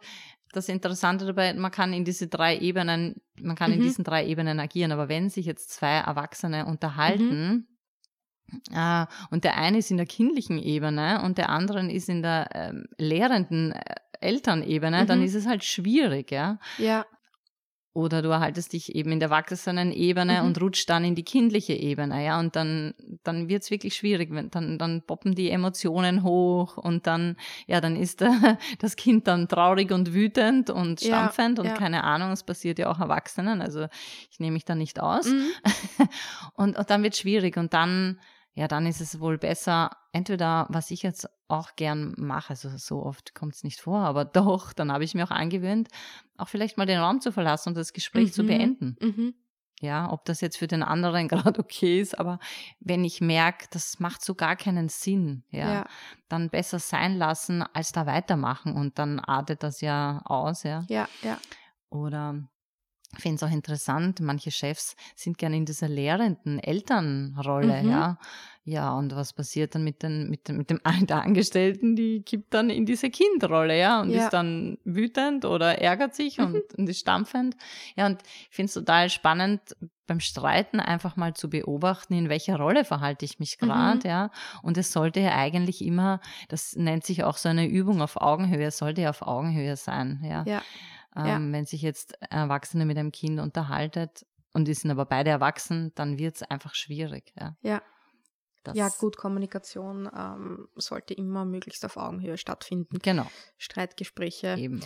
das 0.57 0.69
Interessante 0.69 1.27
dabei, 1.27 1.53
man 1.55 1.71
kann 1.71 1.93
in 1.93 2.05
diese 2.05 2.29
drei 2.29 2.59
Ebenen, 2.59 3.21
man 3.41 3.57
kann 3.57 3.71
mhm. 3.71 3.77
in 3.79 3.83
diesen 3.83 4.05
drei 4.05 4.27
Ebenen 4.27 4.59
agieren, 4.59 4.93
aber 4.93 5.09
wenn 5.09 5.29
sich 5.29 5.47
jetzt 5.47 5.71
zwei 5.71 5.99
Erwachsene 5.99 6.67
unterhalten, 6.67 7.67
mhm. 8.49 8.57
äh, 8.75 9.07
und 9.31 9.45
der 9.45 9.57
eine 9.57 9.79
ist 9.79 9.91
in 9.91 9.99
der 9.99 10.07
kindlichen 10.07 10.59
Ebene 10.59 11.23
und 11.23 11.39
der 11.39 11.51
andere 11.51 11.91
ist 11.91 12.09
in 12.09 12.23
der 12.23 12.49
ähm, 12.53 12.87
lehrenden 12.99 13.73
äh, 13.73 13.95
Elternebene, 14.21 15.03
mhm. 15.03 15.07
dann 15.07 15.23
ist 15.23 15.35
es 15.35 15.47
halt 15.47 15.63
schwierig, 15.63 16.31
ja. 16.31 16.59
Ja. 16.79 17.05
Oder 17.93 18.21
du 18.21 18.29
erhaltest 18.29 18.75
dich 18.75 18.95
eben 18.95 19.13
in 19.13 19.21
der 19.21 19.31
Erwachsenen-Ebene 19.31 20.41
mhm. 20.41 20.47
und 20.47 20.61
rutscht 20.61 20.91
dann 20.91 21.05
in 21.05 21.15
die 21.15 21.25
kindliche 21.25 21.73
Ebene, 21.73 22.25
ja, 22.25 22.39
und 22.39 22.55
dann, 22.57 22.95
dann 23.27 23.49
wird's 23.49 23.71
wirklich 23.71 23.95
schwierig, 23.95 24.31
wenn, 24.33 24.51
dann, 24.51 24.79
dann 24.79 25.03
poppen 25.03 25.35
die 25.35 25.51
Emotionen 25.51 26.23
hoch 26.23 26.77
und 26.77 27.07
dann, 27.07 27.37
ja, 27.67 27.81
dann 27.81 27.97
ist 27.97 28.23
äh, 28.23 28.31
das 28.79 28.97
Kind 28.97 29.27
dann 29.27 29.49
traurig 29.49 29.93
und 29.93 30.13
wütend 30.13 30.71
und 30.71 31.01
stampfend 31.01 31.59
ja, 31.59 31.65
und 31.65 31.71
ja. 31.71 31.75
keine 31.75 32.05
Ahnung, 32.05 32.33
es 32.33 32.43
passiert 32.43 32.79
ja 32.79 32.91
auch 32.91 33.01
Erwachsenen, 33.01 33.63
also 33.63 33.87
ich 34.31 34.41
nehme 34.41 34.53
mich 34.53 34.65
da 34.65 34.75
nicht 34.75 35.01
aus. 35.01 35.27
Mhm. 35.27 35.47
und, 36.55 36.79
und 36.79 36.91
dann 36.91 37.03
wird's 37.03 37.19
schwierig 37.19 37.57
und 37.57 37.75
dann, 37.75 38.21
ja, 38.55 38.69
dann 38.69 38.87
ist 38.87 39.01
es 39.01 39.21
wohl 39.21 39.39
besser, 39.39 39.91
entweder, 40.13 40.67
was 40.71 40.91
ich 40.91 41.03
jetzt 41.03 41.29
auch 41.49 41.77
gern 41.77 42.15
mache, 42.17 42.51
also 42.51 42.71
so 42.77 43.03
oft 43.03 43.35
kommt 43.35 43.55
es 43.55 43.65
nicht 43.65 43.81
vor, 43.81 43.99
aber 43.99 44.25
doch, 44.25 44.73
dann 44.73 44.91
habe 44.91 45.05
ich 45.05 45.15
mir 45.15 45.25
auch 45.25 45.31
angewöhnt, 45.31 45.89
auch 46.37 46.49
vielleicht 46.49 46.77
mal 46.77 46.87
den 46.87 46.99
Raum 46.99 47.21
zu 47.21 47.33
verlassen 47.33 47.71
und 47.71 47.77
das 47.77 47.93
Gespräch 47.93 48.29
mhm. 48.29 48.33
zu 48.33 48.45
beenden. 48.45 48.97
Mhm. 49.01 49.35
Ja, 49.81 50.11
ob 50.11 50.25
das 50.25 50.41
jetzt 50.41 50.57
für 50.57 50.67
den 50.67 50.83
anderen 50.83 51.29
gerade 51.29 51.61
okay 51.61 52.01
ist, 52.01 52.19
aber 52.19 52.39
wenn 52.81 53.05
ich 53.05 53.21
merke, 53.21 53.67
das 53.71 54.01
macht 54.01 54.25
so 54.25 54.35
gar 54.35 54.57
keinen 54.57 54.89
Sinn, 54.89 55.45
ja, 55.51 55.73
ja, 55.73 55.87
dann 56.29 56.51
besser 56.51 56.79
sein 56.79 57.17
lassen, 57.17 57.63
als 57.63 57.93
da 57.93 58.07
weitermachen 58.07 58.75
und 58.75 58.99
dann 58.99 59.21
artet 59.21 59.63
das 59.63 59.81
ja 59.81 60.23
aus, 60.25 60.63
ja. 60.63 60.85
Ja, 60.89 61.09
ja. 61.23 61.39
Oder 61.91 62.49
ich 63.15 63.23
finde 63.23 63.37
es 63.37 63.43
auch 63.43 63.55
interessant, 63.55 64.21
manche 64.21 64.51
Chefs 64.51 64.97
sind 65.15 65.39
gerne 65.39 65.57
in 65.57 65.65
dieser 65.65 65.89
lehrenden 65.89 66.59
Elternrolle, 66.59 67.83
mhm. 67.83 67.91
ja. 67.91 68.19
Ja, 68.69 68.95
und 68.95 69.15
was 69.15 69.33
passiert 69.33 69.77
dann 69.77 69.85
mit, 69.85 70.03
den, 70.03 70.29
mit, 70.29 70.49
dem, 70.49 70.57
mit 70.57 70.71
dem 70.71 70.81
der 71.07 71.23
Angestellten? 71.23 71.95
Die 71.95 72.23
kippt 72.23 72.53
dann 72.53 72.69
in 72.69 72.85
diese 72.85 73.11
Kindrolle, 73.11 73.79
ja, 73.79 74.01
und 74.01 74.11
ja. 74.11 74.25
ist 74.25 74.33
dann 74.33 74.77
wütend 74.85 75.45
oder 75.45 75.81
ärgert 75.81 76.17
sich 76.17 76.39
mhm. 76.39 76.47
und, 76.47 76.75
und 76.75 76.89
ist 76.89 76.99
stampfend. 76.99 77.57
Ja, 77.95 78.07
und 78.07 78.21
ich 78.51 78.57
finde 78.57 78.67
es 78.67 78.75
total 78.75 79.09
spannend, 79.09 79.61
beim 80.09 80.21
Streiten 80.21 80.81
einfach 80.81 81.17
mal 81.17 81.35
zu 81.35 81.49
beobachten, 81.49 82.15
in 82.15 82.29
welcher 82.29 82.57
Rolle 82.57 82.85
verhalte 82.85 83.25
ich 83.25 83.39
mich 83.39 83.59
gerade, 83.59 83.99
mhm. 83.99 84.11
ja. 84.11 84.31
Und 84.63 84.79
es 84.79 84.93
sollte 84.93 85.21
ja 85.21 85.37
eigentlich 85.37 85.85
immer, 85.85 86.21
das 86.49 86.75
nennt 86.75 87.05
sich 87.05 87.23
auch 87.23 87.37
so 87.37 87.49
eine 87.49 87.69
Übung 87.69 88.03
auf 88.03 88.17
Augenhöhe, 88.21 88.71
sollte 88.73 89.03
ja 89.03 89.11
auf 89.11 89.23
Augenhöhe 89.23 89.77
sein, 89.77 90.25
ja. 90.25 90.45
ja. 90.45 90.63
Ähm, 91.17 91.27
ja. 91.27 91.53
Wenn 91.53 91.65
sich 91.67 91.83
jetzt 91.83 92.15
Erwachsene 92.31 92.85
mit 92.85 92.99
einem 92.99 93.13
Kind 93.13 93.41
unterhaltet 93.41 94.27
und 94.53 94.67
die 94.67 94.75
sind 94.75 94.91
aber 94.91 95.07
beide 95.07 95.31
erwachsen, 95.31 95.93
dann 95.95 96.19
wird 96.19 96.37
es 96.37 96.43
einfach 96.43 96.75
schwierig. 96.75 97.33
Ja. 97.39 97.57
ja. 97.63 97.83
ja, 98.75 98.89
gut, 98.99 99.17
Kommunikation 99.17 100.09
ähm, 100.15 100.69
sollte 100.77 101.15
immer 101.15 101.45
möglichst 101.45 101.85
auf 101.85 101.97
Augenhöhe 101.97 102.37
stattfinden. 102.37 102.99
Genau. 103.03 103.27
Streitgespräche. 103.59 104.57
Eben 104.59 104.81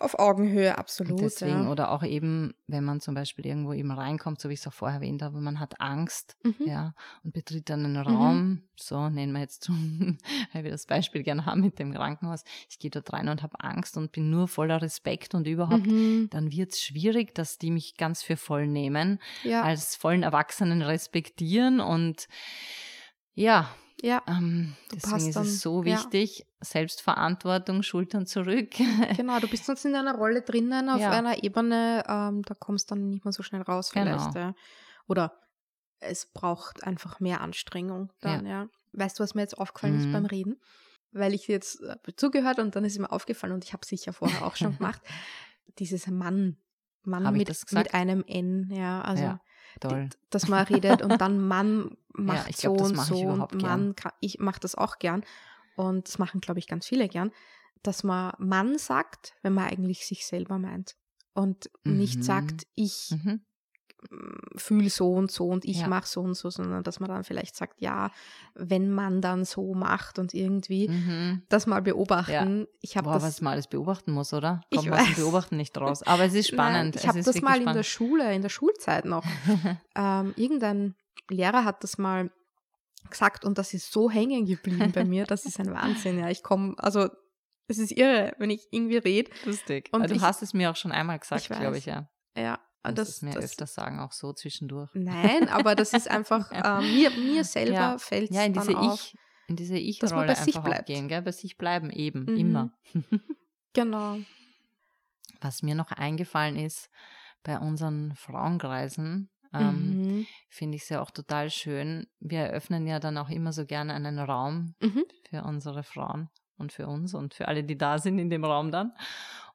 auf 0.00 0.18
Augenhöhe, 0.18 0.78
absolut. 0.78 1.20
Deswegen, 1.20 1.64
ja. 1.64 1.70
oder 1.70 1.90
auch 1.90 2.02
eben, 2.02 2.54
wenn 2.66 2.84
man 2.84 3.00
zum 3.00 3.14
Beispiel 3.14 3.46
irgendwo 3.46 3.74
eben 3.74 3.90
reinkommt, 3.92 4.40
so 4.40 4.48
wie 4.48 4.54
ich 4.54 4.60
es 4.60 4.66
auch 4.66 4.72
vorher 4.72 4.96
erwähnt 4.96 5.22
habe, 5.22 5.40
man 5.40 5.60
hat 5.60 5.80
Angst, 5.80 6.36
mhm. 6.42 6.66
ja, 6.66 6.94
und 7.22 7.34
betritt 7.34 7.68
dann 7.68 7.84
einen 7.84 7.96
Raum, 7.96 8.48
mhm. 8.48 8.62
so 8.76 9.10
nennen 9.10 9.32
wir 9.32 9.40
jetzt, 9.40 9.68
weil 10.52 10.64
wir 10.64 10.70
das 10.70 10.86
Beispiel 10.86 11.22
gerne 11.22 11.44
haben 11.44 11.60
mit 11.60 11.78
dem 11.78 11.92
Krankenhaus, 11.92 12.44
ich 12.70 12.78
gehe 12.78 12.90
dort 12.90 13.12
rein 13.12 13.28
und 13.28 13.42
habe 13.42 13.60
Angst 13.60 13.98
und 13.98 14.10
bin 14.10 14.30
nur 14.30 14.48
voller 14.48 14.80
Respekt 14.80 15.34
und 15.34 15.46
überhaupt, 15.46 15.86
mhm. 15.86 16.28
dann 16.30 16.50
wird 16.50 16.72
es 16.72 16.80
schwierig, 16.80 17.34
dass 17.34 17.58
die 17.58 17.70
mich 17.70 17.96
ganz 17.96 18.22
für 18.22 18.38
voll 18.38 18.66
nehmen, 18.66 19.20
ja. 19.44 19.62
als 19.62 19.96
vollen 19.96 20.22
Erwachsenen 20.22 20.80
respektieren 20.80 21.80
und 21.80 22.26
ja, 23.34 23.70
ja. 24.02 24.22
Ähm, 24.26 24.74
deswegen 24.92 25.28
ist 25.28 25.36
es 25.36 25.60
so 25.60 25.84
wichtig, 25.84 26.38
ja. 26.38 26.44
Selbstverantwortung, 26.60 27.82
Schultern 27.82 28.26
zurück. 28.26 28.70
genau, 29.16 29.38
du 29.40 29.48
bist 29.48 29.66
sonst 29.66 29.84
in 29.84 29.94
einer 29.94 30.14
Rolle 30.14 30.42
drinnen, 30.42 30.88
auf 30.88 31.00
ja. 31.00 31.10
einer 31.10 31.42
Ebene, 31.42 32.04
ähm, 32.06 32.42
da 32.42 32.54
kommst 32.54 32.90
du 32.90 32.94
dann 32.94 33.10
nicht 33.10 33.24
mehr 33.24 33.32
so 33.32 33.42
schnell 33.42 33.62
raus 33.62 33.90
vielleicht. 33.90 34.34
Genau. 34.34 34.46
Ja. 34.46 34.54
Oder 35.06 35.40
es 36.00 36.26
braucht 36.26 36.84
einfach 36.84 37.20
mehr 37.20 37.40
Anstrengung 37.40 38.12
dann, 38.20 38.46
ja. 38.46 38.68
Weißt 38.92 39.18
du, 39.18 39.22
was 39.22 39.34
mir 39.34 39.42
jetzt 39.42 39.56
aufgefallen 39.56 39.94
mhm. 39.94 40.00
ist 40.00 40.12
beim 40.12 40.26
Reden? 40.26 40.60
Weil 41.12 41.34
ich 41.34 41.46
jetzt 41.48 41.80
äh, 41.82 41.96
zugehört 42.16 42.58
und 42.58 42.74
dann 42.74 42.84
ist 42.84 42.98
mir 42.98 43.10
aufgefallen 43.10 43.52
und 43.52 43.64
ich 43.64 43.72
habe 43.72 43.82
es 43.82 43.88
sicher 43.88 44.12
vorher 44.12 44.44
auch 44.44 44.56
schon 44.56 44.76
gemacht, 44.78 45.00
dieses 45.78 46.06
Mann, 46.06 46.56
Mann 47.02 47.32
mit, 47.34 47.48
mit 47.72 47.94
einem 47.94 48.24
N, 48.26 48.70
ja, 48.72 49.00
also 49.02 49.38
Toll. 49.78 50.08
dass 50.30 50.48
man 50.48 50.64
redet 50.66 51.02
und 51.02 51.20
dann 51.20 51.46
Mann 51.46 51.96
macht 52.12 52.48
ja, 52.62 52.70
so 52.70 52.74
glaub, 52.74 52.88
und 52.88 52.96
so 52.96 53.16
und 53.16 53.62
Mann, 53.62 53.94
kann, 53.94 54.12
ich 54.20 54.38
mache 54.38 54.60
das 54.60 54.74
auch 54.74 54.98
gern 54.98 55.24
und 55.76 56.08
das 56.08 56.18
machen, 56.18 56.40
glaube 56.40 56.58
ich, 56.58 56.66
ganz 56.66 56.86
viele 56.86 57.08
gern, 57.08 57.30
dass 57.82 58.02
man 58.02 58.32
Mann 58.38 58.78
sagt, 58.78 59.34
wenn 59.42 59.54
man 59.54 59.68
eigentlich 59.68 60.06
sich 60.06 60.26
selber 60.26 60.58
meint 60.58 60.96
und 61.32 61.70
mhm. 61.84 61.96
nicht 61.96 62.24
sagt, 62.24 62.66
ich 62.74 63.10
mhm 63.10 63.40
fühle 64.56 64.88
so 64.88 65.12
und 65.12 65.30
so 65.30 65.48
und 65.48 65.64
ich 65.64 65.80
ja. 65.80 65.88
mache 65.88 66.06
so 66.06 66.20
und 66.20 66.34
so, 66.34 66.50
sondern 66.50 66.82
dass 66.82 67.00
man 67.00 67.08
dann 67.08 67.24
vielleicht 67.24 67.54
sagt, 67.54 67.80
ja, 67.80 68.10
wenn 68.54 68.90
man 68.90 69.20
dann 69.20 69.44
so 69.44 69.74
macht 69.74 70.18
und 70.18 70.32
irgendwie 70.32 70.88
mhm. 70.88 71.42
das 71.48 71.66
mal 71.66 71.82
beobachten. 71.82 72.60
Ja. 72.60 72.66
Ich 72.80 72.96
habe 72.96 73.10
das 73.10 73.22
was 73.22 73.40
man 73.40 73.52
alles 73.54 73.66
beobachten 73.66 74.12
muss, 74.12 74.32
oder? 74.32 74.62
Kommt 74.72 74.86
ich 74.86 74.90
weiß. 74.90 75.16
Beobachten 75.16 75.56
nicht 75.56 75.76
raus. 75.78 76.02
Aber 76.02 76.24
es 76.24 76.34
ist 76.34 76.48
spannend. 76.48 76.94
Nein, 76.94 77.02
ich 77.02 77.08
habe 77.08 77.22
das 77.22 77.40
mal 77.40 77.50
spannend. 77.50 77.68
in 77.68 77.74
der 77.74 77.82
Schule, 77.82 78.34
in 78.34 78.42
der 78.42 78.48
Schulzeit 78.48 79.04
noch. 79.04 79.24
ähm, 79.94 80.32
irgendein 80.36 80.94
Lehrer 81.28 81.64
hat 81.64 81.84
das 81.84 81.98
mal 81.98 82.30
gesagt 83.08 83.44
und 83.44 83.58
das 83.58 83.74
ist 83.74 83.92
so 83.92 84.10
hängen 84.10 84.46
geblieben 84.46 84.92
bei 84.92 85.04
mir. 85.04 85.24
Das 85.24 85.44
ist 85.44 85.60
ein 85.60 85.72
Wahnsinn. 85.72 86.18
Ja, 86.18 86.30
ich 86.30 86.42
komme, 86.42 86.74
also 86.78 87.08
es 87.68 87.78
ist 87.78 87.92
irre, 87.92 88.34
wenn 88.38 88.50
ich 88.50 88.66
irgendwie 88.70 88.96
rede. 88.96 89.30
Lustig. 89.44 89.88
Und 89.92 90.08
du 90.10 90.14
ich, 90.14 90.22
hast 90.22 90.42
es 90.42 90.54
mir 90.54 90.70
auch 90.70 90.76
schon 90.76 90.90
einmal 90.90 91.18
gesagt, 91.18 91.46
glaube 91.46 91.78
ich, 91.78 91.86
ja. 91.86 92.08
Ja, 92.36 92.58
das, 92.82 92.94
das 92.94 93.22
mir 93.22 93.34
das, 93.34 93.44
öfters 93.44 93.74
sagen, 93.74 94.00
auch 94.00 94.12
so 94.12 94.32
zwischendurch. 94.32 94.90
Nein, 94.94 95.48
aber 95.48 95.74
das 95.74 95.92
ist 95.92 96.10
einfach, 96.10 96.50
äh, 96.52 96.80
mir, 96.80 97.10
mir 97.10 97.44
selber 97.44 97.72
ja. 97.72 97.98
fällt 97.98 98.30
es 98.30 98.36
ja, 98.36 98.44
in 98.44 98.52
diese 98.52 98.72
dann 98.72 98.92
Ich, 98.94 99.14
in 99.48 99.56
diese 99.56 99.76
Ich-Rolle 99.76 100.36
einfach 100.36 100.64
bleibt. 100.64 100.86
gehen, 100.86 101.08
gell? 101.08 101.22
bei 101.22 101.32
sich 101.32 101.58
bleiben 101.58 101.90
eben, 101.90 102.24
mhm. 102.24 102.36
immer. 102.36 102.72
genau. 103.72 104.18
Was 105.40 105.62
mir 105.62 105.74
noch 105.74 105.90
eingefallen 105.90 106.56
ist, 106.56 106.90
bei 107.42 107.58
unseren 107.58 108.14
Frauenkreisen, 108.16 109.30
ähm, 109.52 110.18
mhm. 110.18 110.26
finde 110.48 110.76
ich 110.76 110.82
es 110.82 110.88
ja 110.90 111.00
auch 111.00 111.10
total 111.10 111.50
schön. 111.50 112.06
Wir 112.20 112.40
eröffnen 112.40 112.86
ja 112.86 113.00
dann 113.00 113.18
auch 113.18 113.30
immer 113.30 113.52
so 113.52 113.66
gerne 113.66 113.94
einen 113.94 114.18
Raum 114.18 114.74
mhm. 114.80 115.04
für 115.28 115.42
unsere 115.42 115.82
Frauen 115.82 116.28
und 116.56 116.72
für 116.72 116.86
uns 116.86 117.14
und 117.14 117.34
für 117.34 117.48
alle, 117.48 117.64
die 117.64 117.76
da 117.76 117.98
sind 117.98 118.18
in 118.18 118.30
dem 118.30 118.44
Raum 118.44 118.70
dann. 118.70 118.92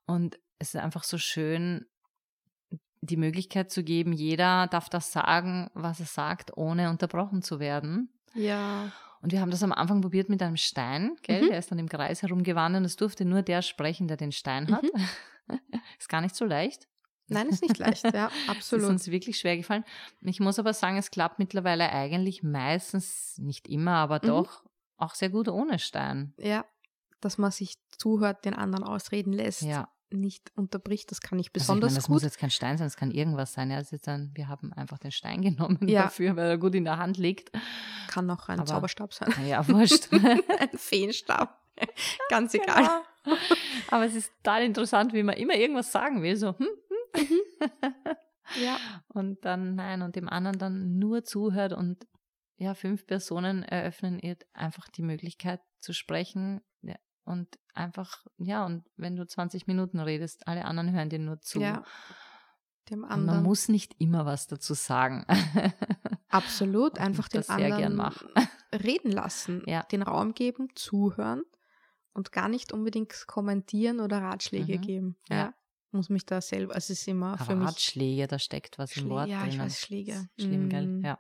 Und 0.06 0.38
es 0.60 0.74
ist 0.74 0.82
einfach 0.82 1.04
so 1.04 1.18
schön, 1.18 1.86
die 3.06 3.18
Möglichkeit 3.18 3.72
zu 3.72 3.84
geben, 3.84 4.14
jeder 4.14 4.68
darf 4.68 4.90
das 4.90 5.12
sagen, 5.12 5.70
was 5.74 6.00
er 6.00 6.06
sagt, 6.06 6.58
ohne 6.58 6.90
unterbrochen 6.90 7.42
zu 7.42 7.60
werden. 7.60 8.10
Ja. 8.34 8.92
Und 9.22 9.32
wir 9.32 9.42
haben 9.42 9.52
das 9.52 9.64
am 9.64 9.72
Anfang 9.72 10.02
probiert 10.02 10.30
mit 10.30 10.42
einem 10.42 10.58
Stein, 10.58 11.16
gell? 11.24 11.44
Mhm. 11.44 11.50
Der 11.50 11.60
ist 11.60 11.72
dann 11.72 11.80
im 11.80 11.90
Kreis 11.90 12.22
herumgewandert 12.22 12.82
und 12.82 12.86
es 12.86 12.96
durfte 12.96 13.26
nur 13.26 13.42
der 13.42 13.62
sprechen, 13.62 14.08
der 14.08 14.18
den 14.18 14.32
Stein 14.32 14.72
hat. 14.72 14.84
Mhm. 14.84 15.50
ist 16.00 16.10
gar 16.10 16.22
nicht 16.22 16.36
so 16.36 16.46
leicht. 16.46 16.88
Nein, 17.28 17.50
ist 17.50 17.64
nicht 17.64 17.80
leicht, 17.80 18.04
ja, 18.14 18.30
absolut. 18.48 18.84
ist 18.84 18.90
uns 18.90 19.08
wirklich 19.08 19.40
schwer 19.40 19.58
gefallen. 19.58 19.84
Ich 20.22 20.40
muss 20.40 20.60
aber 20.60 20.74
sagen, 20.74 20.98
es 20.98 21.10
klappt 21.10 21.40
mittlerweile 21.40 21.92
eigentlich 21.92 22.44
meistens, 22.44 23.40
nicht 23.40 23.68
immer, 23.68 23.96
aber 23.96 24.20
mhm. 24.22 24.28
doch 24.28 24.64
auch 24.98 25.16
sehr 25.16 25.30
gut 25.30 25.48
ohne 25.48 25.80
Stein. 25.80 26.36
Ja, 26.38 26.66
dass 27.22 27.40
man 27.40 27.50
sich 27.50 27.78
zuhört, 27.98 28.46
den 28.46 28.54
anderen 28.54 28.84
ausreden 28.84 29.34
lässt. 29.34 29.64
Ja 29.64 29.90
nicht 30.16 30.52
unterbricht. 30.56 31.12
Das 31.12 31.22
kann 31.22 31.38
ich 31.40 31.52
besonders 31.54 31.70
also 31.72 31.88
ich 31.88 31.92
meine, 31.92 31.96
das 31.98 32.08
gut. 32.08 32.14
muss 32.14 32.24
jetzt 32.24 32.38
kein 32.40 32.50
Stein 32.52 32.78
sein, 32.78 32.88
es 32.88 32.96
kann 32.98 33.12
irgendwas 33.12 33.54
sein. 33.54 33.72
Ja, 33.72 33.80
jetzt 33.80 34.08
dann, 34.08 34.32
wir 34.36 34.48
haben 34.48 34.74
einfach 34.74 34.98
den 35.00 35.12
Stein 35.12 35.42
genommen 35.44 35.88
Ja. 35.88 36.04
dafür, 36.04 36.36
weil 36.36 36.50
er 36.52 36.58
gut 36.58 36.76
in 36.76 36.84
der 36.86 36.98
Hand 36.98 37.18
liegt. 37.18 37.52
Kann 38.08 38.30
auch 38.30 38.48
ein 38.50 38.60
Aber- 38.60 38.68
Zauberstab 38.68 39.14
sein. 39.14 39.34
Ja, 39.48 39.68
wurscht. 39.68 40.10
ein 40.14 40.78
Feenstab. 40.78 41.60
Ganz 42.30 42.54
egal. 42.54 42.84
Genau. 43.24 43.38
Aber 43.90 44.06
es 44.06 44.16
ist 44.16 44.32
total 44.44 44.64
interessant, 44.64 45.14
wie 45.14 45.24
man 45.24 45.36
immer 45.36 45.56
irgendwas 45.56 45.92
sagen 45.92 46.22
will, 46.24 46.36
so, 46.38 46.58
hm, 46.58 46.68
Ja. 48.64 48.78
und 49.10 49.44
dann 49.44 49.76
nein, 49.76 50.02
und 50.02 50.16
dem 50.16 50.30
anderen 50.30 50.60
dann 50.60 50.98
nur 51.00 51.24
zuhört 51.24 51.74
und 51.74 52.06
ja, 52.58 52.74
fünf 52.74 53.06
Personen 53.06 53.64
eröffnen 53.64 54.20
ihr 54.20 54.38
einfach 54.54 54.88
die 54.90 55.02
Möglichkeit 55.02 55.60
zu 55.82 55.92
sprechen 55.94 56.62
ja, 56.82 56.96
und 57.26 57.60
einfach, 57.74 58.26
ja, 58.38 58.66
und 58.66 58.86
wenn 58.96 59.16
du 59.16 59.26
20 59.28 59.68
Minuten 59.68 60.00
redest, 60.00 60.48
alle 60.48 60.66
anderen 60.66 60.92
hören 60.94 61.10
dir 61.10 61.20
nur 61.20 61.42
zu. 61.42 61.60
Ja. 61.60 61.84
Dem 62.90 63.04
Und 63.04 63.10
anderen. 63.10 63.40
man 63.40 63.44
muss 63.44 63.68
nicht 63.68 63.96
immer 64.00 64.26
was 64.26 64.48
dazu 64.48 64.74
sagen. 64.76 65.26
Absolut. 66.30 66.94
Ich 66.98 67.02
Einfach 67.02 67.28
den 67.28 67.48
anderen 67.50 68.12
reden 68.74 69.12
lassen. 69.12 69.64
Ja. 69.66 69.84
Den 69.84 70.04
Raum 70.04 70.34
geben, 70.34 70.70
zuhören 70.76 71.44
und 72.14 72.32
gar 72.32 72.48
nicht 72.48 72.72
unbedingt 72.72 73.26
kommentieren 73.28 74.00
oder 74.00 74.22
Ratschläge 74.22 74.78
Mhm. 74.78 74.82
geben. 74.82 75.18
Ja. 75.30 75.36
Ja. 75.36 75.54
Muss 75.92 76.10
mich 76.10 76.26
da 76.26 76.42
selber, 76.42 76.76
es 76.76 76.90
ist 76.90 77.08
immer 77.08 77.38
für 77.38 77.44
Aber 77.46 77.56
mich. 77.56 77.68
Ratschläge, 77.70 78.28
da 78.28 78.38
steckt 78.38 78.78
was 78.78 78.96
im 78.98 79.06
Schlä- 79.06 79.10
Wort 79.10 79.30
ja, 79.30 79.44
ich 79.44 79.50
drinnen. 79.52 79.66
weiß, 79.66 79.80
Schläge. 79.80 80.30
Schlimm, 80.38 80.70
gell? 80.70 80.88
Mm. 80.88 81.06
Ja. 81.06 81.20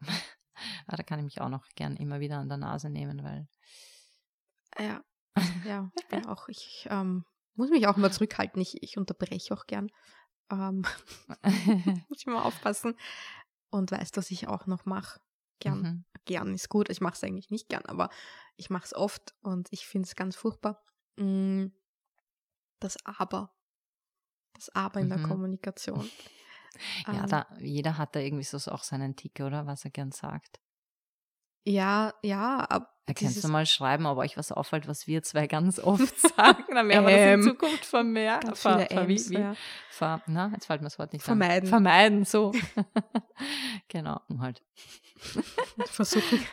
Ah, 0.86 0.96
da 0.96 1.02
kann 1.02 1.18
ich 1.18 1.24
mich 1.24 1.40
auch 1.40 1.48
noch 1.48 1.66
gern 1.74 1.96
immer 1.96 2.20
wieder 2.20 2.38
an 2.38 2.48
der 2.48 2.58
Nase 2.58 2.88
nehmen, 2.88 3.24
weil 3.24 3.48
Ja, 4.78 5.02
ja, 5.64 5.90
ich 5.96 6.06
bin 6.08 6.26
auch, 6.26 6.48
ich 6.48 6.86
ähm, 6.90 7.24
muss 7.54 7.70
mich 7.70 7.86
auch 7.86 7.96
mal 7.96 8.12
zurückhalten. 8.12 8.60
Ich, 8.60 8.82
ich 8.82 8.96
unterbreche 8.98 9.54
auch 9.54 9.66
gern. 9.66 9.90
Ähm, 10.50 10.84
muss 12.08 12.18
ich 12.20 12.26
mal 12.26 12.42
aufpassen. 12.42 12.96
Und 13.70 13.90
weiß, 13.90 14.12
dass 14.12 14.30
ich 14.30 14.48
auch 14.48 14.66
noch 14.66 14.84
mache. 14.84 15.20
Gern. 15.60 15.82
Mhm. 15.82 16.04
Gern 16.26 16.54
ist 16.54 16.68
gut. 16.68 16.88
Ich 16.90 17.00
mache 17.00 17.14
es 17.14 17.24
eigentlich 17.24 17.50
nicht 17.50 17.68
gern, 17.68 17.84
aber 17.86 18.08
ich 18.56 18.70
mache 18.70 18.84
es 18.84 18.94
oft 18.94 19.34
und 19.42 19.68
ich 19.72 19.86
finde 19.86 20.06
es 20.06 20.16
ganz 20.16 20.36
furchtbar. 20.36 20.82
Mm, 21.16 21.66
Das 22.80 22.96
Aber. 23.04 23.52
Das 24.54 24.68
Aber 24.70 25.00
in 25.00 25.08
der 25.08 25.18
Mhm. 25.18 25.28
Kommunikation. 25.28 26.10
Ja, 27.06 27.22
Ähm, 27.22 27.28
da, 27.28 27.46
jeder 27.60 27.98
hat 27.98 28.16
da 28.16 28.20
irgendwie 28.20 28.42
so 28.42 28.58
auch 28.72 28.82
seinen 28.82 29.14
Tick, 29.14 29.38
oder? 29.40 29.66
Was 29.66 29.84
er 29.84 29.92
gern 29.92 30.10
sagt. 30.10 30.58
ja, 31.64 32.12
ja, 32.22 32.66
aber 32.68 32.88
Erkennst 33.06 33.36
dieses- 33.36 33.42
du 33.42 33.52
mal 33.52 33.66
schreiben, 33.66 34.06
ob 34.06 34.16
euch 34.18 34.36
was 34.38 34.50
auffällt, 34.50 34.88
was 34.88 35.06
wir 35.06 35.22
zwei 35.22 35.46
ganz 35.46 35.78
oft 35.84 36.18
sagen? 36.20 36.64
Dann 36.74 36.88
werden 36.88 37.06
wir 37.06 37.12
das 37.12 37.20
Ähm, 37.20 37.40
in 37.40 37.46
Zukunft 37.46 37.84
vermehren. 37.84 38.40
ganz 38.40 38.60
Ver, 38.62 38.80
ver, 38.80 39.08
wie, 39.08 39.12
Ms, 39.14 39.30
wie, 39.30 39.34
ja. 39.38 39.54
ver, 39.90 40.22
na, 40.26 40.50
jetzt 40.54 40.66
fällt 40.66 40.80
mir 40.80 40.86
das 40.86 40.98
Wort 40.98 41.12
nicht 41.12 41.22
Vermeiden. 41.24 41.66
an. 41.66 41.70
Vermeiden, 41.70 42.24
so. 42.24 42.52
genau, 43.88 44.20
um 44.28 44.40
halt. 44.42 44.62
versuchen. 45.86 46.44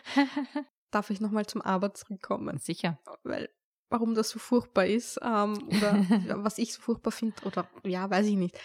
Darf 0.91 1.09
ich 1.09 1.21
nochmal 1.21 1.45
zum 1.45 1.61
Aber 1.61 1.93
zurückkommen? 1.93 2.57
Sicher. 2.59 2.99
weil 3.23 3.49
warum 3.89 4.15
das 4.15 4.29
so 4.29 4.39
furchtbar 4.39 4.85
ist 4.85 5.19
ähm, 5.21 5.67
oder 5.67 6.05
was 6.43 6.57
ich 6.57 6.73
so 6.73 6.81
furchtbar 6.81 7.11
finde 7.11 7.35
oder 7.43 7.67
ja, 7.83 8.09
weiß 8.09 8.25
ich 8.27 8.35
nicht, 8.37 8.57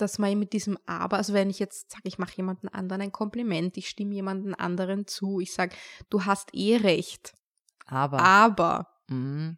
dass 0.00 0.18
man 0.18 0.38
mit 0.38 0.52
diesem 0.52 0.78
Aber, 0.86 1.16
also 1.16 1.32
wenn 1.34 1.50
ich 1.50 1.58
jetzt 1.58 1.90
sage, 1.92 2.02
ich 2.04 2.18
mache 2.18 2.36
jemanden 2.36 2.68
anderen 2.68 3.02
ein 3.02 3.12
Kompliment, 3.12 3.76
ich 3.76 3.88
stimme 3.88 4.14
jemanden 4.14 4.54
anderen 4.54 5.06
zu, 5.06 5.40
ich 5.40 5.52
sage, 5.52 5.74
du 6.08 6.24
hast 6.24 6.50
eh 6.54 6.76
recht, 6.76 7.32
Aber 7.86 8.18
aber 8.20 8.88
mm, 9.08 9.50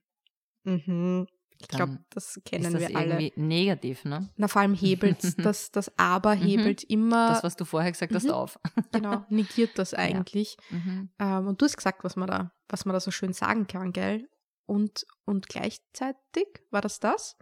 mhm, 0.65 1.27
ich 1.59 1.69
glaube, 1.69 2.01
das 2.11 2.41
kennen 2.45 2.73
das 2.73 2.81
wir 2.81 2.97
alle. 2.97 3.21
irgendwie 3.21 3.33
negativ, 3.41 4.05
ne? 4.05 4.29
Na, 4.37 4.49
vor 4.49 4.63
allem 4.63 4.75
hebelt 4.75 5.19
das, 5.47 5.71
das 5.71 5.97
Aber 5.97 6.35
hebelt 6.35 6.83
immer, 6.83 7.29
Das, 7.29 7.45
was 7.45 7.57
du 7.57 7.65
vorher 7.65 7.93
gesagt 7.93 8.15
hast, 8.15 8.25
Mhm. 8.25 8.31
auf. 8.31 8.59
genau, 8.93 9.25
negiert 9.29 9.79
das 9.79 9.95
eigentlich. 9.95 10.57
Mhm. 10.71 11.11
Ähm, 11.21 11.47
und 11.47 11.61
du 11.61 11.67
hast 11.67 11.77
gesagt, 11.77 12.03
was 12.03 12.17
man 12.17 12.27
da, 12.29 12.53
was 12.69 12.85
man 12.85 12.95
da 12.95 13.01
so 13.01 13.11
schön 13.13 13.33
sagen 13.33 13.67
kann, 13.69 13.93
gell? 13.93 14.29
Und, 14.67 15.07
und 15.25 15.49
gleichzeitig, 15.49 16.47
war 16.71 16.81
das 16.81 16.99
das? 16.99 17.37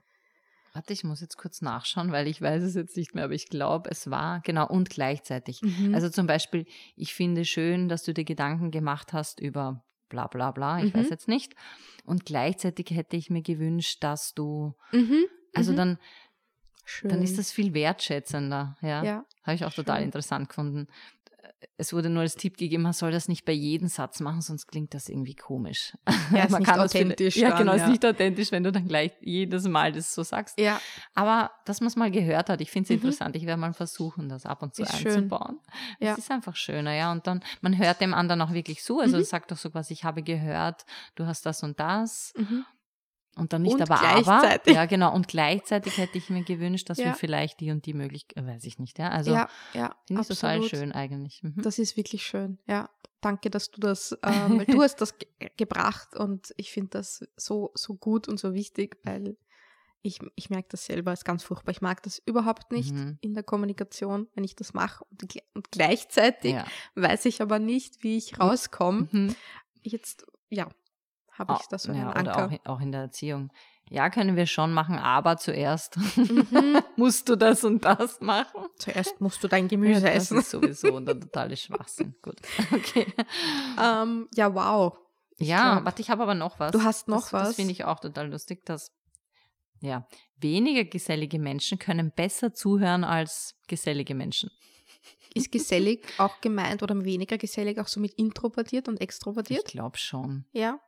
Warte, 0.72 0.92
ich 0.92 1.02
muss 1.04 1.20
jetzt 1.20 1.36
kurz 1.36 1.62
nachschauen, 1.62 2.12
weil 2.12 2.28
ich 2.28 2.40
weiß 2.40 2.62
es 2.62 2.74
jetzt 2.74 2.96
nicht 2.96 3.14
mehr, 3.14 3.24
aber 3.24 3.34
ich 3.34 3.48
glaube, 3.48 3.90
es 3.90 4.10
war 4.10 4.40
genau 4.40 4.68
und 4.68 4.88
gleichzeitig. 4.90 5.62
Mhm. 5.62 5.94
Also 5.94 6.08
zum 6.08 6.26
Beispiel, 6.26 6.64
ich 6.96 7.12
finde 7.14 7.44
schön, 7.44 7.88
dass 7.88 8.04
du 8.04 8.14
dir 8.14 8.24
Gedanken 8.24 8.70
gemacht 8.70 9.12
hast 9.12 9.40
über 9.40 9.82
bla 10.08 10.26
bla 10.28 10.50
bla, 10.52 10.82
ich 10.82 10.92
Mhm. 10.94 10.98
weiß 10.98 11.10
jetzt 11.10 11.28
nicht. 11.28 11.54
Und 12.04 12.24
gleichzeitig 12.24 12.90
hätte 12.90 13.16
ich 13.16 13.30
mir 13.30 13.42
gewünscht, 13.42 14.02
dass 14.02 14.34
du, 14.34 14.74
Mhm. 14.92 15.24
also 15.54 15.72
mhm. 15.72 15.76
dann, 15.76 15.98
Schön. 16.84 17.10
dann 17.10 17.22
ist 17.22 17.38
das 17.38 17.52
viel 17.52 17.74
wertschätzender. 17.74 18.76
Ja, 18.80 19.04
ja. 19.04 19.24
habe 19.44 19.54
ich 19.54 19.64
auch 19.64 19.72
total 19.72 19.98
schön. 19.98 20.04
interessant 20.06 20.48
gefunden. 20.48 20.86
Es 21.76 21.92
wurde 21.92 22.10
nur 22.10 22.22
als 22.22 22.34
Tipp 22.36 22.56
gegeben, 22.56 22.82
man 22.82 22.92
soll 22.92 23.10
das 23.10 23.28
nicht 23.28 23.44
bei 23.44 23.52
jedem 23.52 23.88
Satz 23.88 24.20
machen, 24.20 24.40
sonst 24.42 24.66
klingt 24.66 24.92
das 24.94 25.08
irgendwie 25.08 25.34
komisch. 25.34 25.96
Ja, 26.32 26.44
ist 26.44 26.50
Man 26.50 26.60
nicht 26.62 26.68
kann 26.70 26.78
das 26.78 26.94
authentisch 26.94 27.36
Ja, 27.36 27.50
dann, 27.50 27.58
genau, 27.58 27.74
ja. 27.74 27.84
ist 27.84 27.90
nicht 27.90 28.04
authentisch, 28.04 28.52
wenn 28.52 28.62
du 28.62 28.72
dann 28.72 28.86
gleich 28.86 29.12
jedes 29.20 29.66
Mal 29.66 29.92
das 29.92 30.14
so 30.14 30.22
sagst. 30.22 30.58
Ja, 30.60 30.80
Aber 31.14 31.50
dass 31.64 31.80
man 31.80 31.88
es 31.88 31.96
mal 31.96 32.10
gehört 32.10 32.48
hat, 32.50 32.60
ich 32.60 32.70
finde 32.70 32.84
es 32.84 32.90
Mhm. 32.90 32.94
interessant. 32.96 33.36
Ich 33.36 33.46
werde 33.46 33.60
mal 33.60 33.72
versuchen, 33.72 34.28
das 34.28 34.46
ab 34.46 34.62
und 34.62 34.74
zu 34.74 34.82
Ist 34.82 34.96
schön. 34.98 35.12
einzubauen. 35.14 35.58
Ja. 36.00 36.12
Es 36.12 36.18
ist 36.18 36.30
einfach 36.30 36.56
schöner, 36.56 36.94
ja. 36.94 37.12
Und 37.12 37.26
dann, 37.26 37.42
man 37.60 37.76
hört 37.78 38.00
dem 38.00 38.14
anderen 38.14 38.40
auch 38.42 38.52
wirklich 38.52 38.82
zu. 38.82 39.00
Also 39.00 39.16
Mhm. 39.18 39.24
sagt 39.24 39.50
doch 39.50 39.56
so 39.58 39.70
quasi, 39.70 39.92
ich 39.94 40.04
habe 40.04 40.22
gehört, 40.22 40.84
du 41.14 41.26
hast 41.26 41.46
das 41.46 41.62
und 41.62 41.78
das. 41.80 42.32
mhm. 42.36 42.64
Und 43.36 43.52
dann 43.52 43.62
nicht 43.62 43.74
Und 43.74 43.82
aber 43.82 43.98
gleichzeitig. 44.00 44.72
aber. 44.72 44.82
Ja, 44.82 44.86
genau. 44.86 45.14
Und 45.14 45.28
gleichzeitig 45.28 45.96
hätte 45.98 46.18
ich 46.18 46.30
mir 46.30 46.42
gewünscht, 46.42 46.90
dass 46.90 46.98
Ja. 46.98 47.06
wir 47.06 47.14
vielleicht 47.14 47.60
die 47.60 47.70
und 47.70 47.86
die 47.86 47.94
Möglichkeit, 47.94 48.44
weiß 48.46 48.64
ich 48.64 48.78
nicht, 48.78 48.98
ja. 48.98 49.08
Also 49.10 49.32
ja, 49.32 49.48
ja, 49.72 49.94
finde 50.06 50.22
ich 50.22 50.28
total 50.28 50.62
schön 50.64 50.92
eigentlich. 50.92 51.42
Mhm. 51.42 51.62
Das 51.62 51.78
ist 51.78 51.96
wirklich 51.96 52.24
schön. 52.26 52.58
Ja, 52.66 52.90
danke, 53.20 53.48
dass 53.50 53.70
du 53.70 53.80
das, 53.80 54.18
ähm, 54.24 54.58
weil 54.58 54.66
du 54.80 54.82
hast 54.82 54.96
das 55.00 55.16
ge 55.18 55.28
gebracht 55.56 56.16
und 56.16 56.52
ich 56.56 56.72
finde 56.72 56.90
das 56.90 57.24
so, 57.36 57.70
so 57.74 57.94
gut 57.94 58.28
und 58.28 58.38
so 58.40 58.52
wichtig, 58.52 58.96
weil 59.04 59.36
ich, 60.02 60.18
ich 60.34 60.48
merke 60.50 60.68
das 60.70 60.86
selber, 60.86 61.12
ist 61.12 61.24
ganz 61.26 61.42
furchtbar. 61.44 61.72
Ich 61.72 61.82
mag 61.82 62.02
das 62.02 62.18
überhaupt 62.24 62.72
nicht 62.72 62.94
Mhm. 62.94 63.18
in 63.20 63.34
der 63.34 63.42
Kommunikation, 63.42 64.28
wenn 64.34 64.44
ich 64.44 64.56
das 64.56 64.72
mache. 64.74 65.04
Und, 65.10 65.22
und 65.54 65.70
gleichzeitig 65.70 66.54
ja. 66.54 66.64
weiß 66.94 67.26
ich 67.26 67.42
aber 67.42 67.58
nicht, 67.58 68.02
wie 68.02 68.16
ich 68.16 68.40
rauskomme. 68.40 69.08
Mhm. 69.12 69.34
Jetzt, 69.82 70.26
ja, 70.48 70.68
habe 71.40 71.54
ich 71.54 71.58
Au- 71.66 71.70
das 71.70 71.82
so 71.84 71.92
ja, 71.92 72.10
einen 72.10 72.28
auch, 72.28 72.36
Anker. 72.36 72.52
in- 72.54 72.66
auch 72.66 72.80
in 72.80 72.92
der 72.92 73.00
Erziehung. 73.02 73.50
Ja, 73.88 74.08
können 74.08 74.36
wir 74.36 74.46
schon 74.46 74.72
machen, 74.72 74.96
aber 74.98 75.36
zuerst 75.36 75.96
Mhm. 76.16 76.46
musst 76.96 77.28
du 77.28 77.34
das 77.34 77.64
und 77.64 77.84
das 77.84 78.20
machen. 78.20 78.66
Zuerst 78.76 79.20
musst 79.20 79.42
du 79.42 79.48
dein 79.48 79.66
Gemüse 79.66 80.06
Ja, 80.06 80.14
das 80.14 80.24
essen. 80.30 80.38
ist 80.38 80.50
sowieso 80.50 81.00
der 81.00 81.18
totale 81.18 81.56
Schwachsinn. 81.56 82.14
Gut. 82.22 82.36
Okay. 82.72 83.06
Ähm, 83.82 84.28
ja, 84.34 84.54
wow. 84.54 84.96
Ich 85.38 85.48
ja, 85.48 85.72
glaub, 85.74 85.86
warte, 85.86 86.02
ich 86.02 86.10
habe 86.10 86.22
aber 86.22 86.34
noch 86.34 86.60
was. 86.60 86.70
Du 86.70 86.84
hast 86.84 87.08
noch 87.08 87.22
das, 87.22 87.32
was? 87.32 87.48
Das 87.48 87.56
finde 87.56 87.72
ich 87.72 87.84
auch 87.84 87.98
total 87.98 88.30
lustig, 88.30 88.64
dass 88.64 88.92
ja, 89.80 90.06
weniger 90.36 90.84
gesellige 90.84 91.38
Menschen 91.38 91.78
können 91.78 92.12
besser 92.14 92.52
zuhören 92.52 93.02
als 93.02 93.54
gesellige 93.66 94.14
Menschen. 94.14 94.50
Ist 95.34 95.50
gesellig 95.50 96.06
auch 96.18 96.40
gemeint 96.42 96.82
oder 96.82 97.02
weniger 97.04 97.38
gesellig 97.38 97.78
auch 97.80 97.86
so 97.88 97.98
mit 98.00 98.12
introvertiert 98.14 98.86
und 98.88 98.96
Ich 98.96 99.00
extrovertiert? 99.00 99.64
glaube 99.64 99.96
schon. 99.96 100.44
Ja. 100.52 100.78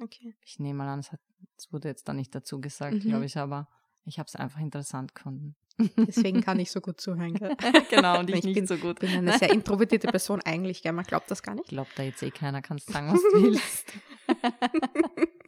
Okay. 0.00 0.34
Ich 0.44 0.58
nehme 0.58 0.78
mal 0.78 0.88
an, 0.88 0.98
es, 1.00 1.12
hat, 1.12 1.20
es 1.56 1.72
wurde 1.72 1.88
jetzt 1.88 2.06
da 2.08 2.12
nicht 2.12 2.34
dazu 2.34 2.60
gesagt, 2.60 2.94
Mhm. 2.94 3.00
glaube 3.00 3.24
ich, 3.24 3.36
aber 3.38 3.68
ich 4.04 4.18
habe 4.18 4.26
es 4.28 4.36
einfach 4.36 4.60
interessant 4.60 5.14
gefunden. 5.14 5.56
Deswegen 5.96 6.40
kann 6.40 6.58
ich 6.58 6.70
so 6.70 6.80
gut 6.80 7.00
zuhören. 7.00 7.34
Gell? 7.34 7.54
genau, 7.90 8.18
und 8.20 8.30
ich, 8.30 8.36
Ich 8.36 8.44
nicht 8.44 8.54
bin- 8.54 8.66
so 8.66 8.76
gut. 8.78 9.02
Ich 9.02 9.10
bin 9.10 9.18
eine 9.28 9.36
sehr 9.38 9.50
introvertierte 9.52 10.06
Person 10.08 10.40
eigentlich, 10.42 10.82
gell? 10.82 10.92
Man 10.92 11.04
glaubt 11.04 11.30
das 11.30 11.42
gar 11.42 11.54
Ich 11.54 11.60
nicht. 11.60 11.68
glaube, 11.68 11.90
da 11.96 12.02
jetzt 12.02 12.22
eh 12.22 12.30
keiner, 12.30 12.62
kannst 12.62 12.90
sagen, 12.90 13.12
was 13.12 13.20
du 13.20 13.42
willst. 13.42 13.92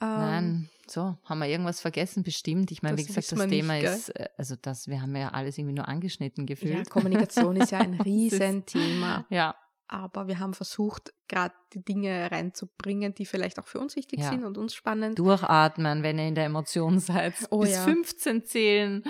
Ähm, 0.00 0.08
Nein, 0.20 0.70
so, 0.86 1.18
haben 1.24 1.40
wir 1.40 1.48
irgendwas 1.48 1.80
vergessen? 1.80 2.22
Bestimmt. 2.22 2.70
Ich 2.70 2.82
meine, 2.82 2.96
wie 2.98 3.04
gesagt, 3.04 3.32
das 3.32 3.38
nicht, 3.40 3.48
Thema 3.50 3.80
gell? 3.80 3.92
ist, 3.92 4.10
äh, 4.10 4.28
also 4.36 4.54
das, 4.54 4.86
wir 4.86 5.02
haben 5.02 5.14
ja 5.16 5.30
alles 5.30 5.58
irgendwie 5.58 5.74
nur 5.74 5.88
angeschnitten 5.88 6.42
Ja, 6.46 6.54
gefühlt. 6.54 6.88
Kommunikation 6.88 7.56
ist 7.56 7.72
ja 7.72 7.78
ein 7.78 7.94
Riesenthema. 7.94 9.26
Ja, 9.28 9.56
Aber 9.90 10.28
wir 10.28 10.38
haben 10.38 10.52
versucht, 10.52 11.14
gerade 11.28 11.54
die 11.72 11.82
Dinge 11.82 12.30
reinzubringen, 12.30 13.14
die 13.14 13.24
vielleicht 13.24 13.58
auch 13.58 13.66
für 13.66 13.80
uns 13.80 13.96
wichtig 13.96 14.20
Ja. 14.20 14.28
sind 14.30 14.44
und 14.44 14.58
uns 14.58 14.74
spannend. 14.74 15.18
durchatmen, 15.18 16.02
wenn 16.02 16.18
ihr 16.18 16.28
in 16.28 16.34
der 16.34 16.44
Emotion 16.44 16.98
seid. 17.00 17.34
Oh 17.50 17.60
Bis 17.60 17.74
ja. 17.74 17.84
15 17.84 18.44
zählen, 18.44 19.02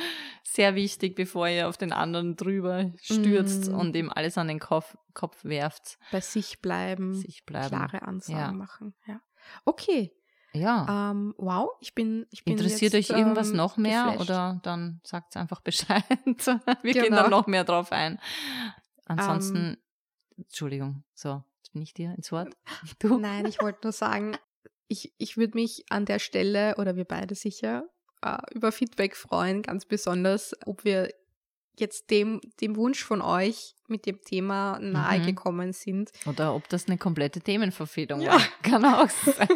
sehr 0.45 0.77
wichtig, 0.77 1.17
bevor 1.17 1.49
ihr 1.49 1.69
auf 1.69 1.77
den 1.79 1.93
anderen 1.93 2.37
drüber 2.37 2.93
stürzt 3.03 3.71
Mm. 3.71 3.75
und 3.75 3.97
ihm 3.97 4.09
alles 4.15 4.39
an 4.39 4.47
den 4.47 4.61
Kopf, 4.61 4.97
Kopf 5.15 5.45
werft. 5.45 5.99
Bei 6.13 6.21
sich 6.21 6.61
bleiben, 6.63 7.13
Sich 7.15 7.45
bleiben. 7.45 7.69
klare 7.69 8.03
Ansagen 8.03 8.39
Ja. 8.39 8.53
machen. 8.53 8.95
Ja. 9.07 9.21
Okay. 9.65 10.13
Ja. 10.53 11.11
Ähm, 11.11 11.35
wow, 11.39 11.71
ich 11.81 11.95
bin, 11.95 12.25
ich 12.31 12.45
bin 12.45 12.53
Interessiert 12.57 12.93
jetzt, 12.95 13.11
euch 13.11 13.19
irgendwas 13.19 13.51
ähm, 13.51 13.57
noch 13.57 13.77
mehr 13.77 14.05
geflasht. 14.13 14.21
oder 14.31 14.61
dann 14.63 15.01
sagt 15.05 15.37
einfach 15.37 15.61
Bescheid. 15.63 16.05
Wir 16.83 16.93
gehen 16.93 17.03
Genau. 17.05 17.17
dann 17.23 17.31
noch 17.31 17.47
mehr 17.49 17.65
drauf 17.65 17.91
ein. 17.93 18.19
Ansonsten, 19.07 19.57
Ähm. 19.57 19.77
Entschuldigung, 20.39 21.05
so, 21.15 21.43
jetzt 21.59 21.73
bin 21.73 21.83
ich 21.83 21.95
dir 21.95 22.15
ins 22.17 22.33
Wort. 22.33 22.57
Du? 22.99 23.19
Nein, 23.19 23.47
ich 23.47 23.61
wollte 23.61 23.81
nur 23.83 23.93
sagen, 23.93 24.37
ich, 24.87 25.13
ich 25.19 25.37
würde 25.37 25.57
mich 25.57 25.85
an 25.91 26.05
der 26.07 26.19
Stelle, 26.19 26.77
oder 26.79 26.97
wir 26.97 27.05
beide 27.05 27.35
sicher, 27.35 27.85
äh, 28.23 28.39
über 28.55 28.73
Feedback 28.73 29.17
freuen, 29.17 29.63
ganz 29.63 29.85
besonders, 29.85 30.55
ob 30.67 30.85
wir 30.85 31.13
jetzt 31.81 32.11
dem, 32.11 32.41
dem 32.61 32.77
Wunsch 32.77 33.03
von 33.03 33.23
euch 33.23 33.75
mit 33.89 34.07
dem 34.07 34.21
Thema 34.21 34.79
nahe 34.81 35.21
mhm. 35.21 35.27
gekommen 35.27 35.73
sind. 35.73 36.11
Oder 36.27 36.55
ob 36.55 36.69
das 36.69 36.87
eine 36.87 36.99
komplette 36.99 37.41
Themenverfehlung 37.41 38.21
ja. 38.21 38.33
war. 38.33 38.41
Kann 38.63 38.85
auch 38.85 39.09
sein. 39.09 39.49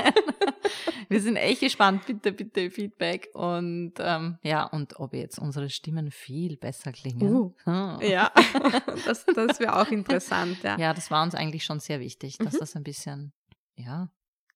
Wir 1.09 1.21
sind 1.21 1.37
echt 1.37 1.61
gespannt. 1.61 2.07
Bitte, 2.07 2.33
bitte 2.33 2.71
Feedback. 2.71 3.29
Und 3.35 3.95
ähm, 3.99 4.39
ja, 4.43 4.65
und 4.65 4.99
ob 4.99 5.13
jetzt 5.15 5.39
unsere 5.39 5.69
Stimmen 5.69 6.11
viel 6.11 6.57
besser 6.57 6.93
klingen. 6.93 7.35
Uh, 7.35 7.55
oh. 7.67 7.99
Ja, 8.01 8.33
das, 9.07 9.27
das 9.27 9.61
wäre 9.61 9.81
auch 9.81 9.91
interessant. 9.91 10.63
Ja. 10.63 10.79
ja, 10.79 10.95
das 10.95 11.11
war 11.11 11.23
uns 11.23 11.35
eigentlich 11.35 11.65
schon 11.65 11.81
sehr 11.81 12.01
wichtig, 12.01 12.39
dass 12.39 12.55
mhm. 12.55 12.59
das 12.59 12.77
ein 12.77 12.83
bisschen, 12.83 13.33
ja, 13.75 14.11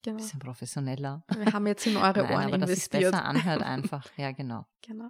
Genau. 0.06 0.18
Bisschen 0.18 0.38
professioneller. 0.38 1.24
Wir 1.36 1.52
haben 1.52 1.66
jetzt 1.66 1.84
in 1.84 1.96
eure 1.96 2.22
Nein, 2.22 2.32
Ohren 2.32 2.44
aber 2.44 2.54
investiert. 2.54 2.94
Dass 2.94 3.10
es 3.10 3.10
besser 3.10 3.24
anhört 3.24 3.62
einfach. 3.64 4.06
Ja, 4.16 4.30
genau. 4.30 4.64
Genau. 4.86 5.08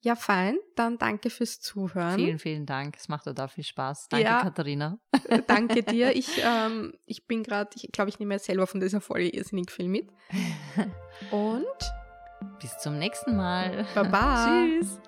Ja, 0.00 0.16
fein. 0.16 0.56
Dann 0.74 0.96
danke 0.96 1.28
fürs 1.28 1.60
Zuhören. 1.60 2.14
Vielen, 2.14 2.38
vielen 2.38 2.64
Dank. 2.64 2.96
Es 2.96 3.08
macht 3.08 3.24
total 3.24 3.48
viel 3.48 3.62
Spaß. 3.64 4.08
Danke, 4.08 4.24
ja, 4.24 4.40
Katharina. 4.40 4.98
Äh, 5.28 5.42
danke 5.46 5.82
dir. 5.82 6.08
Ich, 6.18 6.42
ähm, 6.42 6.94
ich 7.04 7.26
bin 7.26 7.42
gerade, 7.42 7.70
ich 7.74 7.92
glaube, 7.92 8.08
ich 8.08 8.18
nehme 8.18 8.34
jetzt 8.34 8.46
selber 8.46 8.66
von 8.66 8.80
dieser 8.80 9.02
Folge 9.02 9.28
irrsinnig 9.28 9.70
viel 9.70 9.86
mit. 9.86 10.08
Und 11.30 11.66
bis 12.58 12.78
zum 12.78 12.98
nächsten 12.98 13.36
Mal. 13.36 13.86
Baba. 13.94 14.46
Tschüss. 14.46 14.98